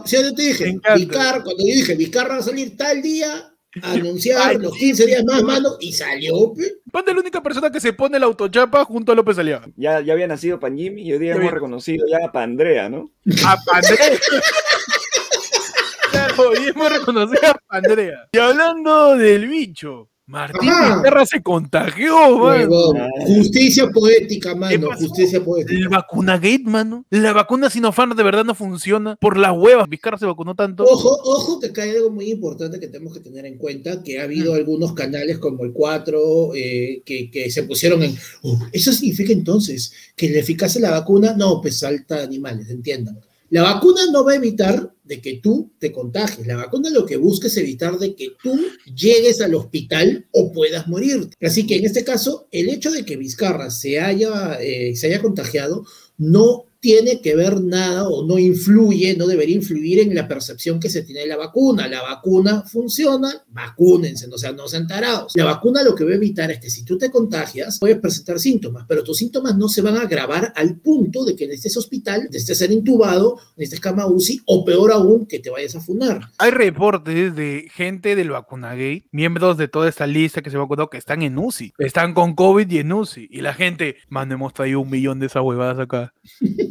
¿sí 0.06 0.16
o 0.16 0.22
no 0.22 0.34
te 0.34 0.44
Me 0.44 0.48
dije? 0.48 0.80
Vicar, 0.96 1.44
cuando 1.44 1.64
yo 1.68 1.76
dije, 1.76 1.96
Vicar 1.96 2.32
va 2.32 2.38
a 2.38 2.44
salir 2.44 2.78
tal 2.78 3.02
día, 3.02 3.51
anunciar 3.82 4.42
Ay, 4.44 4.58
los 4.58 4.76
15 4.76 5.06
días 5.06 5.24
más, 5.24 5.44
mano, 5.44 5.70
y 5.80 5.94
salió, 5.94 6.54
pe. 6.54 6.80
Panda 6.92 7.12
es 7.12 7.16
la 7.16 7.22
única 7.22 7.42
persona 7.42 7.72
que 7.72 7.80
se 7.80 7.94
pone 7.94 8.20
la 8.20 8.26
autochapa 8.26 8.84
junto 8.86 9.12
a 9.12 9.16
López 9.16 9.38
Aliaga. 9.38 9.68
Ya, 9.76 10.02
ya 10.02 10.14
había 10.14 10.28
nacido 10.28 10.60
Panjimi 10.60 11.04
y 11.04 11.14
hoy 11.14 11.20
día 11.20 11.36
hemos 11.36 11.52
reconocido 11.52 12.06
ya 12.08 12.26
a 12.26 12.32
Pandrea, 12.32 12.90
¿no? 12.90 13.12
A 13.46 13.58
Pandrea. 13.66 14.20
claro, 16.12 16.52
y 16.62 16.68
hemos 16.68 16.92
reconocido 16.92 17.50
a 17.50 17.58
Pandrea. 17.68 18.28
Y 18.34 18.38
hablando 18.38 19.16
del 19.16 19.48
bicho, 19.48 20.11
Martín 20.32 20.70
Ajá. 20.70 20.96
Vizcarra 20.96 21.26
se 21.26 21.44
contagió, 21.44 22.38
mano. 22.38 22.94
Justicia 23.28 23.90
poética, 23.90 24.54
¿Qué 24.54 24.56
mano, 24.56 24.88
justicia 24.98 25.44
poética. 25.44 25.74
El 25.78 25.90
vacunagate, 25.90 26.64
mano. 26.64 27.06
La 27.10 27.34
vacuna 27.34 27.70
Sinopharm 27.70 28.16
de 28.16 28.24
verdad 28.24 28.46
no 28.46 28.56
funciona. 28.56 29.18
Por 29.18 29.38
las 29.38 29.52
huevas. 29.56 29.90
Vizcarra 29.90 30.18
se 30.18 30.26
vacunó 30.26 30.56
tanto. 30.56 30.86
Ojo, 30.86 31.20
ojo, 31.24 31.60
que 31.60 31.68
acá 31.68 31.84
hay 31.84 31.92
algo 31.92 32.12
muy 32.12 32.32
importante 32.32 32.80
que 32.80 32.88
tenemos 32.88 33.14
que 33.14 33.20
tener 33.20 33.46
en 33.46 33.58
cuenta, 33.58 34.02
que 34.02 34.20
ha 34.20 34.24
habido 34.24 34.54
algunos 34.54 34.94
canales 34.94 35.38
como 35.38 35.66
el 35.66 35.74
4 35.74 36.56
eh, 36.56 37.02
que, 37.06 37.30
que 37.30 37.52
se 37.52 37.64
pusieron 37.64 38.02
en... 38.04 38.16
"Oh, 38.44 38.58
eso 38.72 38.94
significa 38.94 39.34
entonces 39.34 39.92
que 40.16 40.30
la 40.30 40.40
eficacia 40.40 40.80
de 40.80 40.88
la 40.88 40.94
vacuna, 41.00 41.34
no, 41.38 41.62
pues 41.62 41.80
salta 41.80 42.24
animales, 42.24 42.70
entiendan. 42.70 43.20
La 43.50 43.64
vacuna 43.64 44.00
no 44.14 44.24
va 44.24 44.32
a 44.32 44.36
evitar 44.36 44.94
de 45.12 45.20
que 45.20 45.42
tú 45.44 45.74
te 45.78 45.92
contagies. 45.92 46.48
La 46.48 46.56
vacuna 46.56 46.90
lo 46.90 47.06
que 47.06 47.18
busca 47.18 47.48
es 47.48 47.58
evitar 47.58 48.00
de 48.00 48.16
que 48.16 48.30
tú 48.42 48.58
llegues 48.96 49.42
al 49.42 49.54
hospital 49.56 50.26
o 50.32 50.54
puedas 50.54 50.88
morir. 50.88 51.30
Así 51.42 51.68
que 51.68 51.76
en 51.76 51.86
este 51.86 52.06
caso, 52.06 52.48
el 52.50 52.70
hecho 52.70 52.92
de 52.92 53.04
que 53.04 53.18
Vizcarra 53.18 53.72
se 53.72 54.00
haya, 54.00 54.58
eh, 54.62 54.96
se 54.96 55.08
haya 55.08 55.22
contagiado 55.22 55.86
no 56.18 56.64
tiene 56.82 57.22
que 57.22 57.36
ver 57.36 57.62
nada 57.62 58.10
o 58.10 58.26
no 58.26 58.40
influye, 58.40 59.16
no 59.16 59.28
debería 59.28 59.56
influir 59.56 60.00
en 60.00 60.16
la 60.16 60.28
percepción 60.28 60.80
que 60.80 60.90
se 60.90 61.04
tiene 61.04 61.22
de 61.22 61.28
la 61.28 61.38
vacuna. 61.38 61.88
La 61.88 62.02
vacuna 62.02 62.64
funciona, 62.64 63.32
vacúnense, 63.50 64.28
no 64.28 64.38
sean, 64.38 64.56
no 64.56 64.68
sean 64.68 64.88
tarados. 64.88 65.32
La 65.36 65.46
vacuna 65.46 65.84
lo 65.84 65.94
que 65.94 66.04
va 66.04 66.12
a 66.12 66.16
evitar 66.16 66.50
es 66.50 66.60
que 66.60 66.72
si 66.72 66.84
tú 66.84 66.98
te 66.98 67.12
contagias, 67.12 67.78
puedes 67.80 68.00
presentar 68.00 68.40
síntomas, 68.40 68.86
pero 68.88 69.04
tus 69.04 69.18
síntomas 69.18 69.56
no 69.56 69.70
se 69.70 69.82
van 69.82 69.96
a 69.96 70.02
agravar 70.02 70.52
al 70.56 70.80
punto 70.80 71.24
de 71.24 71.36
que 71.36 71.46
en 71.46 71.52
este 71.52 71.70
hospital, 71.78 72.28
estés 72.32 72.58
ser 72.58 72.72
intubado, 72.72 73.38
necesites 73.56 73.80
cama 73.80 74.08
UCI 74.08 74.42
o 74.46 74.66
peor 74.66 74.92
aún, 74.92 75.28
que 75.28 75.40
te 75.40 75.52
vayas 75.52 75.76
a 75.76 75.82
funar. 75.82 76.30
Hay 76.40 76.52
reportes 76.52 77.36
de 77.36 77.68
gente 77.72 78.16
del 78.16 78.32
vacunagate, 78.32 79.06
miembros 79.12 79.58
de 79.58 79.68
toda 79.68 79.88
esta 79.88 80.08
lista 80.08 80.42
que 80.42 80.50
se 80.50 80.58
vacunó, 80.58 80.90
que 80.90 80.98
están 80.98 81.22
en 81.22 81.38
UCI, 81.38 81.74
están 81.78 82.16
con 82.16 82.34
COVID 82.34 82.70
y 82.70 82.80
en 82.80 82.92
UCI. 82.92 83.28
Y 83.32 83.42
la 83.42 83.54
gente, 83.54 83.98
mano, 84.10 84.34
hemos 84.34 84.54
traído 84.54 84.80
un 84.80 84.90
millón 84.90 85.20
de 85.20 85.28
esas 85.28 85.44
huevadas 85.44 85.80
acá. 85.80 86.14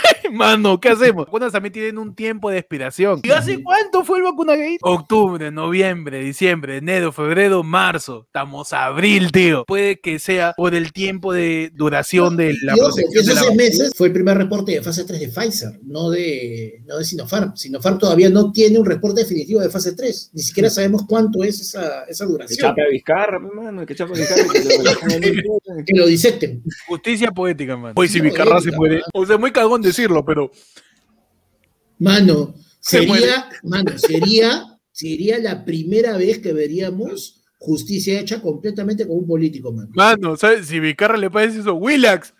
Mano, 0.35 0.79
¿qué 0.79 0.89
hacemos? 0.89 1.25
Vacunas 1.25 1.51
también 1.51 1.73
tienen 1.73 1.97
un 1.97 2.15
tiempo 2.15 2.49
de 2.49 2.57
expiración. 2.59 3.19
¿Y 3.23 3.29
hace 3.31 3.61
cuánto 3.63 4.03
fue 4.03 4.17
el 4.19 4.23
vacunagate? 4.23 4.77
Octubre, 4.81 5.51
noviembre, 5.51 6.19
diciembre, 6.23 6.77
enero, 6.77 7.11
febrero, 7.11 7.63
marzo. 7.63 8.23
Estamos 8.27 8.73
a 8.73 8.85
abril, 8.85 9.31
tío. 9.31 9.65
Puede 9.65 9.99
que 9.99 10.19
sea 10.19 10.53
por 10.57 10.73
el 10.75 10.91
tiempo 10.93 11.33
de 11.33 11.71
duración 11.73 12.37
de 12.37 12.55
la 12.61 12.75
Y 12.75 12.79
ojo, 12.79 12.95
protección 12.95 13.23
esos 13.23 13.25
seis 13.35 13.39
vacuna. 13.47 13.63
meses 13.63 13.91
fue 13.95 14.07
el 14.07 14.13
primer 14.13 14.37
reporte 14.37 14.71
de 14.73 14.81
fase 14.81 15.03
3 15.05 15.19
de 15.19 15.27
Pfizer, 15.29 15.79
no 15.83 16.09
de, 16.09 16.81
no 16.85 16.97
de 16.97 17.05
Sinopharm. 17.05 17.55
Sinopharm 17.55 17.97
todavía 17.99 18.29
no 18.29 18.51
tiene 18.51 18.79
un 18.79 18.85
reporte 18.85 19.21
definitivo 19.21 19.61
de 19.61 19.69
fase 19.69 19.93
3. 19.95 20.31
Ni 20.33 20.41
siquiera 20.41 20.69
sabemos 20.69 21.03
cuánto 21.07 21.43
es 21.43 21.59
esa, 21.61 22.03
esa 22.05 22.25
Que 22.25 22.31
duración. 22.31 22.59
chape 22.69 22.81
a 22.83 22.89
Vizcarra, 22.89 23.39
pues, 23.39 23.53
mano, 23.53 23.85
que 23.85 23.95
chape 23.95 24.13
a 24.13 24.15
Vizcarra. 24.17 24.43
que 24.53 24.59
lo- 24.59 25.85
que 25.85 25.93
lo. 25.97 26.05
Que 26.05 26.09
disecten. 26.11 26.63
Justicia 26.87 27.31
poética, 27.31 27.77
man. 27.77 27.93
Hoy 27.95 28.07
si 28.07 28.19
Vicarra 28.21 28.59
se 28.61 28.71
man. 28.71 28.99
O 29.13 29.25
sea, 29.25 29.37
muy 29.37 29.51
cagón 29.51 29.81
decirlo, 29.81 30.20
pero 30.25 30.51
Mano, 32.01 32.55
Se 32.79 32.97
sería, 32.97 33.47
mano, 33.61 33.95
sería, 33.95 34.79
sería 34.91 35.37
la 35.37 35.63
primera 35.63 36.17
vez 36.17 36.39
que 36.39 36.51
veríamos 36.51 37.43
justicia 37.59 38.19
hecha 38.19 38.41
completamente 38.41 39.07
con 39.07 39.17
un 39.17 39.27
político, 39.27 39.71
mano. 39.71 39.91
Mano, 39.93 40.35
¿sabes? 40.35 40.65
Si 40.65 40.79
Vicarra 40.79 41.15
le 41.15 41.29
parece 41.29 41.59
eso, 41.59 41.75
Willax. 41.75 42.33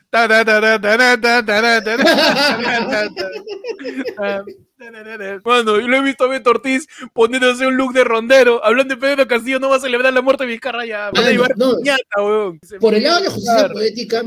Mano, 5.46 5.80
yo 5.80 5.88
lo 5.88 5.98
he 5.98 6.02
visto 6.02 6.24
a 6.26 6.28
Beto 6.28 6.50
Ortiz 6.50 6.88
poniéndose 7.14 7.68
un 7.68 7.78
look 7.78 7.94
de 7.94 8.04
rondero, 8.04 8.64
hablando 8.64 8.96
de 8.96 9.02
Pedro 9.02 9.28
Castillo, 9.28 9.60
no 9.60 9.70
va 9.70 9.76
a 9.78 9.80
celebrar 9.80 10.14
la 10.14 10.22
muerte 10.22 10.46
de 10.46 10.52
Vizcarra 10.52 10.86
ya. 10.86 11.12
No. 11.56 11.78
Por 12.80 12.96
el 12.96 13.04
lado 13.04 13.18
de 13.20 13.24
la 13.26 13.32
justicia 13.32 13.70
poética, 13.70 14.24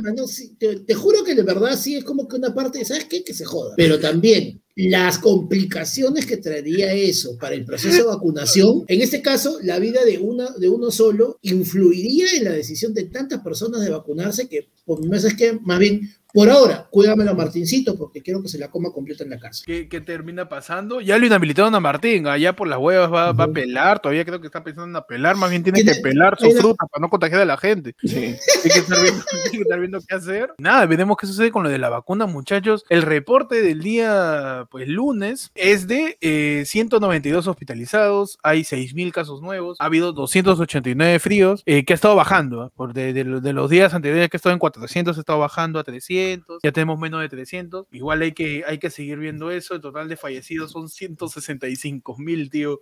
te, 0.59 0.81
te, 0.81 0.95
juro 0.95 1.25
que 1.25 1.35
de 1.35 1.43
verdad 1.43 1.77
sí 1.77 1.97
es 1.97 2.05
como 2.05 2.29
que 2.29 2.37
una 2.37 2.55
parte, 2.55 2.85
¿sabes 2.85 3.07
qué? 3.07 3.25
Que 3.25 3.35
se 3.35 3.45
joda. 3.45 3.75
Pero 3.77 3.99
también, 3.99 4.63
las 4.77 5.19
complicaciones 5.19 6.27
que 6.27 6.37
traería 6.37 6.93
eso 6.93 7.39
para 7.39 7.55
el 7.55 7.65
proceso 7.65 7.97
de 7.97 8.09
vacunación, 8.09 8.85
en 8.89 9.03
este 9.03 9.23
caso, 9.23 9.59
la 9.63 9.79
vida 9.79 10.05
de, 10.05 10.19
una, 10.19 10.51
de 10.51 10.69
uno 10.69 10.91
solo 10.91 11.39
influiría 11.43 12.27
en 12.37 12.45
la 12.45 12.51
decisión 12.51 12.93
de 12.93 13.05
tantas 13.05 13.41
personas 13.41 13.83
de 13.83 13.91
vacunarse 13.91 14.49
que, 14.49 14.69
por 14.85 15.01
mi 15.01 15.17
es 15.17 15.35
que 15.35 15.59
más 15.63 15.79
bien, 15.79 16.13
por 16.35 16.51
ahora, 16.51 16.89
cuídamelo 16.91 17.31
a 17.31 17.35
Martincito 17.35 17.97
porque 17.97 18.21
quiero 18.21 18.43
que 18.43 18.49
se 18.49 18.59
la 18.59 18.69
coma 18.69 18.91
completa 18.91 19.23
en 19.23 19.31
la 19.31 19.39
casa. 19.39 19.63
¿Qué, 19.65 19.89
qué 19.89 20.01
termina 20.01 20.49
pasando? 20.49 21.01
Ya 21.01 21.17
lo 21.17 21.27
inhabilitaron 21.27 21.73
a 21.77 21.79
Martín, 21.79 22.27
allá 22.27 22.57
por 22.57 22.67
las 22.67 22.81
huevas 22.81 23.13
va, 23.13 23.31
va 23.31 23.45
a 23.45 23.53
pelar, 23.53 24.01
todavía 24.01 24.25
creo 24.25 24.41
que 24.41 24.49
está 24.49 24.65
pensando 24.65 24.89
en 24.89 24.97
apelar, 24.97 25.37
más 25.37 25.51
bien 25.51 25.63
tiene 25.63 25.85
que 25.85 25.95
pelar 26.03 26.37
su 26.37 26.51
fruta 26.51 26.87
para 26.91 27.01
no 27.01 27.09
contagiar 27.09 27.43
a 27.43 27.45
la 27.45 27.57
gente. 27.57 27.95
Sí. 28.03 28.17
Hay 28.17 28.71
que, 28.71 28.81
estar 28.81 29.01
viendo, 29.01 29.23
hay 29.45 29.51
que 29.53 29.63
estar 29.63 29.79
viendo 29.79 30.01
qué 30.01 30.15
hacer. 30.17 30.53
Nada, 30.59 30.85
veremos 30.87 31.17
qué 31.17 31.29
sucede 31.29 31.53
con 31.53 31.63
lo 31.63 31.69
de 31.69 31.79
la 31.79 31.89
vacuna, 31.89 32.27
muchachos. 32.27 32.85
El 32.89 33.03
reporte 33.03 33.63
del 33.63 33.81
día, 33.81 34.64
pues 34.67 34.89
lunes, 34.89 35.51
es 35.55 35.87
de 35.87 36.17
eh, 36.21 36.65
192 36.67 37.47
hospitalizados, 37.47 38.39
hay 38.43 38.63
6.000 38.65 39.13
casos 39.13 39.41
nuevos, 39.43 39.77
ha 39.81 39.85
habido 39.87 40.13
289 40.13 41.19
fríos, 41.19 41.63
eh, 41.67 41.85
que 41.85 41.93
ha 41.93 41.97
estado 41.97 42.17
bajando. 42.17 42.63
¿ah? 42.63 42.71
Por 42.75 42.93
de, 42.95 43.13
de 43.13 43.25
lo- 43.25 43.41
de 43.41 43.53
los 43.53 43.71
días 43.71 43.95
anteriores 43.95 44.29
que 44.31 44.37
ha 44.37 44.39
estado 44.39 44.53
en 44.53 44.59
400, 44.59 45.17
ha 45.17 45.21
estado 45.21 45.39
bajando 45.39 45.79
a 45.79 45.85
300, 45.85 46.61
ya 46.63 46.73
tenemos 46.73 46.99
menos 46.99 47.21
de 47.21 47.29
300. 47.29 47.87
Igual 47.93 48.23
hay 48.23 48.33
que, 48.33 48.65
hay 48.67 48.79
que 48.79 48.91
seguir 48.91 49.19
viendo 49.19 49.51
eso. 49.51 49.75
El 49.75 49.81
total 49.81 50.09
de 50.09 50.17
fallecidos 50.17 50.73
son 50.73 50.89
165 50.89 52.17
mil, 52.19 52.51
tío, 52.51 52.81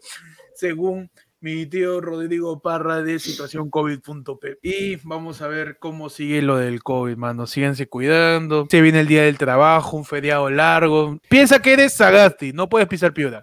según 0.55 1.11
mi 1.43 1.67
tío 1.67 2.01
Rodrigo 2.01 2.61
Parra 2.61 3.03
de 3.03 3.19
situación 3.19 3.69
COVID.p. 3.69 4.59
Y 4.63 4.97
vamos 5.03 5.43
a 5.43 5.49
ver 5.49 5.77
cómo 5.79 6.09
sigue 6.09 6.41
lo 6.41 6.57
del 6.57 6.83
COVID, 6.83 7.17
mano. 7.17 7.47
Síganse 7.47 7.89
cuidando. 7.89 8.67
Se 8.71 8.81
viene 8.81 9.01
el 9.01 9.07
día 9.09 9.23
del 9.25 9.39
trabajo, 9.39 9.97
un 9.97 10.05
feriado 10.05 10.49
largo. 10.51 11.19
Piensa 11.29 11.61
que 11.61 11.73
eres 11.73 11.93
Sagasti, 11.95 12.53
no 12.53 12.69
puedes 12.69 12.89
pisar 12.89 13.13
piedra. 13.13 13.43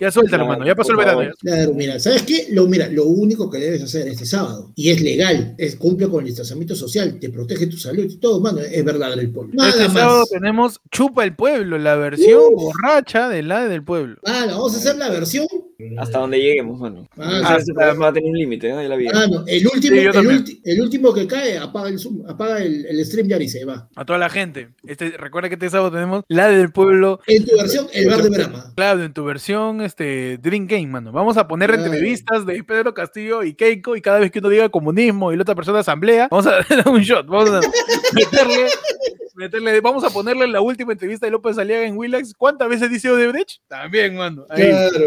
Ya 0.00 0.10
suelta, 0.10 0.30
Claro, 0.38 0.44
hermano. 0.44 0.64
Ya 0.66 0.74
pasó 0.74 0.92
el 0.92 0.96
verano. 0.96 1.18
favor. 1.18 1.34
ya. 1.42 1.54
Claro, 1.54 1.74
mira, 1.74 2.00
¿sabes 2.00 2.22
qué? 2.22 2.46
Lo, 2.52 2.66
mira, 2.66 2.88
lo 2.88 3.04
único 3.04 3.50
que 3.50 3.58
debes 3.58 3.82
hacer 3.82 4.08
este 4.08 4.24
sábado, 4.24 4.72
y 4.74 4.88
es 4.88 5.02
legal, 5.02 5.54
es 5.58 5.76
cumple 5.76 6.08
con 6.08 6.20
el 6.20 6.26
distanciamiento 6.28 6.74
social, 6.74 7.18
te 7.20 7.28
protege 7.28 7.66
tu 7.66 7.76
salud 7.76 8.10
todo, 8.18 8.40
mano, 8.40 8.60
es 8.60 8.82
verdad 8.82 9.12
el 9.18 9.30
pueblo. 9.30 9.52
Nada 9.54 9.68
Este 9.68 9.82
más. 9.88 9.92
sábado 9.92 10.24
tenemos 10.30 10.80
Chupa 10.90 11.24
el 11.24 11.36
Pueblo, 11.36 11.76
la 11.76 11.94
versión 11.96 12.54
borracha 12.54 13.28
de 13.28 13.42
la 13.42 13.68
del 13.68 13.84
pueblo. 13.84 14.16
Ah, 14.24 14.46
vamos 14.48 14.74
a 14.74 14.78
hacer 14.78 14.96
la 14.96 15.10
versión. 15.10 15.46
Hasta 15.98 16.18
donde 16.20 16.38
lleguemos, 16.38 16.78
mano. 16.80 17.06
Ah, 17.18 17.40
Ah, 17.44 17.58
sí. 17.60 17.72
va 17.72 18.08
a 18.08 18.12
tener 18.12 18.30
un 18.30 18.36
límite, 18.38 18.68
¿no? 18.70 18.78
De 18.78 18.88
la 18.88 18.96
vida. 18.96 19.10
Ah, 19.14 19.26
no, 19.30 19.44
el 19.46 19.66
último, 19.66 19.96
Sí, 19.96 20.02
el, 20.02 20.12
ulti- 20.12 20.60
el 20.64 20.80
último 20.80 21.12
que 21.12 21.26
cae 21.26 21.58
apaga 21.58 21.88
el 21.88 21.98
Zoom, 21.98 22.22
apaga 22.28 22.62
el, 22.62 22.86
el 22.86 23.04
stream 23.04 23.28
ya 23.28 23.36
y 23.36 23.48
se 23.48 23.64
va. 23.64 23.88
A 23.94 24.04
toda 24.04 24.18
la 24.18 24.28
gente. 24.30 24.68
Este, 24.86 25.10
recuerda 25.10 25.48
que 25.48 25.54
este 25.54 25.68
sábado 25.70 25.90
tenemos 25.92 26.24
la 26.28 26.48
del 26.48 26.72
pueblo 26.72 27.20
En 27.26 27.44
tu 27.44 27.56
versión, 27.56 27.86
el 27.92 28.08
bar 28.08 28.22
de 28.22 28.30
Brahma. 28.30 28.72
Claro, 28.74 29.02
en 29.04 29.12
tu 29.12 29.24
versión 29.24 29.80
este, 29.82 30.38
Dream 30.38 30.66
Game, 30.66 30.86
mano. 30.86 31.12
Vamos 31.12 31.36
a 31.36 31.46
poner 31.46 31.70
entrevistas 31.70 32.46
de 32.46 32.62
Pedro 32.64 32.94
Castillo 32.94 33.42
y 33.42 33.54
Keiko 33.54 33.96
y 33.96 34.00
cada 34.00 34.18
vez 34.18 34.30
que 34.30 34.38
uno 34.38 34.48
diga 34.48 34.68
comunismo 34.68 35.32
y 35.32 35.36
la 35.36 35.42
otra 35.42 35.54
persona 35.54 35.80
asamblea, 35.80 36.28
vamos 36.30 36.46
a 36.46 36.52
dar 36.70 36.88
un 36.88 37.00
shot. 37.00 37.26
Vamos 37.26 37.50
a 37.50 37.60
meterle, 38.14 38.66
meterle, 39.36 39.80
vamos 39.80 40.04
a 40.04 40.10
ponerle 40.10 40.46
la 40.46 40.60
última 40.60 40.92
entrevista 40.92 41.26
de 41.26 41.32
López 41.32 41.58
Aliaga 41.58 41.86
en 41.86 41.96
Willax. 41.96 42.34
¿Cuántas 42.36 42.68
veces 42.68 42.90
dice 42.90 43.10
Odebrecht? 43.10 43.60
También, 43.68 44.16
mano. 44.16 44.46
Ahí. 44.48 44.62
Claro. 44.62 44.98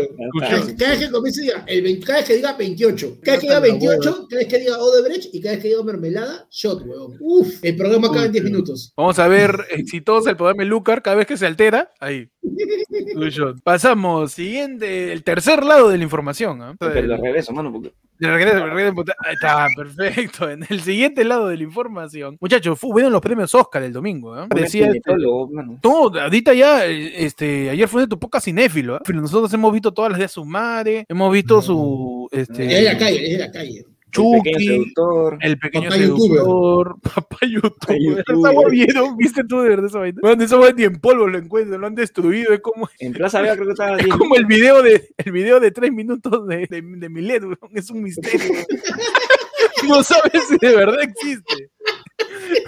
Cada, 0.77 0.91
vez 0.91 0.99
que 0.99 1.11
comience 1.11 1.41
diga, 1.41 1.63
el 1.67 1.81
20 1.81 2.05
cada 2.05 2.19
vez 2.19 2.27
que 2.27 2.35
diga 2.35 2.53
28, 2.57 3.17
cada 3.21 3.37
vez 3.37 3.41
que 3.41 3.47
diga 3.47 3.59
Mata 3.59 3.67
la 3.67 3.77
28, 3.77 4.09
hueva. 4.09 4.27
cada 4.29 4.39
vez 4.39 4.47
que 4.47 4.59
diga 4.59 4.77
Odebrecht 4.77 5.33
y 5.33 5.41
cada 5.41 5.55
vez 5.55 5.61
que 5.61 5.67
diga 5.69 5.83
mermelada, 5.83 6.47
shot, 6.49 6.81
weón. 6.85 7.17
Uf, 7.19 7.63
el 7.63 7.75
programa 7.75 8.07
acaba 8.07 8.25
en 8.25 8.31
10 8.31 8.43
Uy, 8.43 8.51
minutos. 8.51 8.93
Vamos 8.95 9.19
a 9.19 9.27
ver 9.27 9.65
exitosa 9.71 10.29
el 10.29 10.37
programa 10.37 10.63
de 10.63 10.69
Lucar 10.69 11.01
cada 11.01 11.17
vez 11.17 11.27
que 11.27 11.37
se 11.37 11.45
altera. 11.45 11.91
Ahí. 11.99 12.29
Pasamos, 13.63 14.31
siguiente, 14.31 15.11
el 15.11 15.23
tercer 15.23 15.63
lado 15.63 15.89
de 15.89 15.97
la 15.97 16.03
información. 16.03 16.61
¿ah? 16.61 16.75
Pero 16.79 16.93
de 16.93 17.17
regreso, 17.17 17.51
mano, 17.53 17.71
porque 17.71 17.93
regreso, 18.27 18.65
regreso, 18.67 19.03
está, 19.31 19.67
perfecto. 19.75 20.49
En 20.49 20.65
el 20.69 20.81
siguiente 20.81 21.23
lado 21.23 21.47
de 21.47 21.57
la 21.57 21.63
información. 21.63 22.37
Muchachos, 22.39 22.77
fu- 22.79 22.91
fueron 22.91 23.11
los 23.11 23.21
premios 23.21 23.53
Oscar 23.55 23.83
el 23.83 23.93
domingo. 23.93 24.37
¿eh? 24.41 24.47
Decía 24.53 24.87
este-. 24.87 25.11
No, 25.17 26.19
ahorita 26.21 26.53
ya, 26.53 26.85
eh, 26.85 27.25
este, 27.25 27.69
ayer 27.69 27.87
fue 27.87 28.01
de 28.01 28.07
tu 28.07 28.19
poca 28.19 28.39
cinéfilo. 28.41 28.97
¿eh? 28.97 28.99
Nosotros 29.13 29.53
hemos 29.53 29.71
visto 29.73 29.91
todas 29.93 30.11
las 30.11 30.19
de 30.19 30.27
su 30.27 30.43
madre, 30.45 31.05
hemos 31.07 31.31
visto 31.33 31.61
su, 31.61 32.27
Es 32.31 32.41
este, 32.49 32.63
de 32.63 32.81
la 32.81 32.97
calle, 32.97 33.23
es 33.25 33.31
de 33.37 33.45
la 33.45 33.51
calle. 33.51 33.85
El 34.11 34.41
pequeño 34.41 34.59
Chucky, 34.59 34.65
seductor. 34.65 35.37
el 35.41 35.59
pequeño 35.59 35.89
Papá 35.89 35.97
youtuber. 35.97 36.39
seductor, 36.39 36.99
papá 37.01 37.37
youtuber. 37.41 37.99
youtuber. 37.99 38.25
Esa 38.27 38.51
hueá 38.51 38.69
vieron, 38.69 39.17
viste 39.17 39.43
tú 39.43 39.61
de 39.61 39.69
verdad 39.69 39.85
esa 39.85 39.99
vaina. 39.99 40.19
Bueno, 40.21 40.43
esa 40.43 40.71
ni 40.73 40.83
en 40.83 40.99
polvo 40.99 41.27
lo 41.27 41.37
encuentran, 41.37 41.81
lo 41.81 41.87
han 41.87 41.95
destruido, 41.95 42.53
es 42.53 42.61
como, 42.61 42.89
En 42.99 43.13
Plaza 43.13 43.41
Vea 43.41 43.55
creo 43.55 43.67
que 43.67 43.71
estaba 43.73 43.97
es 43.97 44.05
10 44.05 44.15
como 44.17 44.35
el 44.35 44.45
video 44.45 44.81
de, 44.81 45.09
el 45.17 45.31
video 45.31 45.59
de 45.59 45.71
tres 45.71 45.91
minutos 45.91 46.47
de, 46.47 46.67
de, 46.69 46.81
de 46.81 47.09
Milet, 47.09 47.43
es 47.73 47.89
un 47.91 48.03
misterio. 48.03 48.39
no 49.87 50.03
sabes 50.03 50.43
si 50.47 50.57
de 50.59 50.75
verdad 50.75 51.01
existe. 51.01 51.69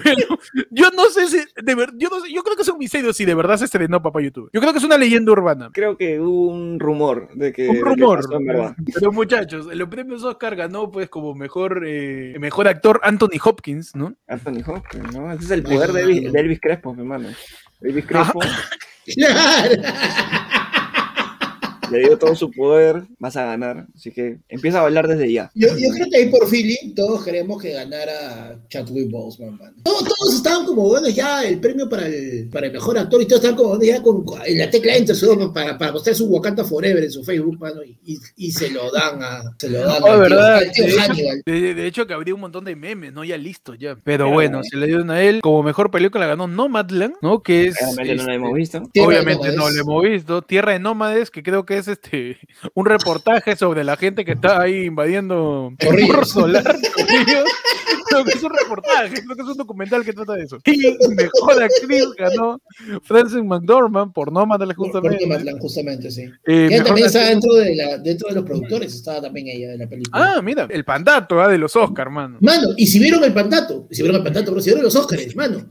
Pero 0.04 0.40
yo 0.70 0.86
no 0.96 1.06
sé 1.06 1.28
si, 1.28 1.38
de 1.62 1.76
ver- 1.76 1.92
yo, 1.98 2.10
no 2.10 2.20
sé, 2.22 2.32
yo 2.34 2.44
creo 2.44 2.56
que 2.56 2.62
es 2.64 2.70
un 2.70 2.78
misterio 2.78 3.14
si 3.14 3.26
de 3.26 3.36
verdad 3.36 3.58
se 3.58 3.66
estrenó 3.66 4.02
Papá 4.02 4.22
YouTube. 4.22 4.50
Yo 4.54 4.60
creo 4.62 4.72
que 4.74 4.80
es 4.80 4.84
una 4.86 4.98
leyenda 4.98 5.32
urbana. 5.32 5.70
Creo 5.74 5.98
que 5.98 6.20
hubo 6.20 6.48
un 6.52 6.80
rumor 6.80 7.30
de 7.36 7.52
que. 7.54 7.68
Un 7.70 7.76
que 7.76 7.82
rumor. 7.82 8.20
pasó. 8.22 8.76
Pero 8.94 9.12
muchachos, 9.12 9.68
en 9.72 9.78
los 9.78 9.90
premios 9.90 10.24
Oscar 10.24 10.56
ganó 10.56 10.90
pues 10.92 11.10
como 11.10 11.34
mejor, 11.36 11.84
eh, 11.86 12.36
mejor 12.40 12.68
actor 12.68 13.00
Anthony 13.04 13.40
Hopkins, 13.44 13.96
¿no? 13.96 14.14
Anthony 14.28 14.62
Hopkins, 14.66 15.14
¿no? 15.16 15.32
Ese 15.32 15.46
es 15.46 15.52
el 15.52 15.64
poder 15.64 15.92
de 15.92 16.02
Elvis, 16.02 16.32
de 16.34 16.40
Elvis 16.40 16.60
Crespo, 16.62 16.94
mi 16.94 17.02
hermano. 17.02 17.30
Elvis 17.82 18.06
Crespo. 18.06 18.40
Claro. 21.92 22.02
le 22.04 22.10
dio 22.10 22.18
todo 22.18 22.36
su 22.36 22.52
poder, 22.52 23.04
vas 23.20 23.36
a 23.38 23.46
ganar. 23.46 23.86
Así 23.96 24.12
que 24.12 24.38
empieza 24.50 24.80
a 24.80 24.84
bailar 24.84 25.08
desde 25.08 25.32
ya. 25.32 25.52
Yo, 25.56 25.68
yo 25.78 25.90
creo 25.94 26.08
que 26.10 26.18
ahí 26.18 26.30
por 26.30 26.48
feeling 26.48 26.94
todos 26.96 27.24
queremos 27.24 27.62
que 27.62 27.72
ganara 27.74 28.60
Chadwick 28.70 29.10
Boseman, 29.12 29.58
man. 29.58 29.74
Todos, 29.84 30.04
todos 30.04 30.36
estaban 30.36 30.66
como, 30.66 30.84
bueno, 30.88 31.10
ya 31.10 31.44
el 31.44 31.60
premio 31.60 31.88
para 31.90 32.08
el, 32.08 32.50
para 32.52 32.68
el 32.68 32.74
mejor 32.74 32.98
actor 32.98 33.22
y 33.22 33.26
todos 33.26 33.40
estaban 33.42 33.58
como, 33.58 33.70
bueno, 33.70 33.84
ya 33.84 34.02
con, 34.02 34.26
en 34.46 34.58
la 34.58 34.70
tecla 34.70 34.96
enter 34.96 35.16
su- 35.16 35.52
para, 35.54 35.78
para 35.78 35.92
mostrar 35.92 36.16
su 36.16 36.26
Wakanda 36.28 36.64
Forever 36.64 37.04
en 37.04 37.12
su 37.12 37.24
Facebook, 37.24 37.58
mano, 37.60 37.84
y, 37.84 37.98
y, 38.06 38.20
y 38.38 38.52
se 38.52 38.70
lo 38.70 38.92
dan 38.92 39.22
a, 39.22 39.42
se 39.58 39.70
lo 39.70 39.80
dan 39.80 40.02
Oh, 40.04 40.08
tío- 40.08 40.20
verdad. 40.20 40.62
tío 40.74 40.86
De 40.86 40.92
hecho. 40.92 41.14
De, 41.46 41.74
de 41.76 41.88
hecho, 41.88 42.08
que 42.08 42.14
habría 42.14 42.34
un 42.36 42.42
montón 42.42 42.64
de 42.66 42.76
memes, 42.76 43.14
¿no? 43.14 43.24
Ya 43.24 43.38
listos, 43.38 43.78
ya. 43.80 43.96
Pero 43.96 44.02
Pero 44.04 44.30
bueno, 44.32 44.58
bueno. 44.60 44.64
se 44.70 44.78
le 44.78 44.88
dieron 44.88 45.10
a 45.12 45.22
él. 45.22 45.40
Como 45.42 45.64
mejor 45.64 45.92
película 45.92 46.26
ganó 46.28 46.48
Nomadland, 46.48 47.16
¿no? 47.22 47.42
Que 47.42 47.68
es. 47.68 47.76
Realmente 47.80 48.16
no 48.16 48.24
lo 48.24 48.30
este, 48.30 48.36
hemos 48.36 48.54
visto. 48.54 48.82
Tierra 48.92 49.08
de 49.10 49.16
Obviamente 49.16 49.48
no 49.50 49.54
Nómades. 49.56 49.76
lo 49.76 49.82
hemos 49.82 50.04
visto. 50.04 50.42
Tierra 50.42 50.72
de 50.74 50.80
Nómades, 50.80 51.32
que 51.32 51.44
creo 51.44 51.66
que 51.66 51.78
es 51.78 51.81
este 51.88 52.38
un 52.74 52.86
reportaje 52.86 53.56
sobre 53.56 53.84
la 53.84 53.96
gente 53.98 54.24
que 54.26 54.34
está 54.34 54.62
ahí 54.62 54.86
invadiendo. 54.86 55.72
Morro 56.08 56.26
solar. 56.26 56.78
Creo 58.10 58.26
que 58.26 58.32
es 58.32 58.44
un 58.44 58.52
reportaje, 58.52 59.24
creo 59.24 59.36
que 59.38 59.42
es 59.42 59.48
un 59.48 59.58
documental 59.58 60.04
que 60.04 60.12
trata 60.12 60.34
de 60.34 60.44
eso. 60.44 60.58
Y 60.66 60.78
mejor 61.16 61.64
actriz 61.64 62.06
ganó 62.18 62.60
Frances 63.04 63.42
McDormand 63.44 64.12
por 64.12 64.32
Por- 64.34 64.76
por 64.76 64.86
justamente. 65.02 65.26
Nomadland, 65.28 65.60
justamente, 65.62 66.12
sí. 66.12 66.24
Eh, 66.46 66.68
Ella 66.70 66.84
también 66.84 67.08
actriz- 67.08 67.28
dentro 67.30 67.54
de, 67.54 67.76
la, 67.76 67.98
dentro 68.00 68.28
de 68.30 68.36
los 68.36 68.44
productores, 68.44 68.94
estaba 68.94 69.22
también 69.22 69.48
ella 69.48 69.70
de 69.72 69.78
la 69.78 69.88
película. 69.88 70.34
Ah, 70.36 70.42
mira, 70.42 70.68
el 70.70 70.84
pandato 70.84 71.40
¿ah? 71.42 71.48
de 71.48 71.58
los 71.58 71.74
Oscar, 71.76 72.10
mano. 72.10 72.38
Mano, 72.42 72.70
y 72.76 72.86
si 72.88 73.00
vieron 73.00 73.24
el 73.24 73.34
pantato, 73.34 73.88
si 73.92 74.02
vieron 74.02 74.18
el 74.18 74.24
pantato, 74.24 74.52
pero 74.52 74.62
si 74.62 74.70
vieron 74.72 74.84
los 74.84 74.96
Óscares, 74.96 75.34
mano. 75.36 75.66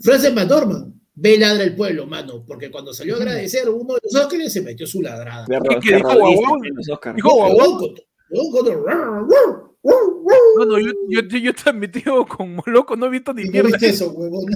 Frances 0.00 0.34
McDormand, 0.34 0.93
ve 1.14 1.38
ladra 1.38 1.64
el 1.64 1.74
pueblo, 1.76 2.06
mano, 2.06 2.44
porque 2.46 2.70
cuando 2.70 2.92
salió 2.92 3.14
a 3.14 3.18
agradecer 3.18 3.68
uno 3.68 3.94
de 3.94 4.00
los 4.02 4.14
Óscares 4.14 4.52
se 4.52 4.62
metió 4.62 4.86
su 4.86 5.00
ladrada. 5.02 5.46
Qué 5.46 5.52
¿Qué 5.52 5.58
ro- 5.58 5.80
qué 5.80 5.96
dijo, 5.96 6.08
guau? 6.18 6.60
Dijo, 7.14 7.34
guau, 7.34 7.52
guau. 7.54 7.78
Con- 7.78 8.50
con- 8.50 8.64
con- 8.64 9.24
Bueno, 10.56 10.78
yo, 10.78 10.92
yo, 11.08 11.20
yo, 11.28 11.38
yo 11.38 11.54
también 11.54 11.92
metido 11.92 12.26
como 12.26 12.62
loco, 12.66 12.96
no 12.96 13.06
he 13.06 13.10
visto 13.10 13.32
ni 13.34 13.44
¿No 13.44 13.50
mierda. 13.52 13.68
viste 13.68 13.88
eso, 13.88 14.10
huevón? 14.10 14.46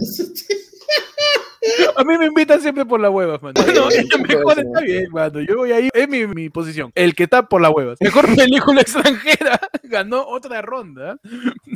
A 1.97 2.05
mí 2.05 2.17
me 2.19 2.27
invitan 2.27 2.61
siempre 2.61 2.85
por 2.85 3.01
las 3.01 3.11
huevas, 3.11 3.43
mano. 3.43 3.61
No, 3.75 3.89
mejor 4.29 4.59
está 4.59 4.81
bien, 4.81 5.11
mano. 5.11 5.41
Yo 5.41 5.57
voy 5.57 5.73
ahí, 5.73 5.89
es 5.93 6.09
mi, 6.09 6.27
mi 6.27 6.49
posición. 6.51 6.93
El 6.95 7.15
que 7.15 7.25
está 7.25 7.49
por 7.49 7.61
las 7.61 7.73
huevas. 7.75 7.99
Mejor 8.01 8.27
película 8.37 8.81
extranjera 8.81 9.61
ganó 9.85 10.27
otra 10.27 10.63
ronda. 10.63 11.19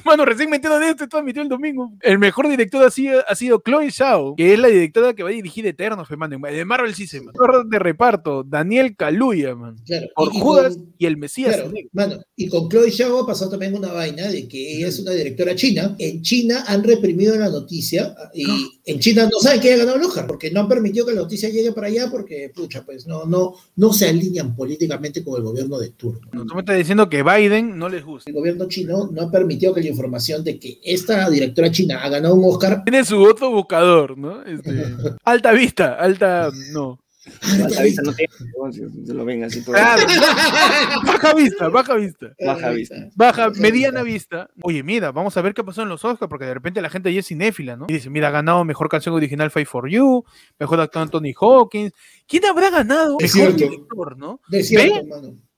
Mano, 0.04 0.24
recién 0.24 0.50
me 0.50 0.56
entero 0.56 0.78
de 0.78 0.90
esto, 0.90 1.04
esto 1.04 1.18
admitió 1.18 1.42
el 1.42 1.48
domingo. 1.48 1.92
El 2.00 2.18
mejor 2.18 2.48
director 2.48 2.84
ha 2.84 2.90
sido, 2.90 3.22
ha 3.26 3.34
sido 3.34 3.60
Chloe 3.64 3.90
Zhao, 3.90 4.36
que 4.36 4.52
es 4.52 4.58
la 4.58 4.68
directora 4.68 5.14
que 5.14 5.22
va 5.22 5.30
a 5.30 5.32
dirigir 5.32 5.66
Eternos, 5.66 6.08
mano. 6.16 6.38
De 6.38 6.64
Marvel 6.64 6.94
sí 6.94 7.06
se 7.06 7.20
man. 7.20 7.28
Actor 7.30 7.66
de 7.68 7.78
reparto, 7.78 8.44
Daniel 8.44 8.94
Kaluuya, 8.96 9.54
man. 9.54 9.76
Claro, 9.84 10.06
Por 10.14 10.32
y- 10.32 10.36
y 10.36 10.40
Judas 10.40 10.76
con- 10.76 10.94
y 10.98 11.06
el 11.06 11.16
Mesías. 11.16 11.54
Claro, 11.56 11.72
mano, 11.92 12.20
y 12.36 12.48
con 12.48 12.68
Chloe 12.68 12.90
Zhao 12.90 13.20
ha 13.22 13.26
pasado 13.26 13.50
también 13.52 13.74
una 13.76 13.92
vaina 13.92 14.28
de 14.28 14.46
que 14.48 14.76
ella 14.76 14.88
es 14.88 14.98
una 15.00 15.12
directora 15.12 15.54
china. 15.54 15.94
En 15.98 16.22
China 16.22 16.64
han 16.66 16.84
reprimido 16.84 17.36
la 17.36 17.48
noticia 17.48 18.14
y 18.34 18.44
en 18.84 18.98
China 18.98 19.28
no 19.30 19.38
saben 19.38 19.60
que 19.60 19.68
haya 19.68 19.84
ganado 19.84 19.98
el 19.98 20.04
Oscar 20.04 20.26
porque 20.26 20.50
no 20.50 20.60
han 20.60 20.68
permitido 20.68 21.06
que 21.06 21.14
la 21.14 21.22
noticia 21.22 21.48
llegue 21.48 21.72
para 21.72 21.86
allá 21.86 22.08
porque, 22.10 22.50
pucha, 22.54 22.84
pues 22.84 23.06
no, 23.06 23.24
no, 23.26 23.54
no 23.76 23.92
se 23.92 24.08
alinean 24.08 24.56
políticamente 24.56 25.22
con 25.22 25.36
el 25.36 25.42
gobierno 25.42 25.78
de 25.78 25.90
turno. 25.90 26.20
No, 26.32 26.44
Tú 26.44 26.54
me 26.54 26.60
estás 26.60 26.76
diciendo 26.76 27.08
que 27.08 27.22
Biden 27.22 27.78
no 27.78 27.88
les 27.88 28.04
gusta. 28.04 28.30
El 28.30 28.36
gobierno 28.36 28.66
chino 28.68 29.08
no 29.12 29.22
ha 29.22 29.30
permitido 29.30 29.72
que 29.72 29.82
la 29.82 29.88
información 29.88 30.42
de 30.42 30.58
que 30.58 30.80
esta 30.82 31.30
directora 31.30 31.70
china 31.70 32.02
ha 32.02 32.08
ganado 32.08 32.34
un 32.34 32.44
Oscar. 32.44 32.82
Tiene 32.84 33.04
su 33.04 33.22
otro 33.22 33.50
buscador, 33.50 34.18
¿no? 34.18 34.42
Este, 34.42 34.70
alta 35.24 35.52
vista, 35.52 35.94
alta. 35.94 36.50
No. 36.72 36.98
Alta 37.42 37.82
vista 37.82 38.02
no 38.02 38.12
tiene, 38.12 38.32
se 39.06 39.14
lo 39.14 39.24
ven 39.24 39.44
así 39.44 39.64
todo. 39.64 39.76
Claro. 39.76 40.02
Baja 41.06 41.34
vista, 41.34 41.68
baja 41.68 41.94
vista. 41.94 42.34
Baja 42.44 42.70
vista. 42.70 42.96
Baja, 43.14 43.50
mediana 43.50 44.02
vista. 44.02 44.50
Oye, 44.62 44.82
mira, 44.82 45.12
vamos 45.12 45.36
a 45.36 45.42
ver 45.42 45.54
qué 45.54 45.62
pasó 45.62 45.82
en 45.82 45.88
los 45.88 46.04
Oscars, 46.04 46.28
porque 46.28 46.46
de 46.46 46.54
repente 46.54 46.82
la 46.82 46.90
gente 46.90 47.12
ya 47.12 47.20
es 47.20 47.28
cinéfila, 47.28 47.76
¿no? 47.76 47.86
Y 47.88 47.94
dice, 47.94 48.10
mira, 48.10 48.28
ha 48.28 48.32
ganado 48.32 48.64
mejor 48.64 48.88
canción 48.88 49.14
original 49.14 49.50
Fight 49.50 49.68
for 49.68 49.88
You, 49.88 50.24
mejor 50.58 50.80
actor 50.80 51.02
Anthony 51.02 51.32
Hawkins. 51.40 51.92
¿Quién 52.26 52.44
habrá 52.46 52.70
ganado? 52.70 53.16
Es 53.20 53.36
mejor 53.36 53.54
cierto. 53.56 53.70
director, 53.70 54.16
¿no? 54.18 54.40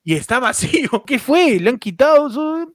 Y 0.05 0.15
está 0.15 0.39
vacío. 0.39 1.03
¿Qué 1.07 1.19
fue? 1.19 1.59
Le 1.59 1.71
han 1.71 1.79
quitado 1.79 2.29
eso. 2.29 2.73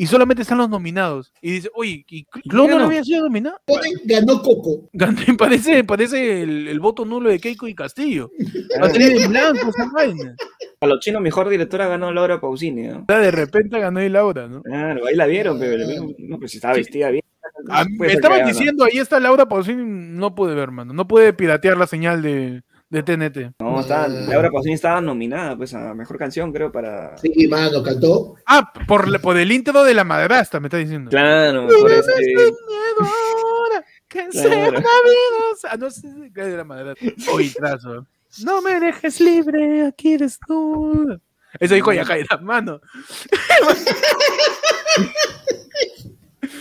Y 0.00 0.06
solamente 0.06 0.40
están 0.40 0.56
los 0.56 0.70
nominados. 0.70 1.30
Y 1.42 1.50
dice, 1.50 1.68
oye, 1.74 2.06
¿y 2.08 2.24
Clon 2.48 2.70
no 2.70 2.84
había 2.86 3.04
sido 3.04 3.24
nominado? 3.24 3.58
Ganó 4.06 4.40
Coco. 4.40 4.88
Ganó- 4.94 5.20
Parece, 5.38 5.84
parece 5.84 6.42
el, 6.42 6.68
el 6.68 6.80
voto 6.80 7.04
nulo 7.04 7.28
de 7.28 7.38
Keiko 7.38 7.68
y 7.68 7.74
Castillo. 7.74 8.30
Claro. 8.38 8.82
Va 8.82 8.86
a 8.88 8.92
tener 8.92 9.12
en 9.20 9.28
blanco 9.30 9.68
esa 9.68 9.90
vaina. 9.92 10.34
A 10.80 10.86
los 10.86 11.00
chinos, 11.00 11.20
mejor 11.20 11.50
directora 11.50 11.86
ganó 11.86 12.10
Laura 12.14 12.40
Pausini, 12.40 12.84
¿no? 12.88 13.00
O 13.00 13.04
sea, 13.06 13.18
De 13.18 13.30
repente 13.30 13.78
ganó 13.78 14.00
el 14.00 14.14
Laura, 14.14 14.48
¿no? 14.48 14.62
Claro, 14.62 15.04
ahí 15.06 15.14
la 15.16 15.26
vieron, 15.26 15.58
pero 15.58 15.86
vieron- 15.86 16.14
no, 16.18 16.38
pues 16.38 16.52
si 16.52 16.56
estaba 16.56 16.72
vestida 16.76 17.10
bien. 17.10 17.22
Ah, 17.68 17.84
me 17.98 18.10
estaban 18.10 18.46
diciendo, 18.46 18.84
ahí 18.84 18.96
está 18.96 19.20
Laura 19.20 19.46
Pausini, 19.46 19.82
no 19.84 20.34
pude 20.34 20.54
ver, 20.54 20.70
mano. 20.70 20.94
No 20.94 21.06
pude 21.06 21.34
piratear 21.34 21.76
la 21.76 21.86
señal 21.86 22.22
de, 22.22 22.62
de 22.90 23.02
TNT. 23.02 23.54
No, 23.60 23.80
estaba, 23.80 24.08
Laura 24.08 24.50
Pausini 24.50 24.74
estaba 24.74 25.00
nominada, 25.00 25.56
pues, 25.56 25.72
a 25.74 25.94
mejor 25.94 26.18
canción, 26.18 26.52
creo, 26.52 26.70
para. 26.72 27.16
Sí, 27.18 27.46
mano, 27.48 27.82
cantó. 27.82 28.34
Ah, 28.46 28.72
por, 28.86 29.20
por 29.20 29.36
el 29.38 29.50
intro 29.52 29.84
de 29.84 29.94
la 29.94 30.04
madrastra, 30.04 30.60
me 30.60 30.66
está 30.66 30.76
diciendo. 30.76 31.08
Claro, 31.10 31.68
por 31.68 31.90
ahora, 31.92 32.02
que 34.08 34.32
sea 34.32 34.50
Claro. 34.50 34.72
vida. 34.72 34.84
Ah, 35.70 35.76
no 35.78 35.90
sé 35.90 36.08
qué 36.34 36.42
de 36.42 36.56
la 36.56 36.64
madrastra. 36.64 37.08
Oye, 37.32 37.52
trazo. 37.56 38.06
No 38.44 38.60
me 38.60 38.78
dejes 38.80 39.20
libre, 39.20 39.86
aquí 39.86 40.16
desnuda. 40.16 41.20
Eso 41.58 41.74
dijo 41.74 41.92
Yajaira, 41.92 42.36
mano. 42.38 42.80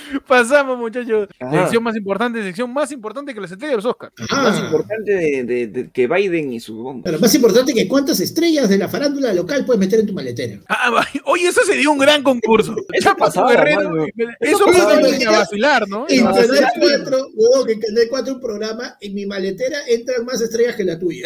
Pasamos, 0.27 0.77
muchachos. 0.77 1.27
Ajá. 1.39 1.61
Sección 1.63 1.83
más 1.83 1.95
importante, 1.95 2.43
sección 2.43 2.73
más 2.73 2.91
importante 2.91 3.33
que 3.33 3.41
las 3.41 3.51
estrellas 3.51 3.71
de 3.71 3.75
los 3.77 3.85
Oscars. 3.85 4.13
Más 4.31 4.59
importante 4.59 5.11
de, 5.11 5.43
de- 5.43 5.67
de 5.67 5.89
que 5.91 6.07
Biden 6.07 6.53
y 6.53 6.59
su 6.59 6.75
bomba. 6.75 7.03
pero 7.05 7.19
más 7.19 7.33
importante 7.35 7.73
que 7.73 7.87
cuántas 7.87 8.19
estrellas 8.19 8.69
de 8.69 8.77
la 8.77 8.87
farándula 8.89 9.33
local 9.33 9.65
puedes 9.65 9.79
meter 9.79 9.99
en 9.99 10.07
tu 10.07 10.13
maletera. 10.13 10.59
Ah, 10.67 10.89
va- 10.91 11.07
oye, 11.25 11.47
eso 11.47 11.61
sería 11.63 11.89
un 11.89 11.97
gran 11.97 12.23
concurso. 12.23 12.75
Eso 12.93 13.15
pasaba, 13.17 13.51
Guerrero, 13.51 14.05
Eso 14.39 14.65
pasaba, 14.65 14.93
a 14.93 15.31
vacilar, 15.39 15.87
¿no? 15.87 16.05
En 16.09 16.25
Canal 16.25 16.47
sí. 16.73 16.79
4, 16.81 17.17
huevón, 17.35 17.67
que 17.67 17.73
en 17.73 17.79
Canal 17.81 18.03
4 18.09 18.33
un 18.35 18.39
programa, 18.41 18.97
en 18.99 19.13
mi 19.13 19.25
maletera 19.25 19.77
entran 19.87 20.25
más 20.25 20.41
estrellas 20.41 20.75
que 20.75 20.83
la 20.83 20.97
tuya. 20.99 21.23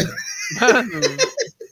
Mano. 0.62 0.90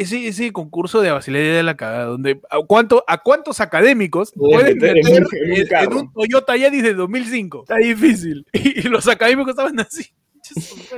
Ese, 0.00 0.28
ese 0.28 0.52
concurso 0.52 1.00
de 1.00 1.10
vacilería 1.10 1.54
de 1.54 1.62
la 1.62 1.76
cagada, 1.76 2.04
donde 2.06 2.40
a, 2.50 2.58
cuánto, 2.66 3.04
a 3.06 3.18
cuántos 3.22 3.60
académicos 3.60 4.32
Pueden 4.34 4.78
pueden 4.78 4.94
meter 4.94 4.96
en 4.98 5.06
un- 5.06 5.16
en 5.16 5.24
un 5.24 5.52
en, 5.52 5.60
en 5.62 5.66
carro. 5.66 6.00
un 6.00 6.12
Toyota 6.12 6.56
Yaris 6.56 6.82
de 6.82 6.94
2005. 6.94 7.62
Está 7.62 7.76
difícil. 7.76 8.46
Y, 8.52 8.82
los 8.88 9.06
académicos 9.08 9.50
estaban 9.50 9.78
así. 9.80 10.06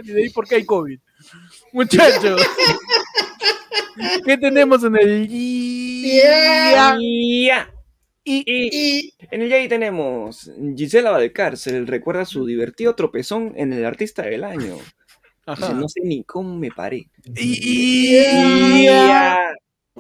Y 0.03 0.09
de 0.13 0.23
ahí 0.25 0.31
por 0.31 0.47
qué 0.49 0.57
hay 0.57 0.65
COVID. 0.67 0.99
Muchachos. 1.73 2.43
¿Qué 4.25 4.37
tenemos 4.39 4.83
en 4.85 4.97
el 4.97 5.29
Yeah. 5.29 6.99
Ya. 6.99 7.71
Y, 8.25 8.43
Y 8.47 9.15
En 9.31 9.43
el 9.43 9.49
Yay 9.49 9.69
tenemos 9.69 10.51
Gisela 10.77 11.11
Valcárcel 11.13 11.87
recuerda 11.87 12.25
su 12.25 12.45
divertido 12.45 12.95
tropezón 12.95 13.53
en 13.57 13.73
el 13.73 13.85
artista 13.85 14.23
del 14.23 14.43
año. 14.45 14.77
Ajá. 15.47 15.73
no 15.73 15.89
sé 15.89 16.01
ni 16.03 16.25
cómo 16.25 16.57
me 16.59 16.71
paré. 16.71 17.09
Y- 17.37 18.17
Ya. 18.85 19.39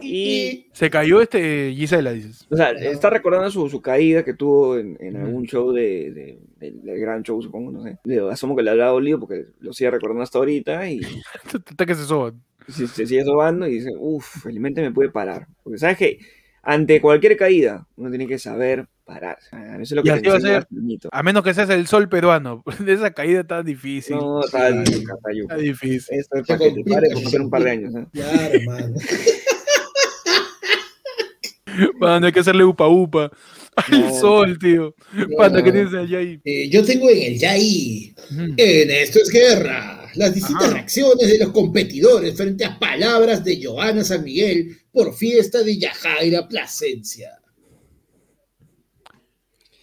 y, 0.00 0.06
Y, 0.08 0.66
Se 0.74 0.90
cayó 0.90 1.22
este 1.22 1.72
Gisela, 1.74 2.12
dices. 2.12 2.46
o 2.50 2.56
sea, 2.56 2.72
está 2.72 3.08
recordando 3.08 3.50
su, 3.50 3.66
su 3.70 3.80
caída 3.80 4.22
que 4.24 4.34
tuvo 4.34 4.76
en, 4.78 4.96
en 5.00 5.16
algún 5.16 5.46
show 5.46 5.72
de, 5.72 6.10
de- 6.12 6.38
del- 6.58 6.82
del 6.82 7.00
gran 7.00 7.22
show, 7.22 7.40
supongo, 7.40 7.72
no 7.72 7.82
sé. 7.82 7.96
Le 8.04 8.20
asumo 8.30 8.54
que 8.54 8.62
le 8.62 8.70
habrá 8.72 8.88
dolido 8.88 9.18
porque 9.18 9.46
lo 9.60 9.72
sigue 9.72 9.90
recordando 9.90 10.22
hasta 10.22 10.36
ahorita 10.38 10.90
y 10.90 11.00
Está 11.70 11.86
que 11.86 11.94
se 11.94 12.04
soban. 12.04 12.42
se, 12.68 12.86
se 12.88 13.06
sigue 13.06 13.24
sobando 13.24 13.66
y 13.66 13.72
dice, 13.76 13.90
uff, 13.98 14.42
felizmente 14.42 14.82
me 14.82 14.90
pude 14.92 15.08
parar. 15.10 15.46
Porque 15.62 15.78
sabes 15.78 15.96
que 15.96 16.18
ante 16.62 17.00
cualquier 17.00 17.36
caída 17.38 17.86
uno 17.96 18.10
tiene 18.10 18.26
que 18.26 18.38
saber 18.38 18.86
parar. 19.06 19.38
Eso 19.40 19.82
es 19.82 19.90
lo 19.92 20.00
Y 20.02 20.04
que 20.04 20.10
así 20.10 20.22
te 20.22 20.28
va 20.30 20.36
a 20.36 20.40
ser. 20.40 20.66
Menos 21.24 21.42
que 21.44 21.54
seas 21.54 21.70
el 21.70 21.86
sol 21.86 22.08
peruano. 22.08 22.62
De 22.84 22.92
esa 22.92 23.12
caída 23.12 23.44
tan 23.44 23.64
difícil. 23.64 24.16
No, 24.16 24.44
está 24.44 24.68
Sí. 24.84 25.04
Catayuca. 25.04 25.54
Está 25.54 25.56
difícil. 25.56 26.18
Esto 26.18 26.36
es 26.38 26.46
para 26.46 26.58
que 26.58 26.70
te 26.72 27.20
se 27.24 27.30
por 27.30 27.40
un 27.40 27.50
par 27.50 27.62
de 27.64 27.70
años. 27.70 27.94
¿eh? 27.94 28.06
Claro, 28.12 28.60
mano. 28.66 28.94
Panda, 32.00 32.26
hay 32.28 32.32
que 32.32 32.40
hacerle 32.40 32.64
upa 32.64 32.88
upa 32.88 33.30
al 33.76 34.00
No. 34.00 34.18
sol, 34.20 34.58
tío. 34.58 34.94
Panda, 35.36 35.62
¿qué 35.62 35.68
No. 35.70 35.74
tienes 35.74 35.94
allá 35.94 36.18
ahí? 36.18 36.40
Eh, 36.44 36.68
yo 36.70 36.82
tengo 36.84 37.10
en 37.10 37.22
el 37.32 37.38
Yai. 37.38 38.14
En 38.56 38.90
esto 38.90 39.18
es 39.20 39.28
guerra. 39.30 40.08
Las 40.14 40.34
distintas 40.34 40.64
Ajá. 40.68 40.74
reacciones 40.74 41.28
de 41.28 41.38
los 41.38 41.50
competidores 41.52 42.34
frente 42.34 42.64
a 42.64 42.78
palabras 42.78 43.44
de 43.44 43.62
Joana 43.62 44.02
San 44.02 44.24
Miguel 44.24 44.78
por 44.90 45.14
fiesta 45.14 45.62
de 45.62 45.76
Yajaira 45.78 46.48
Plasencia. 46.48 47.32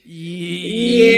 Y... 0.05 1.15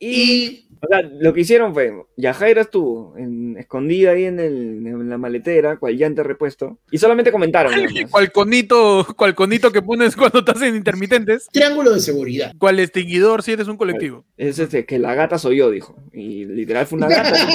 Y 0.00 0.66
O 0.82 0.86
sea, 0.86 1.00
lo 1.02 1.32
que 1.32 1.40
hicieron 1.40 1.72
fue, 1.72 1.92
Yajaira 2.18 2.60
estuvo 2.62 3.16
en- 3.16 3.56
escondida 3.56 4.10
ahí 4.10 4.24
en, 4.24 4.38
el- 4.38 4.86
en 4.86 5.08
la 5.08 5.16
maletera, 5.16 5.78
cual 5.78 5.96
llante 5.96 6.22
repuesto, 6.22 6.78
y 6.90 6.98
solamente 6.98 7.32
comentaron. 7.32 7.72
¿Cuál 8.10 8.30
conito, 8.32 9.06
cuál 9.16 9.34
conito 9.34 9.72
que 9.72 9.80
pones 9.80 10.14
cuando 10.30 10.40
estás 10.40 10.60
en 10.60 10.76
intermitentes? 10.76 11.46
Triángulo 11.50 11.92
de 11.94 12.00
seguridad. 12.00 12.52
¿Cuál 12.58 12.80
extinguidor 12.80 13.42
si 13.42 13.52
eres 13.52 13.68
un 13.68 13.78
colectivo? 13.78 14.26
Es 14.36 14.58
este, 14.58 14.84
que 14.84 14.98
la 14.98 15.14
gata 15.14 15.38
soy 15.38 15.56
yo, 15.58 15.70
dijo. 15.70 15.96
Y 16.12 16.44
literal 16.44 16.86
fue 16.86 16.98
una 16.98 17.08
gata. 17.08 17.32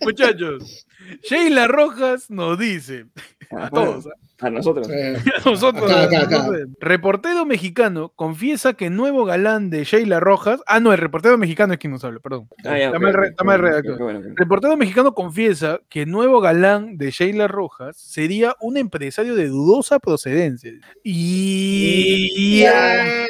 Muchachos, 0.00 0.86
Sheila 1.22 1.66
Rojas 1.68 2.30
nos 2.30 2.58
dice 2.58 3.06
a 3.50 3.70
todos, 3.70 4.06
¿ah? 4.06 4.10
A 4.40 4.50
nosotros. 4.50 4.88
Eh, 4.88 5.16
a 5.16 5.50
nosotros, 5.50 5.90
Acá, 5.90 6.00
a 6.00 6.04
acá, 6.04 6.20
acá. 6.20 6.38
nosotros. 6.38 6.68
reportero 6.80 7.44
mexicano 7.44 8.10
confiesa 8.14 8.74
que 8.74 8.88
nuevo 8.88 9.24
galán 9.24 9.68
de 9.68 9.82
Sheila 9.84 10.20
Rojas, 10.20 10.60
ah 10.66 10.78
no, 10.78 10.92
el 10.92 10.98
reportero 10.98 11.36
mexicano 11.38 11.72
es 11.72 11.80
quien 11.80 11.92
nos 11.92 12.04
habla, 12.04 12.20
perdón. 12.20 12.48
Ah, 12.64 12.78
ya, 12.78 12.92
bueno. 12.92 14.20
Reportero 14.36 14.76
mexicano 14.76 15.12
confiesa 15.14 15.80
que 15.88 16.06
nuevo 16.06 16.40
galán 16.40 16.98
de 16.98 17.10
Sheila 17.10 17.48
Rojas 17.48 17.96
sería 17.96 18.54
un 18.60 18.76
empresario 18.76 19.34
de 19.34 19.48
dudosa 19.48 19.98
procedencia. 19.98 20.72
Y... 21.02 22.60
ya. 22.60 23.26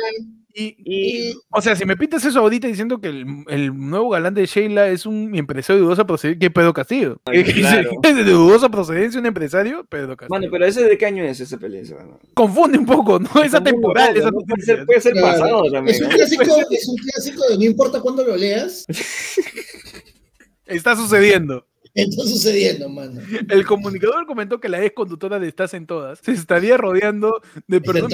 Y- 0.59 0.76
Y 0.84 1.34
o 1.50 1.61
sea, 1.62 1.76
si 1.76 1.84
me 1.84 1.96
pintas 1.96 2.24
eso 2.24 2.40
ahorita 2.40 2.66
diciendo 2.66 3.00
que 3.00 3.09
el, 3.09 3.26
el 3.48 3.76
nuevo 3.78 4.11
galán 4.11 4.34
de 4.34 4.46
Sheila 4.46 4.88
es 4.88 5.06
un 5.06 5.34
empresario 5.36 5.80
de 5.80 5.84
dudosa 5.86 6.06
procedencia, 6.06 6.38
¿qué 6.40 6.50
Pedro 6.50 6.72
Castillo? 6.72 7.20
Ay, 7.26 7.40
¿Es 7.40 7.46
de 8.16 8.24
dudosa 8.24 8.68
procedencia 8.68 9.20
un 9.20 9.26
empresario? 9.26 9.84
Pedro 9.88 10.16
Castillo. 10.16 10.38
Mano, 10.40 10.50
pero 10.50 10.66
ese 10.66 10.82
de 10.84 10.98
qué 10.98 11.06
año 11.06 11.22
es 11.24 11.38
esa 11.40 11.56
pelea? 11.59 11.82
mano? 11.96 12.18
Confunde 12.34 12.78
un 12.78 12.86
poco, 12.86 13.18
¿no? 13.20 13.42
Es 13.42 13.54
atemporal 13.54 14.16
esa 14.16 14.30
¿no? 14.30 14.40
Puede 14.40 14.62
ser, 14.62 14.84
puede 14.86 15.00
ser 15.00 15.12
Claro. 15.12 15.26
pasado 15.38 15.62
también. 15.70 15.94
Es 15.94 16.00
un 16.02 16.09
¿no? 16.09 16.14
clásico, 16.16 16.42
es 16.70 16.88
un 16.88 16.96
clásico 16.96 17.48
de 17.48 17.59
no 17.59 17.64
importa 17.64 18.00
cuándo 18.00 18.24
lo 18.24 18.36
leas, 18.36 18.84
Está 20.66 20.96
sucediendo. 20.96 21.66
Está 22.03 22.22
sucediendo, 22.22 22.88
mano. 22.88 23.20
El 23.49 23.66
comunicador 23.66 24.26
comentó 24.26 24.61
que 24.61 24.68
la 24.68 24.82
ex 24.84 24.94
conductora 24.94 25.38
de 25.38 25.49
Estás 25.49 25.74
en 25.74 25.86
Todas 25.86 26.18
se 26.20 26.32
estaría 26.32 26.76
rodeando 26.76 27.40
de 27.66 27.80
personas. 27.80 28.12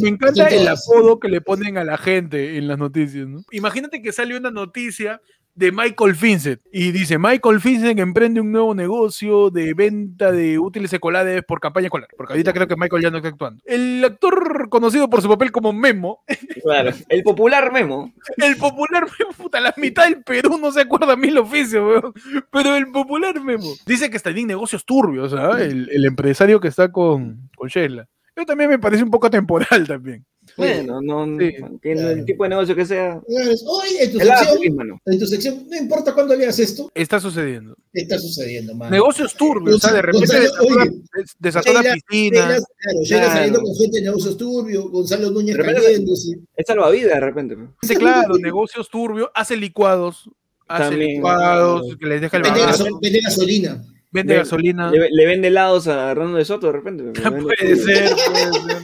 Me 0.00 0.08
encanta, 0.10 0.44
me 0.46 0.56
el 0.56 0.68
apodo 0.68 1.18
que 1.18 1.28
le 1.28 1.40
ponen 1.40 1.78
a 1.78 1.84
la 1.84 1.98
gente 1.98 2.56
en 2.56 2.68
las 2.68 2.78
noticias. 2.78 3.26
¿no? 3.26 3.42
Imagínate 3.50 4.02
que 4.02 4.12
sale 4.12 4.36
una 4.36 4.50
noticia 4.50 5.20
de 5.54 5.72
Michael 5.72 6.14
Vincent 6.20 6.60
y 6.72 6.92
dice: 6.92 7.18
Michael 7.18 7.58
Vincent 7.58 7.98
emprende 7.98 8.40
un 8.40 8.52
nuevo 8.52 8.74
negocio 8.74 9.50
de 9.50 9.74
venta 9.74 10.32
de 10.32 10.58
útiles 10.58 10.92
escolares 10.92 11.42
por 11.44 11.60
campaña 11.60 11.86
escolar. 11.86 12.08
Porque 12.16 12.32
ahorita 12.34 12.52
creo 12.52 12.66
que 12.66 12.76
Michael 12.76 13.02
ya 13.02 13.10
no 13.10 13.18
está 13.18 13.28
actuando. 13.28 13.62
El 13.64 14.04
actor 14.04 14.68
conocido 14.68 15.08
por 15.08 15.22
su 15.22 15.28
papel 15.28 15.52
como 15.52 15.72
Memo, 15.72 16.24
Claro. 16.62 16.90
El 17.08 17.22
popular 17.22 17.72
Memo. 17.72 18.12
el 18.38 18.56
popular 18.56 19.04
Memo, 19.04 19.32
puta, 19.36 19.60
la 19.60 19.74
mitad 19.76 20.04
del 20.04 20.22
Perú 20.22 20.58
no 20.58 20.72
se 20.72 20.80
acuerda 20.82 21.16
mil 21.16 21.36
oficios, 21.38 21.82
weón. 21.86 22.12
Pero 22.50 22.74
el 22.74 22.90
popular 22.90 23.40
Memo 23.42 23.72
dice 23.86 24.10
que 24.10 24.16
está 24.16 24.30
en 24.30 24.46
negocios 24.46 24.84
turbios, 24.84 25.32
¿ah? 25.34 25.60
El, 25.62 25.88
el 25.90 26.04
empresario 26.04 26.60
que 26.60 26.68
está 26.68 26.90
con, 26.90 27.48
con 27.56 27.68
Sheila. 27.68 28.08
Eso 28.36 28.46
también 28.46 28.68
me 28.70 28.78
parece 28.78 29.04
un 29.04 29.10
poco 29.10 29.30
temporal 29.30 29.86
también. 29.86 30.24
Bueno, 30.56 31.00
no, 31.02 31.26
Sí, 31.38 31.52
el 31.82 32.24
tipo 32.24 32.44
de 32.44 32.50
negocio 32.50 32.76
que 32.76 32.86
sea. 32.86 33.20
Hoy 33.26 33.88
en 34.00 34.12
tu 34.12 34.18
sección, 34.18 34.76
mano. 34.76 35.00
en 35.04 35.18
tu 35.18 35.26
sección, 35.26 35.66
no 35.68 35.76
importa 35.76 36.14
cuándo 36.14 36.36
leas 36.36 36.58
esto, 36.58 36.90
Está 36.94 37.18
sucediendo. 37.18 37.76
está 37.92 38.18
sucediendo, 38.18 38.74
mano. 38.74 38.90
Negocios 38.92 39.34
turbios, 39.34 39.76
o 39.76 39.78
sea, 39.80 39.92
de 39.94 40.02
repente 40.02 40.26
Gonzalo, 40.60 40.92
desató 41.38 41.72
la, 41.72 41.80
oye, 41.80 41.94
piscina. 42.08 42.46
Claro, 42.46 42.62
Claro. 43.08 43.30
saliendo 43.32 43.60
con 43.62 43.74
gente 43.74 43.98
de 43.98 44.04
negocios 44.04 44.36
turbios, 44.36 44.90
Gonzalo 44.90 45.30
Núñez 45.30 45.56
cayéndose. 45.56 46.38
Es 46.56 46.66
salvavidas 46.66 47.14
de 47.14 47.20
repente. 47.20 47.56
Sí, 47.82 47.96
claro, 47.96 48.34
negocios 48.38 48.88
turbios, 48.88 49.30
hace 49.34 49.56
licuados. 49.56 50.28
Hace 50.68 50.90
También. 50.90 51.10
licuados, 51.16 51.96
que 51.98 52.06
les 52.06 52.20
deja 52.22 52.36
el 52.38 52.42
Vende, 52.44 52.60
bagaje, 52.60 52.84
gaso- 52.84 52.98
vende 53.02 53.20
gasolina. 53.20 53.84
vende 54.12 54.32
Ve- 54.32 54.38
gasolina. 54.38 54.90
Le, 54.90 55.08
le 55.10 55.26
vende 55.26 55.48
helados 55.48 55.86
a 55.88 56.10
Hernando 56.10 56.38
de 56.38 56.44
Soto 56.46 56.68
de 56.68 56.72
repente. 56.72 57.04
Puede 57.42 57.76
ser, 57.76 58.08
puede 58.14 58.52
ser. 58.52 58.82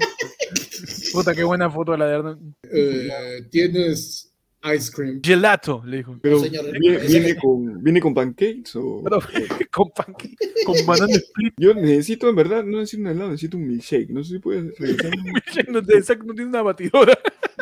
Puta, 1.12 1.34
qué 1.34 1.44
buena 1.44 1.70
foto 1.70 1.96
la 1.96 2.06
de 2.06 2.14
Hernán. 2.14 2.54
Eh, 2.72 3.46
tienes 3.50 4.32
ice 4.62 4.92
cream. 4.92 5.20
Gelato, 5.22 5.82
le 5.84 5.98
dijo. 5.98 6.18
Pero 6.20 6.40
Señor, 6.40 6.70
viene, 6.78 6.98
viene 6.98 7.36
con, 7.36 7.82
viene 7.82 8.00
con 8.00 8.14
pancakes 8.14 8.76
o. 8.76 9.02
Pero, 9.02 9.18
con 9.70 9.90
panque, 9.90 10.34
con 10.64 10.74
banana 10.86 11.14
split. 11.14 11.54
Yo 11.56 11.74
necesito, 11.74 12.28
en 12.28 12.36
verdad, 12.36 12.64
no 12.64 12.78
necesito 12.78 13.02
un 13.02 13.08
helado, 13.08 13.30
necesito 13.30 13.56
un 13.56 13.68
milkshake. 13.68 14.10
No 14.10 14.22
sé 14.22 14.34
si 14.34 14.38
puedes 14.38 14.78
revisar. 14.78 15.10
No, 15.68 15.82
te, 15.82 15.98
exacto, 15.98 16.24
no 16.24 16.34
tiene 16.34 16.50
una 16.50 16.62
batidora. 16.62 17.18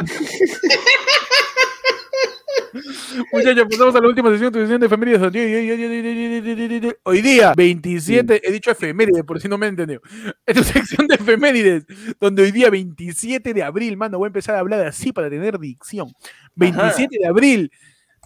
Muchachos, 3.32 3.66
pasamos 3.70 3.94
a 3.94 4.00
la 4.00 4.08
última 4.08 4.30
sesión, 4.30 4.52
tu 4.52 4.60
sesión 4.60 4.80
de 4.80 4.86
efemérides. 4.86 6.94
Hoy 7.02 7.22
día, 7.22 7.54
27, 7.56 8.40
he 8.42 8.52
dicho 8.52 8.70
efemérides, 8.70 9.24
por 9.24 9.40
si 9.40 9.48
no 9.48 9.58
me 9.58 9.66
han 9.66 9.70
entendido. 9.70 10.00
Es 10.46 10.56
tu 10.56 10.64
sección 10.64 11.06
de 11.06 11.16
efemérides, 11.16 11.84
donde 12.20 12.42
hoy 12.42 12.52
día, 12.52 12.70
27 12.70 13.54
de 13.54 13.62
abril, 13.62 13.96
mano, 13.96 14.18
voy 14.18 14.26
a 14.26 14.28
empezar 14.28 14.54
a 14.54 14.60
hablar 14.60 14.86
así 14.86 15.12
para 15.12 15.30
tener 15.30 15.58
dicción. 15.58 16.12
27 16.54 17.18
de 17.18 17.26
abril, 17.26 17.70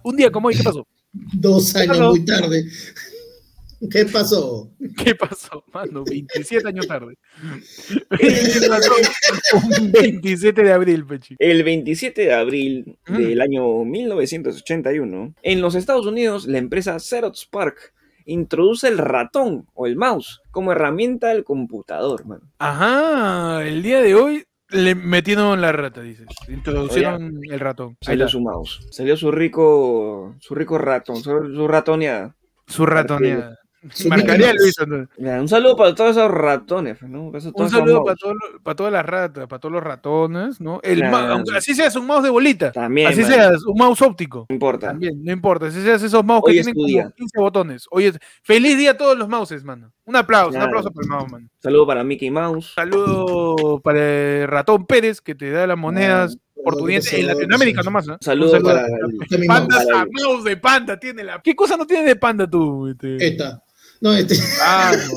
un 0.03 0.17
día 0.17 0.31
como 0.31 0.49
hoy, 0.49 0.57
¿qué 0.57 0.63
pasó? 0.63 0.87
Dos 1.13 1.75
años 1.77 2.01
muy 2.01 2.25
tarde. 2.25 2.65
¿Qué 3.91 4.05
pasó? 4.07 4.71
¿Qué 4.97 5.15
pasó, 5.15 5.65
mano? 5.73 6.05
27 6.05 6.69
años 6.69 6.87
tarde. 6.87 7.15
Un 9.81 9.93
27 9.93 10.63
de 10.63 10.73
abril, 10.73 11.05
Pechi. 11.07 11.37
El 11.39 11.63
27 11.65 12.23
de 12.23 12.33
abril 12.35 12.99
Mm. 13.09 13.17
del 13.17 13.41
año 13.41 13.85
1981, 13.85 15.35
en 15.43 15.61
los 15.61 15.75
Estados 15.75 16.07
Unidos, 16.07 16.47
la 16.47 16.59
empresa 16.59 16.99
Xerox 16.99 17.47
Park 17.47 17.93
introduce 18.25 18.87
el 18.87 18.99
ratón 18.99 19.67
o 19.75 19.87
el 19.87 19.97
mouse 19.97 20.41
como 20.53 20.71
herramienta 20.73 21.29
del 21.29 21.43
computador, 21.45 22.25
man. 22.27 22.41
Ajá, 22.59 23.67
el 23.67 23.83
día 23.83 24.01
de 24.01 24.15
hoy 24.15 24.45
le 24.71 24.95
metieron 24.95 25.61
la 25.61 25.73
rata, 25.73 26.01
dices. 26.03 26.27
Introducieron 26.49 27.41
el 27.51 27.61
ratón. 27.61 27.97
Salió 28.01 28.29
su 28.29 28.41
mouse. 28.41 28.87
Salió 28.91 29.17
su 29.17 29.33
rico, 29.33 30.37
su 30.41 30.55
rico 30.55 30.79
ratón, 30.79 31.17
su, 31.17 31.31
su 31.53 31.69
ratoneada. 31.69 32.37
Su 32.69 32.87
ratoneada. 32.87 33.59
Marcaría 34.09 34.53
Mickey 34.53 34.59
Luis. 34.87 35.09
Ya, 35.19 35.41
Un 35.41 35.49
saludo 35.49 35.77
para 35.77 35.95
todos 35.95 36.13
esos 36.17 36.31
ratones, 36.31 37.03
¿no? 37.03 37.27
Para 37.27 37.39
esos- 37.39 37.53
Un 37.55 37.69
saludo 37.69 38.05
para, 38.05 38.17
los- 38.23 38.61
para 38.63 38.77
todas 38.77 38.93
las 38.93 39.05
ratas, 39.05 39.47
para 39.49 39.59
todos 39.61 39.73
los 39.73 39.83
ratones, 39.83 40.61
¿no? 40.61 40.81
El 40.85 40.99
Claro. 41.01 41.13
ma- 41.13 41.33
aunque 41.33 41.57
así 41.57 41.75
seas 41.75 41.97
un 41.97 42.07
mouse 42.07 42.23
de 42.23 42.31
bolita. 42.31 42.71
También, 42.73 43.09
así 43.09 43.23
man. 43.23 43.31
seas 43.33 43.65
un 43.67 43.77
mouse 43.77 44.01
óptico. 44.03 44.47
No 44.49 44.55
importa. 44.55 44.89
También, 44.89 45.23
no 45.25 45.33
importa. 45.33 45.71
Si 45.71 45.83
seas 45.83 46.03
esos 46.03 46.25
mouse 46.25 46.43
que 46.45 46.51
Hoy 46.51 46.55
tienen 46.57 46.75
tu 46.75 46.79
como 46.81 46.87
día. 46.87 47.13
15 47.17 47.41
botones. 47.41 47.87
Oye, 47.91 48.13
feliz 48.43 48.79
día 48.79 48.93
a 48.93 48.97
todos 48.97 49.19
los 49.19 49.29
mouses, 49.29 49.65
mano. 49.65 49.93
Un 50.05 50.17
aplauso, 50.17 50.57
un 50.57 50.63
aplauso 50.63 50.91
para 50.91 51.05
el 51.05 51.09
mouse, 51.11 51.33
mano. 51.33 51.49
Saludo 51.61 51.87
para 51.87 52.05
Mickey 52.05 52.31
Mouse. 52.31 52.73
Saludo 52.75 53.81
para 53.81 53.99
el 54.43 54.49
ratón 54.49 54.87
Pérez 54.87 55.21
que 55.21 55.35
te 55.35 55.51
da 55.51 55.67
las 55.67 55.79
monedas 55.79 56.37
por 56.65 56.77
tu 56.77 56.85
¿qué 56.87 56.93
diente 56.93 57.21
en 57.21 57.27
Latinoamérica 57.27 57.83
nomás. 57.83 58.07
¿eh? 58.09 58.13
Saludo 58.21 58.57
Un 58.57 58.63
para 58.63 58.87
mi 59.39 59.47
Panda, 59.49 59.77
mouse. 59.77 59.89
ah, 59.95 60.05
mouse 60.13 60.45
de 60.45 60.57
panda 60.57 60.97
tiene 61.01 61.25
la. 61.25 61.41
¿Qué 61.43 61.57
cosa 61.57 61.77
no 61.77 61.87
tiene 61.87 62.05
de 62.07 62.15
panda 62.17 62.49
tú? 62.49 62.87
Este? 62.89 63.17
Esta. 63.27 63.61
No, 64.03 64.13
este. 64.13 64.35
Ah, 64.61 64.93
no, 65.09 65.15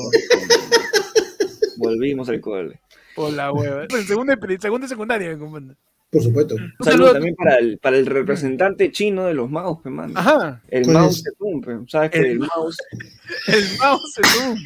Volvimos 1.76 2.28
al 2.28 2.40
cole. 2.40 2.80
por 3.16 3.32
la 3.32 3.52
hueva. 3.52 3.86
Segunda, 4.06 4.38
segunda 4.60 4.86
secundaria, 4.86 5.36
me. 5.36 5.76
Por 6.08 6.22
supuesto. 6.22 6.54
Un 6.54 6.72
Saludo 6.84 7.12
también 7.14 7.34
para 7.34 7.58
el, 7.58 7.78
para 7.78 7.96
el 7.96 8.06
representante 8.06 8.92
chino 8.92 9.24
de 9.24 9.34
los 9.34 9.50
mouse, 9.50 9.80
pe, 9.82 9.90
man. 9.90 10.12
Ajá, 10.14 10.62
El 10.68 10.84
Zoom, 11.36 11.60
pe. 11.60 11.78
¿Sabes 11.88 12.12
que 12.12 12.18
El 12.18 12.26
el 12.26 12.38
mouse? 12.38 12.76
el 13.48 13.78
mouse 13.78 14.18
es 14.18 14.36
un. 14.40 14.56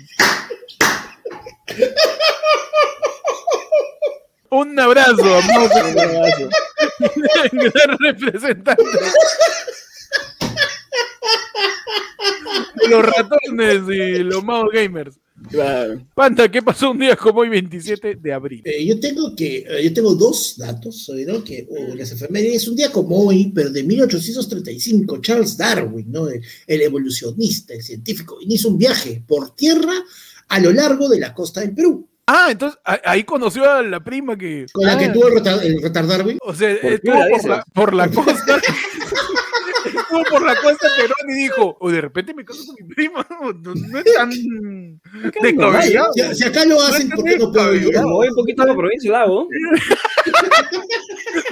Un 4.51 4.79
abrazo 4.79 5.13
a 5.37 5.41
Mouse, 5.41 5.71
gran 7.53 7.99
representante. 7.99 8.85
Los 12.89 13.05
ratones 13.05 13.83
y 13.89 14.23
los 14.25 14.43
mouse 14.43 14.71
gamers. 14.73 15.19
Claro. 15.49 16.03
Panda, 16.15 16.51
¿qué 16.51 16.61
pasó 16.63 16.91
un 16.91 16.99
día 16.99 17.17
como 17.17 17.41
hoy, 17.41 17.49
27 17.49 18.17
de 18.17 18.33
abril? 18.33 18.63
Eh, 18.65 18.85
yo 18.85 19.01
tengo 19.01 19.35
que, 19.35 19.59
eh, 19.59 19.85
yo 19.85 19.93
tengo 19.95 20.15
dos 20.15 20.57
datos, 20.59 21.09
hoy, 21.09 21.25
¿no? 21.25 21.43
Que 21.43 21.67
oh, 21.71 21.95
las 21.95 22.13
efemérides, 22.13 22.69
un 22.69 22.77
día 22.77 22.93
como 22.93 23.27
hoy, 23.27 23.51
pero 23.55 23.71
de 23.71 23.83
1835, 23.83 25.21
Charles 25.23 25.57
Darwin, 25.57 26.11
¿no? 26.13 26.29
El, 26.29 26.43
el 26.67 26.83
evolucionista, 26.83 27.73
el 27.73 27.83
científico, 27.83 28.39
inicia 28.41 28.69
un 28.69 28.77
viaje 28.77 29.23
por 29.27 29.55
tierra 29.55 29.95
a 30.49 30.61
lo 30.61 30.73
largo 30.73 31.09
de 31.09 31.21
la 31.21 31.33
costa 31.33 31.61
del 31.61 31.75
Perú, 31.75 32.07
Ah, 32.33 32.47
entonces 32.53 32.79
ahí 32.85 33.25
conoció 33.25 33.69
a 33.69 33.83
la 33.83 33.99
prima 34.05 34.39
que. 34.39 34.67
con 34.73 34.87
la 34.87 34.97
que 34.97 35.07
Ah, 35.07 35.13
tuvo 35.13 35.27
el 35.27 35.35
retard, 35.35 35.65
el 35.65 35.83
retard 35.83 36.07
Darwin. 36.07 36.39
O 36.43 36.55
sea, 36.55 36.81
¿Por 36.81 36.89
qué 36.91 36.95
estuvo 36.95 37.15
por 37.29 37.49
la, 37.49 37.65
por 37.75 37.95
la 37.95 38.09
costa. 38.13 38.61
Estuvo 40.19 40.25
por 40.31 40.47
la 40.47 40.55
costa 40.57 40.89
peruana 40.97 41.33
y 41.33 41.43
dijo, 41.43 41.77
o 41.81 41.91
de 41.91 42.01
repente 42.01 42.35
me 42.35 42.45
caso 42.45 42.65
con 42.67 42.75
mi 42.87 42.95
prima. 42.95 43.27
No, 43.41 43.75
no 43.75 43.99
es 43.99 44.05
tan 44.15 44.31
descabellado. 45.43 46.13
si, 46.15 46.35
si 46.35 46.45
acá 46.45 46.65
lo 46.67 46.81
hacen, 46.83 47.09
¿por 47.11 47.25
qué 47.25 47.39
no 47.39 47.51
puedo? 47.53 47.73
Me 47.73 48.03
voy 48.03 48.29
un 48.29 48.35
poquito 48.35 48.63
a 48.63 48.67
la 48.67 48.75
provincia, 48.77 49.13
Lago. 49.13 49.49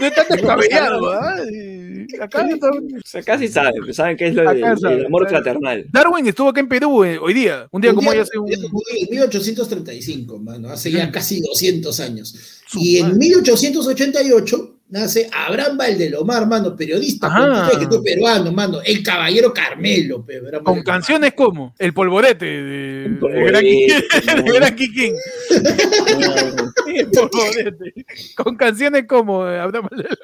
No 0.00 0.06
es 0.06 0.14
tan 0.14 0.26
descabellado, 0.28 1.12
¿ah? 1.12 1.36
Acá 2.20 2.48
está- 2.48 2.70
O 2.70 2.80
sea, 3.04 3.22
casi 3.22 3.48
saben, 3.48 3.74
pues, 3.84 3.96
saben 3.96 4.16
qué 4.16 4.28
es 4.28 4.34
lo 4.34 4.42
de- 4.42 4.48
Acá 4.58 4.72
el, 4.72 4.78
saben, 4.78 5.06
amor 5.06 5.28
fraternal. 5.28 5.86
Darwin 5.92 6.26
estuvo 6.26 6.48
acá 6.48 6.60
en 6.60 6.68
Perú 6.68 7.04
eh, 7.04 7.18
hoy 7.18 7.34
día. 7.34 7.68
Un 7.70 7.80
día 7.80 7.90
Un 7.90 7.96
como 7.96 8.10
hoy 8.10 8.18
hace 8.18 8.38
un. 8.38 8.50
En 8.52 8.60
1835, 9.10 10.38
mano, 10.38 10.68
hace 10.70 10.90
ya 10.90 11.04
Ujú. 11.04 11.12
casi 11.12 11.40
200 11.40 12.00
años. 12.00 12.34
Su 12.66 12.78
Y 12.80 12.98
en 12.98 13.04
madre. 13.08 13.18
1888 13.18 14.77
nace 14.90 15.28
Abraham 15.32 15.76
Valdelomar, 15.76 16.46
mano, 16.46 16.74
periodista, 16.76 17.26
Ajá. 17.26 17.38
cuentista, 17.40 17.72
escritor 17.72 18.02
peruano, 18.02 18.52
mano, 18.52 18.80
el 18.84 19.02
caballero 19.02 19.52
Carmelo, 19.52 20.24
pe, 20.24 20.38
Abraham 20.38 20.64
Con 20.64 20.74
Valdelomar. 20.76 20.84
canciones 20.84 21.32
como 21.34 21.74
El 21.78 21.92
Polvorete 21.94 22.44
de, 22.46 23.08
de 23.08 23.16
Polvorete, 23.16 23.60
de 24.42 24.52
Gran. 24.52 24.74
No, 26.20 26.34
El 26.94 27.10
Polvorete. 27.10 27.94
Con 28.36 28.56
canciones 28.56 29.04
como 29.06 29.42
Abraham 29.42 29.88
Valdelomar. 29.90 30.18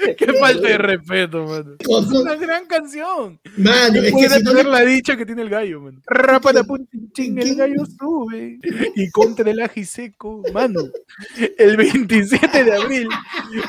Qué 0.16 0.32
falta 0.34 0.66
de 0.68 0.78
respeto, 0.78 1.44
mano. 1.46 1.74
Es 1.78 1.88
una 2.12 2.34
gran 2.36 2.66
canción. 2.66 3.38
Mano, 3.56 4.00
es 4.02 4.12
que 4.14 4.28
si 4.28 4.42
no 4.42 4.50
tener 4.50 4.64
le- 4.66 4.70
la 4.72 4.80
dicha 4.84 5.16
que 5.16 5.26
tiene 5.26 5.42
el 5.42 5.50
gallo, 5.50 5.80
man. 5.80 6.00
Rápala, 6.06 6.64
pum, 6.64 6.78
chin, 6.90 7.10
chin, 7.12 7.38
el 7.38 7.54
gallo 7.56 7.84
sube. 7.98 8.58
Y 8.96 9.10
contra 9.10 9.50
el 9.50 9.60
ají 9.60 9.84
seco, 9.84 10.42
mano. 10.52 10.80
El 11.58 11.76
27 11.76 12.64
de 12.64 12.72
abril, 12.74 13.08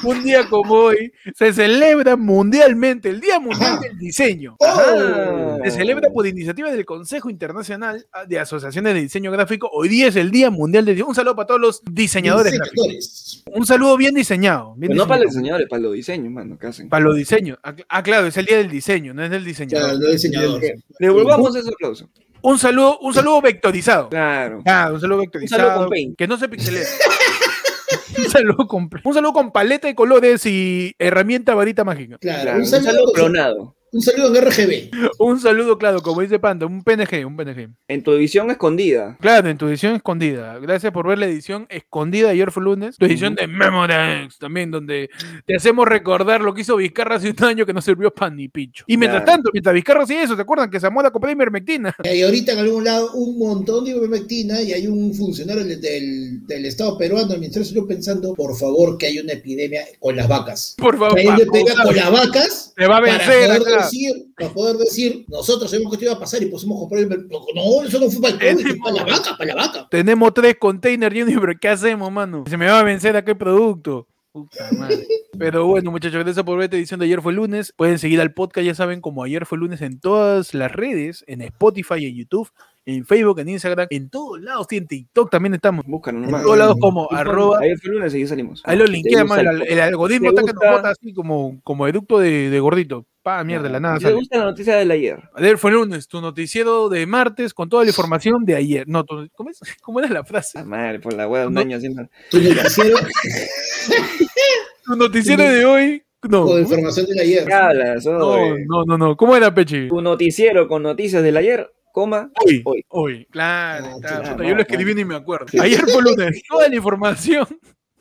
un 0.03 0.23
día 0.23 0.47
como 0.49 0.73
hoy, 0.73 1.11
se 1.35 1.53
celebra 1.53 2.15
mundialmente 2.15 3.09
el 3.09 3.19
Día 3.19 3.39
Mundial 3.39 3.73
Ajá. 3.73 3.81
del 3.81 3.97
Diseño. 3.97 4.55
¡Oh! 4.59 5.57
Se 5.63 5.71
celebra 5.71 6.09
por 6.13 6.25
iniciativa 6.27 6.71
del 6.71 6.85
Consejo 6.85 7.29
Internacional 7.29 8.05
de 8.27 8.39
Asociaciones 8.39 8.93
de 8.93 9.01
Diseño 9.01 9.31
Gráfico. 9.31 9.69
Hoy 9.71 9.89
día 9.89 10.07
es 10.07 10.15
el 10.15 10.31
Día 10.31 10.49
Mundial 10.49 10.85
del 10.85 10.95
Diseño. 10.95 11.09
Un 11.09 11.15
saludo 11.15 11.35
para 11.35 11.47
todos 11.47 11.61
los 11.61 11.81
diseñadores 11.91 12.53
gráficos. 12.53 13.43
Un 13.53 13.65
saludo 13.65 13.97
bien 13.97 14.13
diseñado. 14.15 14.75
bien 14.75 14.91
Pero 14.91 15.03
no 15.03 15.07
para 15.07 15.21
los 15.23 15.31
diseñado. 15.31 15.41
diseñadores, 15.41 15.69
para 15.69 15.81
los 15.81 15.93
diseños, 15.93 16.20
mano, 16.29 16.57
¿qué 16.59 16.67
hacen? 16.67 16.89
Para 16.89 17.03
los 17.03 17.15
diseños. 17.15 17.57
Ah, 17.63 17.75
Ah, 17.89 18.03
claro, 18.03 18.27
es 18.27 18.37
el 18.37 18.45
día 18.45 18.57
del 18.57 18.69
diseño, 18.69 19.13
no 19.13 19.23
es 19.23 19.29
del 19.29 19.43
diseñador. 19.45 19.89
Claro, 19.89 19.99
no 19.99 20.11
diseñador. 20.11 20.61
Devolvamos 20.99 21.55
ese 21.55 21.69
aplauso. 21.69 22.09
Un 22.43 22.57
saludo, 22.57 22.97
un 22.99 23.13
saludo 23.13 23.41
vectorizado. 23.41 24.09
Claro. 24.09 24.61
Ah, 24.65 24.89
un 24.93 24.99
saludo 24.99 25.19
vectorizado. 25.19 25.61
saludo 25.61 25.79
con 25.81 25.89
paint. 25.89 26.17
Que 26.17 26.27
no 26.27 26.37
se 26.37 26.49
pixelea. 26.49 26.83
un, 28.17 28.29
saludo 28.29 28.67
con, 28.67 28.89
un 29.03 29.13
saludo 29.13 29.33
con 29.33 29.51
paleta 29.51 29.87
de 29.87 29.95
colores 29.95 30.45
y 30.45 30.95
herramienta 30.97 31.53
varita 31.53 31.83
mágica. 31.83 32.17
Claro, 32.19 32.41
Claro, 32.41 32.57
un, 32.57 32.63
un 32.63 32.67
saludo, 32.67 32.91
saludo 32.91 33.11
clonado. 33.13 33.75
Un 33.93 34.01
saludo 34.01 34.35
en 34.35 34.45
RGB. 34.45 34.91
Un 35.19 35.39
saludo, 35.39 35.77
claro, 35.77 36.01
como 36.01 36.21
dice 36.21 36.39
Panda, 36.39 36.65
un 36.65 36.83
PNG, 36.83 37.25
un 37.25 37.35
PNG. 37.35 37.69
En 37.87 38.03
tu 38.03 38.11
edición 38.13 38.49
escondida. 38.49 39.17
Claro, 39.19 39.49
en 39.49 39.57
tu 39.57 39.67
edición 39.67 39.95
escondida. 39.95 40.57
Gracias 40.59 40.93
por 40.93 41.07
ver 41.07 41.17
la 41.19 41.25
edición 41.25 41.65
escondida 41.69 42.27
de 42.27 42.33
ayer 42.33 42.51
fue 42.51 42.63
lunes. 42.63 42.97
Tu 42.97 43.05
edición 43.05 43.35
de 43.35 43.47
Memorex 43.47 44.37
también, 44.37 44.71
donde 44.71 45.09
te 45.45 45.55
hacemos 45.55 45.87
recordar 45.87 46.41
lo 46.41 46.53
que 46.53 46.61
hizo 46.61 46.77
Vizcarra 46.77 47.15
hace 47.17 47.29
un 47.37 47.43
año 47.43 47.65
que 47.65 47.73
no 47.73 47.81
sirvió 47.81 48.11
pan 48.13 48.35
ni 48.37 48.47
picho. 48.47 48.85
Y 48.87 48.97
mientras 48.97 49.23
Claro. 49.23 49.37
tanto, 49.37 49.49
mientras 49.53 49.75
Vizcarra 49.75 50.03
hacía 50.03 50.23
eso, 50.23 50.35
¿te 50.35 50.41
acuerdan 50.43 50.69
que 50.69 50.79
Zamora 50.79 51.11
compró 51.11 51.29
ivermectina? 51.29 51.93
Hay 52.03 52.21
ahorita 52.21 52.53
en 52.53 52.59
algún 52.59 52.83
lado 52.85 53.11
un 53.13 53.37
montón 53.37 53.83
de 53.83 53.91
ivermectina 53.91 54.61
y 54.61 54.71
hay 54.73 54.87
un 54.87 55.13
funcionario 55.13 55.65
del, 55.65 55.81
del, 55.81 56.47
del 56.47 56.65
Estado 56.65 56.97
peruano, 56.97 57.27
del 57.27 57.39
Ministerio 57.39 57.67
de 57.67 57.73
Salud, 57.73 57.87
pensando, 57.87 58.33
por 58.35 58.55
favor, 58.57 58.97
que 58.97 59.07
hay 59.07 59.19
una 59.19 59.33
epidemia 59.33 59.81
con 59.99 60.15
las 60.15 60.27
vacas. 60.29 60.75
Por 60.77 60.97
favor, 60.97 61.19
Hay 61.19 61.27
una 61.27 61.37
epidemia 61.39 61.73
con 61.83 61.95
las 61.95 62.11
vacas 62.11 62.73
te 62.75 62.87
va 62.87 62.97
a 62.97 63.01
vencer 63.01 63.51
acá. 63.51 63.80
Decir, 63.83 64.13
para 64.37 64.53
poder 64.53 64.77
decir, 64.77 65.25
nosotros 65.27 65.69
sabemos 65.69 65.91
que 65.91 65.95
esto 65.95 66.05
iba 66.05 66.13
a 66.15 66.19
pasar 66.19 66.41
y 66.43 66.47
pusimos 66.47 66.79
comprar 66.79 67.03
el 67.03 67.27
No, 67.27 67.83
eso 67.83 67.99
no 67.99 68.09
fue 68.09 68.21
para 68.21 68.49
el 68.49 68.55
COVID, 68.55 68.67
fue 68.67 68.77
para 68.77 68.95
la 68.95 69.03
vaca, 69.03 69.37
para 69.37 69.55
la 69.55 69.67
vaca. 69.67 69.87
Tenemos 69.89 70.33
tres 70.33 70.55
containers 70.59 71.13
llenos, 71.13 71.35
pero 71.39 71.53
¿qué 71.59 71.69
hacemos, 71.69 72.11
mano? 72.11 72.43
Se 72.47 72.57
me 72.57 72.67
va 72.67 72.79
a 72.79 72.83
vencer 72.83 73.15
aquel 73.15 73.37
producto. 73.37 74.07
Puta 74.31 74.69
madre. 74.71 75.05
Pero 75.37 75.67
bueno, 75.67 75.91
muchachos, 75.91 76.23
gracias 76.23 76.45
por 76.45 76.57
ver 76.57 76.65
esta 76.65 76.77
edición 76.77 76.99
de 76.99 77.05
Ayer 77.05 77.21
fue 77.21 77.33
lunes. 77.33 77.73
Pueden 77.75 77.99
seguir 77.99 78.21
al 78.21 78.33
podcast, 78.33 78.65
ya 78.65 78.75
saben, 78.75 79.01
como 79.01 79.23
Ayer 79.23 79.45
fue 79.45 79.57
lunes 79.57 79.81
en 79.81 79.99
todas 79.99 80.53
las 80.53 80.71
redes, 80.71 81.25
en 81.27 81.41
Spotify, 81.41 82.05
en 82.05 82.15
YouTube, 82.15 82.49
en 82.85 83.05
Facebook, 83.05 83.39
en 83.39 83.49
Instagram, 83.49 83.87
en 83.91 84.09
todos 84.09 84.41
lados, 84.41 84.67
en 84.71 84.87
TikTok 84.87 85.29
también 85.29 85.53
estamos. 85.53 85.85
Búscanos 85.85 86.27
En 86.27 86.41
todos 86.41 86.57
lados 86.57 86.77
como 86.79 87.11
arroba. 87.11 87.59
Ayer 87.61 87.77
fue 87.79 87.91
lunes 87.91 88.13
y 88.15 88.25
salimos. 88.25 88.61
Ahí 88.65 88.77
lo 88.77 88.85
¿Te 88.85 88.91
linkea, 88.91 89.21
gusta 89.23 89.43
man, 89.43 89.55
el 89.55 89.61
el, 89.63 89.67
el 89.73 89.79
algoritmo 89.79 90.33
¿Te 90.33 90.41
está 90.41 90.51
que 90.51 90.65
nos 90.65 90.75
bota 90.77 90.89
así 90.89 91.13
como, 91.13 91.59
como 91.63 91.87
educto 91.87 92.19
de, 92.19 92.49
de 92.49 92.59
gordito. 92.59 93.05
Pa, 93.23 93.43
mierda, 93.43 93.69
la 93.69 93.79
nada 93.79 93.97
¿Te 93.97 94.01
sale. 94.05 94.15
gusta 94.15 94.39
la 94.39 94.45
noticia 94.45 94.75
del 94.77 94.89
ayer? 94.89 95.19
Ayer 95.35 95.59
fue 95.59 95.69
lunes, 95.71 96.07
tu 96.07 96.21
noticiero 96.21 96.89
de 96.89 97.05
martes 97.05 97.53
con 97.53 97.69
toda 97.69 97.83
la 97.83 97.89
información 97.91 98.43
de 98.45 98.55
ayer. 98.55 98.87
No, 98.87 99.03
tu- 99.03 99.29
¿cómo, 99.35 99.51
es? 99.51 99.59
¿cómo 99.83 99.99
era 99.99 100.09
la 100.09 100.23
frase? 100.23 100.57
La 100.57 100.65
madre, 100.65 100.99
por 100.99 101.13
la 101.13 101.27
hueá 101.27 101.41
de 101.43 101.47
un 101.49 101.53
No. 101.53 101.61
año 101.61 101.77
haciendo. 101.77 102.07
Tu 102.31 102.39
noticiero 102.41 102.97
Tu 104.85 104.95
noticiero 104.95 105.43
de 105.43 105.65
hoy. 105.65 106.03
No. 106.29 106.45
con 106.45 106.59
información 106.61 107.05
del 107.07 107.19
ayer. 107.19 107.45
¿Qué 107.45 107.53
hablas? 107.53 108.05
No, 108.05 108.55
no, 108.57 108.85
no, 108.85 108.97
no. 108.97 109.17
¿Cómo 109.17 109.35
era, 109.35 109.53
Pechi? 109.53 109.87
Tu 109.87 110.01
noticiero 110.01 110.67
con 110.67 110.83
noticias 110.83 111.23
del 111.23 111.35
ayer, 111.37 111.71
coma, 111.91 112.31
Hoy. 112.45 112.61
hoy. 112.65 112.85
Hoy. 112.89 113.25
Claro, 113.31 113.85
Ah, 114.03 114.17
está, 114.19 114.35
no, 114.35 114.43
yo 114.43 114.55
lo 114.55 114.61
escribí 114.61 114.91
no. 114.91 114.95
ni 114.97 115.05
me 115.05 115.15
acuerdo. 115.15 115.45
Ayer 115.61 115.81
fue 115.81 116.01
lunes. 116.01 116.41
Toda 116.47 116.67
la 116.69 116.75
información 116.75 117.47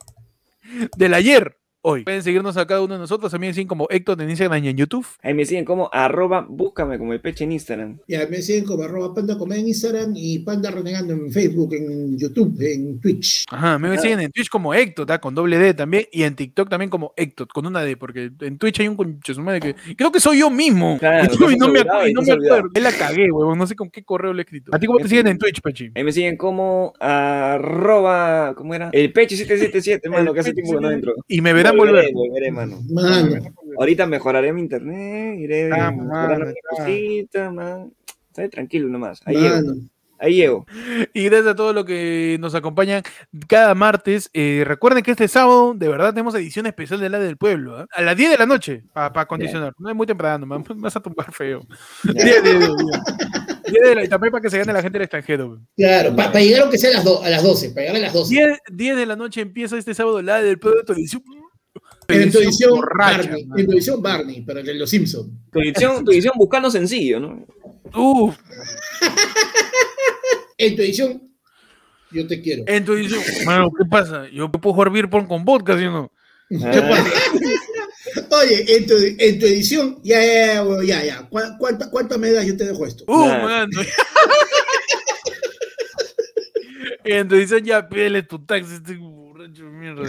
del 0.97 1.15
ayer. 1.15 1.57
Hoy. 1.83 2.05
Pueden 2.05 2.23
seguirnos 2.23 2.57
a 2.59 2.67
cada 2.67 2.83
uno 2.83 2.95
de 2.95 3.01
nosotros. 3.01 3.33
También 3.33 3.55
siguen 3.55 3.67
como 3.69 3.87
Héctor 3.89 4.21
en 4.21 4.29
Instagram 4.29 4.63
y 4.65 4.69
en 4.69 4.77
YouTube. 4.77 5.07
Ahí 5.23 5.33
me 5.33 5.47
siguen 5.47 5.65
como 5.65 5.89
arroba, 5.93 6.47
búscame 6.49 6.99
como 6.99 7.15
el 7.15 7.21
peche 7.21 7.45
en 7.45 7.53
Instagram. 7.53 7.99
Ya 8.07 8.27
me 8.29 8.43
siguen 8.43 8.65
como 8.65 8.83
arroba 8.83 9.15
panda 9.15 9.39
Comedia 9.39 9.63
en 9.63 9.69
Instagram 9.69 10.13
y 10.15 10.41
panda 10.41 10.71
renegando 10.71 11.15
en 11.15 11.33
Facebook, 11.33 11.73
en 11.75 12.19
YouTube, 12.19 12.55
en 12.61 13.01
Twitch. 13.01 13.47
Ajá, 13.51 13.79
me 13.79 13.89
Ah. 13.89 13.99
siguen 13.99 14.21
en 14.21 14.31
Twitch 14.31 14.51
como 14.51 14.75
Héctor, 14.75 15.07
¿tá? 15.07 15.19
con 15.21 15.35
doble 15.35 15.59
D 15.59 15.73
también. 15.73 16.05
Y 16.13 16.25
en 16.25 16.37
TikTok 16.37 16.69
también 16.69 16.91
como 16.91 17.15
Héctor, 17.17 17.49
con 17.49 17.65
una 17.67 17.83
D, 17.83 17.97
porque 17.97 18.31
en 18.41 18.59
Twitch 18.59 18.81
hay 18.81 18.89
un 18.89 18.97
concho 18.97 19.33
su 19.33 19.41
madre 19.41 19.61
que 19.61 19.75
creo 19.97 20.13
que 20.13 20.21
soy 20.21 20.41
yo 20.41 20.51
mismo. 20.51 20.99
Claro, 20.99 21.29
y 21.51 21.57
no, 21.57 21.69
me, 21.69 21.81
acu- 21.81 22.11
y 22.11 22.13
no 22.13 22.21
me 22.23 22.33
acuerdo. 22.33 22.69
Ahí 22.75 22.83
la 22.83 22.93
cagué, 22.93 23.31
huevón. 23.33 23.57
No 23.59 23.67
sé 23.67 23.75
con 23.75 23.89
qué 23.91 24.05
correo 24.05 24.35
le 24.35 24.43
he 24.43 24.45
escrito. 24.45 24.71
¿A 24.75 24.79
ti 24.79 24.87
cómo 24.87 24.99
te 24.99 25.09
siguen 25.09 25.29
en 25.29 25.39
Twitch, 25.39 25.63
Pechi? 25.63 25.91
Ahí 25.95 26.05
me 26.05 26.13
siguen 26.13 26.37
como 26.37 26.93
arroba, 27.01 28.55
¿cómo 28.55 28.75
era? 28.75 28.91
El 28.93 29.13
peche 29.13 29.37
777, 29.37 30.09
mano, 30.09 30.35
que 30.35 30.41
hace 30.41 30.53
tiempo 30.53 30.75
que 30.75 30.81
no 30.81 30.91
entro. 30.91 31.15
Y 31.29 31.41
me 31.41 31.53
verán 31.73 31.77
volver. 31.79 32.13
Volveré, 32.13 32.51
volveré, 32.51 32.51
mano. 32.53 32.81
Mano, 32.91 33.55
Ahorita 33.79 34.07
mejoraré 34.07 34.53
mi 34.53 34.61
internet, 34.61 35.39
iré 35.39 35.71
Ah, 35.73 35.91
mejorando 35.91 36.47
mi 36.47 36.55
cosita, 36.77 37.51
man. 37.51 37.93
Estaré 38.29 38.49
tranquilo 38.49 38.89
nomás. 38.89 39.21
Ahí 39.25 39.37
llego, 39.37 39.73
ahí 40.19 40.35
llego. 40.35 40.67
Y 41.15 41.25
gracias 41.25 41.49
a 41.49 41.57
todos 41.57 41.75
los 41.75 41.85
que 41.85 42.37
nos 42.41 42.55
acompañan 42.55 43.03
cada 43.49 43.75
martes. 43.75 44.31
Eh, 44.35 44.63
recuerden 44.67 45.03
que 45.03 45.11
este 45.13 45.27
sábado, 45.29 45.73
de 45.75 45.89
verdad, 45.89 46.11
tenemos 46.13 46.35
edición 46.35 46.67
especial 46.67 47.01
de 47.01 47.09
la 47.09 47.19
del 47.19 47.37
pueblo. 47.37 47.79
¿ah? 47.79 47.87
A 47.93 48.03
las 48.03 48.17
10 48.17 48.31
de 48.31 48.39
la 48.39 48.47
noche, 48.47 48.85
para 48.93 49.23
acondicionar. 49.23 49.73
No 49.79 49.89
es 49.91 49.97
muy 49.97 50.07
temprano, 50.07 50.47
man. 50.47 50.65
Me 50.69 50.75
vas 50.83 50.95
a 50.97 51.01
tumbar 51.01 51.33
feo. 51.33 51.67
Ya. 52.05 52.25
10 52.25 52.45
de, 52.45 52.51
10 53.71 53.83
de 53.89 53.95
la, 53.95 54.05
y 54.05 54.09
también 54.09 54.31
para 54.33 54.43
que 54.43 54.51
se 54.51 54.59
gane 54.59 54.73
la 54.73 54.83
gente 54.83 54.99
del 54.99 55.05
extranjero. 55.05 55.59
Claro, 55.77 56.15
para 56.15 56.41
llegar 56.41 56.63
aunque 56.63 56.79
sea 56.79 56.91
a 56.91 56.95
las, 56.95 57.05
do- 57.05 57.23
a 57.23 57.29
las 57.31 57.43
12, 57.43 57.71
para 57.71 57.81
llegar 57.87 57.97
a 57.97 58.01
las 58.01 58.13
12. 58.13 58.35
10, 58.35 58.59
10 58.73 58.97
de 58.97 59.07
la 59.07 59.17
noche 59.17 59.41
empieza 59.41 59.77
este 59.79 59.95
sábado 59.95 60.21
la 60.23 60.41
del 60.43 60.59
pueblo 60.59 60.81
de 60.81 60.85
tu 60.87 60.93
edición. 60.93 61.23
En 62.13 62.31
tu 62.33 62.39
edición 62.39 62.71
borracha, 62.71 63.17
Barney, 63.23 63.45
man. 63.47 63.59
en 63.61 63.67
tu 63.67 63.73
edición 63.73 64.03
Barney, 64.03 64.43
pero 64.47 64.61
el 64.61 64.67
de 64.67 64.75
los 64.75 64.91
Simpsons. 64.91 65.29
Tu 65.53 65.61
edición, 65.61 66.05
tu 66.05 66.11
edición 66.13 66.35
buscando 66.37 66.71
sencillo, 66.71 67.21
¿no? 67.21 67.47
Uf, 67.95 68.37
En 70.59 70.77
tu 70.77 70.83
edición, 70.83 71.23
yo 72.13 72.27
te 72.27 72.41
quiero. 72.43 72.65
en 72.67 72.85
tu 72.85 72.93
edición. 72.95 73.23
Mano, 73.47 73.71
¿qué 73.77 73.85
pasa? 73.89 74.29
Yo 74.31 74.51
puedo 74.51 74.75
jugar 74.75 74.91
beer 74.91 75.09
pong 75.09 75.27
con 75.27 75.45
vodka, 75.45 75.79
¿sí 75.79 75.85
o 75.85 75.91
no? 75.91 76.13
¿Qué 76.51 76.57
Ah, 76.79 76.89
pasa? 76.89 77.11
Oye, 78.43 78.77
en 78.77 78.87
tu, 78.87 78.95
en 79.19 79.39
tu 79.39 79.47
edición, 79.47 80.01
ya, 80.03 80.21
ya, 80.25 80.65
ya, 80.65 80.83
ya, 80.85 81.05
ya. 81.05 81.29
¿Cuá- 81.31 81.57
¿Cuánta, 81.59 81.91
¿Cuántas 81.91 82.19
medallas 82.19 82.47
yo 82.47 82.57
te 82.57 82.65
dejo 82.67 82.85
esto? 82.87 83.05
Uh, 83.07 83.25
en 87.05 87.29
tu 87.29 87.35
edición 87.37 87.65
ya 87.65 87.89
pele 87.89 88.23
tu 88.23 88.39
taxi, 88.45 88.75
este 88.75 88.97
borracho 88.97 89.65
de 89.65 89.71
mierda. 89.71 90.09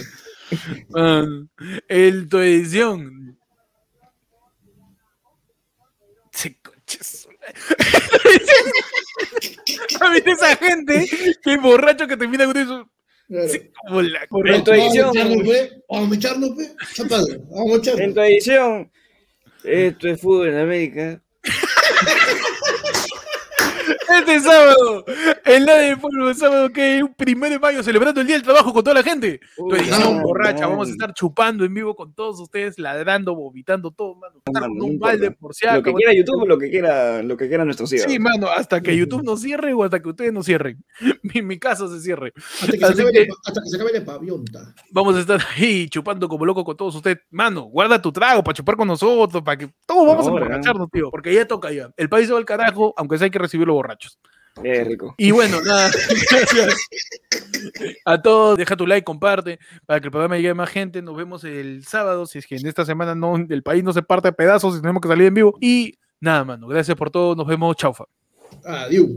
Man, 0.90 1.50
en 1.88 2.30
tu 2.30 2.38
edición. 2.40 3.38
Se 6.32 6.58
coches. 6.62 7.28
A 10.00 10.10
mí 10.12 10.20
esa 10.26 10.56
gente 10.58 11.08
que 11.44 11.54
es 11.54 11.62
borracho 11.62 12.08
que 12.08 12.18
termina 12.18 12.46
con 12.46 12.58
eso. 12.58 12.90
Claro. 13.28 13.48
Sí, 13.48 13.72
como 13.88 14.02
la 14.02 14.28
En 14.46 14.64
tu 14.64 14.72
edición. 14.72 15.12
Vamos 15.90 16.12
a 16.12 16.16
echarnos, 16.16 16.50
pe. 16.52 16.76
Vamos 17.50 17.88
a 17.88 17.92
a 17.92 18.04
En 18.04 18.14
tu 18.14 18.20
edición, 18.22 18.92
esto 19.64 20.08
es 20.10 20.22
fútbol 20.22 20.50
en 20.50 20.58
América. 20.58 21.22
Este 24.20 24.40
sábado, 24.42 25.06
el 25.46 25.66
Nadie 25.66 25.88
del 25.90 26.00
Pueblo, 26.00 26.30
el 26.30 26.36
sábado 26.36 26.70
que 26.70 26.98
es 26.98 27.04
un 27.04 27.14
primero 27.14 27.54
de 27.54 27.60
mayo, 27.60 27.82
celebrando 27.84 28.22
el 28.22 28.28
Día 28.28 28.36
del 28.36 28.44
Trabajo 28.44 28.74
con 28.74 28.84
toda 28.84 28.96
la 28.96 29.04
gente. 29.04 29.40
Tu 29.56 29.66
Uy, 29.66 29.80
edición 29.80 30.18
no, 30.18 30.24
borracha, 30.24 30.62
no. 30.64 30.70
vamos 30.72 30.90
a 30.90 30.92
estar 30.92 31.14
chupando 31.14 31.64
en 31.66 31.74
vivo 31.74 31.96
con 31.96 32.14
todos 32.14 32.40
ustedes, 32.40 32.78
ladrando, 32.78 33.36
vomitando 33.36 33.92
todo, 33.92 34.16
mano. 34.16 34.36
Estar 34.46 34.64
con 34.64 34.82
un 34.82 35.00
balde 35.00 35.32
por 35.32 35.54
si 35.56 35.66
Lo 35.66 35.82
que 35.82 35.94
quiera 35.94 36.14
YouTube, 36.14 36.46
lo 36.48 36.58
que 36.58 36.70
quiera, 36.70 37.24
lo 37.24 37.38
que 37.38 37.48
quiera 37.48 37.66
nuestros 37.66 37.92
hijos. 37.94 38.12
Sí, 38.12 38.20
mano, 38.20 38.48
hasta 38.48 38.82
que 38.82 38.96
YouTube 38.96 39.24
nos 39.24 39.42
cierre 39.42 39.74
o 39.74 39.84
hasta 39.84 40.02
que 40.02 40.10
ustedes 40.10 40.34
nos 40.34 40.46
cierren. 40.46 40.84
Mi, 41.24 41.42
mi 41.42 41.58
casa 41.60 41.88
se 41.88 42.00
cierre. 42.02 42.34
Hasta 42.36 42.72
que, 42.72 42.78
se 42.80 42.86
Así 42.86 42.94
acabe, 43.02 43.12
que- 43.12 43.28
la- 43.28 43.36
hasta 43.46 43.62
que 43.62 43.70
se 43.70 43.76
acabe 43.78 43.92
la 44.00 44.06
pavionta. 44.06 44.74
Vamos 44.92 45.16
a 45.16 45.20
estar 45.22 45.40
ahí 45.58 45.88
chupando 45.90 46.28
como 46.28 46.46
loco 46.46 46.64
con 46.64 46.76
todos 46.76 46.96
ustedes. 46.96 47.20
Mano, 47.30 47.64
guarda 47.64 48.02
tu 48.02 48.12
trago 48.12 48.44
para 48.44 48.56
chupar 48.56 48.76
con 48.76 48.88
nosotros, 48.88 49.42
para 49.44 49.58
que 49.58 49.70
todos 49.86 50.06
vamos 50.08 50.28
Ahora. 50.28 50.44
a 50.44 50.48
emborracharnos, 50.48 50.90
tío. 50.92 51.10
Porque 51.12 51.34
ya 51.34 51.48
toca 51.48 51.72
ya. 51.72 51.90
El 51.98 52.10
país 52.10 52.28
se 52.28 52.34
va 52.34 52.40
al 52.40 52.46
carajo, 52.46 52.94
aunque 52.98 53.18
sea 53.18 53.26
hay 53.26 53.32
que 53.32 53.40
recibirlo 53.40 53.74
Eh, 54.64 54.84
rico. 54.84 55.16
Y 55.18 55.32
bueno, 55.32 55.62
nada, 55.62 55.90
gracias 56.32 56.76
a 58.06 58.22
todos. 58.22 58.58
Deja 58.58 58.76
tu 58.76 58.86
like, 58.86 59.04
comparte 59.04 59.60
para 59.86 60.00
que 60.00 60.08
el 60.08 60.12
programa 60.12 60.36
llegue 60.36 60.50
a 60.50 60.56
más 60.56 60.70
gente. 60.70 61.02
Nos 61.02 61.16
vemos 61.16 61.44
el 61.44 61.86
sábado. 61.86 62.26
Si 62.26 62.38
es 62.38 62.46
que 62.46 62.58
en 62.58 62.68
esta 62.68 62.86
semana 62.86 63.16
no, 63.16 63.36
el 63.36 63.64
país 63.64 63.84
no 63.84 63.94
se 63.94 64.04
parte 64.04 64.28
a 64.28 64.34
pedazos 64.34 64.78
y 64.78 64.82
tenemos 64.82 65.02
que 65.02 65.08
salir 65.08 65.28
en 65.28 65.34
vivo. 65.34 65.58
Y 65.62 65.98
nada, 66.20 66.44
mano, 66.44 66.68
gracias 66.68 66.98
por 66.98 67.10
todo. 67.10 67.36
Nos 67.36 67.48
vemos. 67.48 67.76
Chaufa. 67.76 68.06
Adiós. 68.66 69.08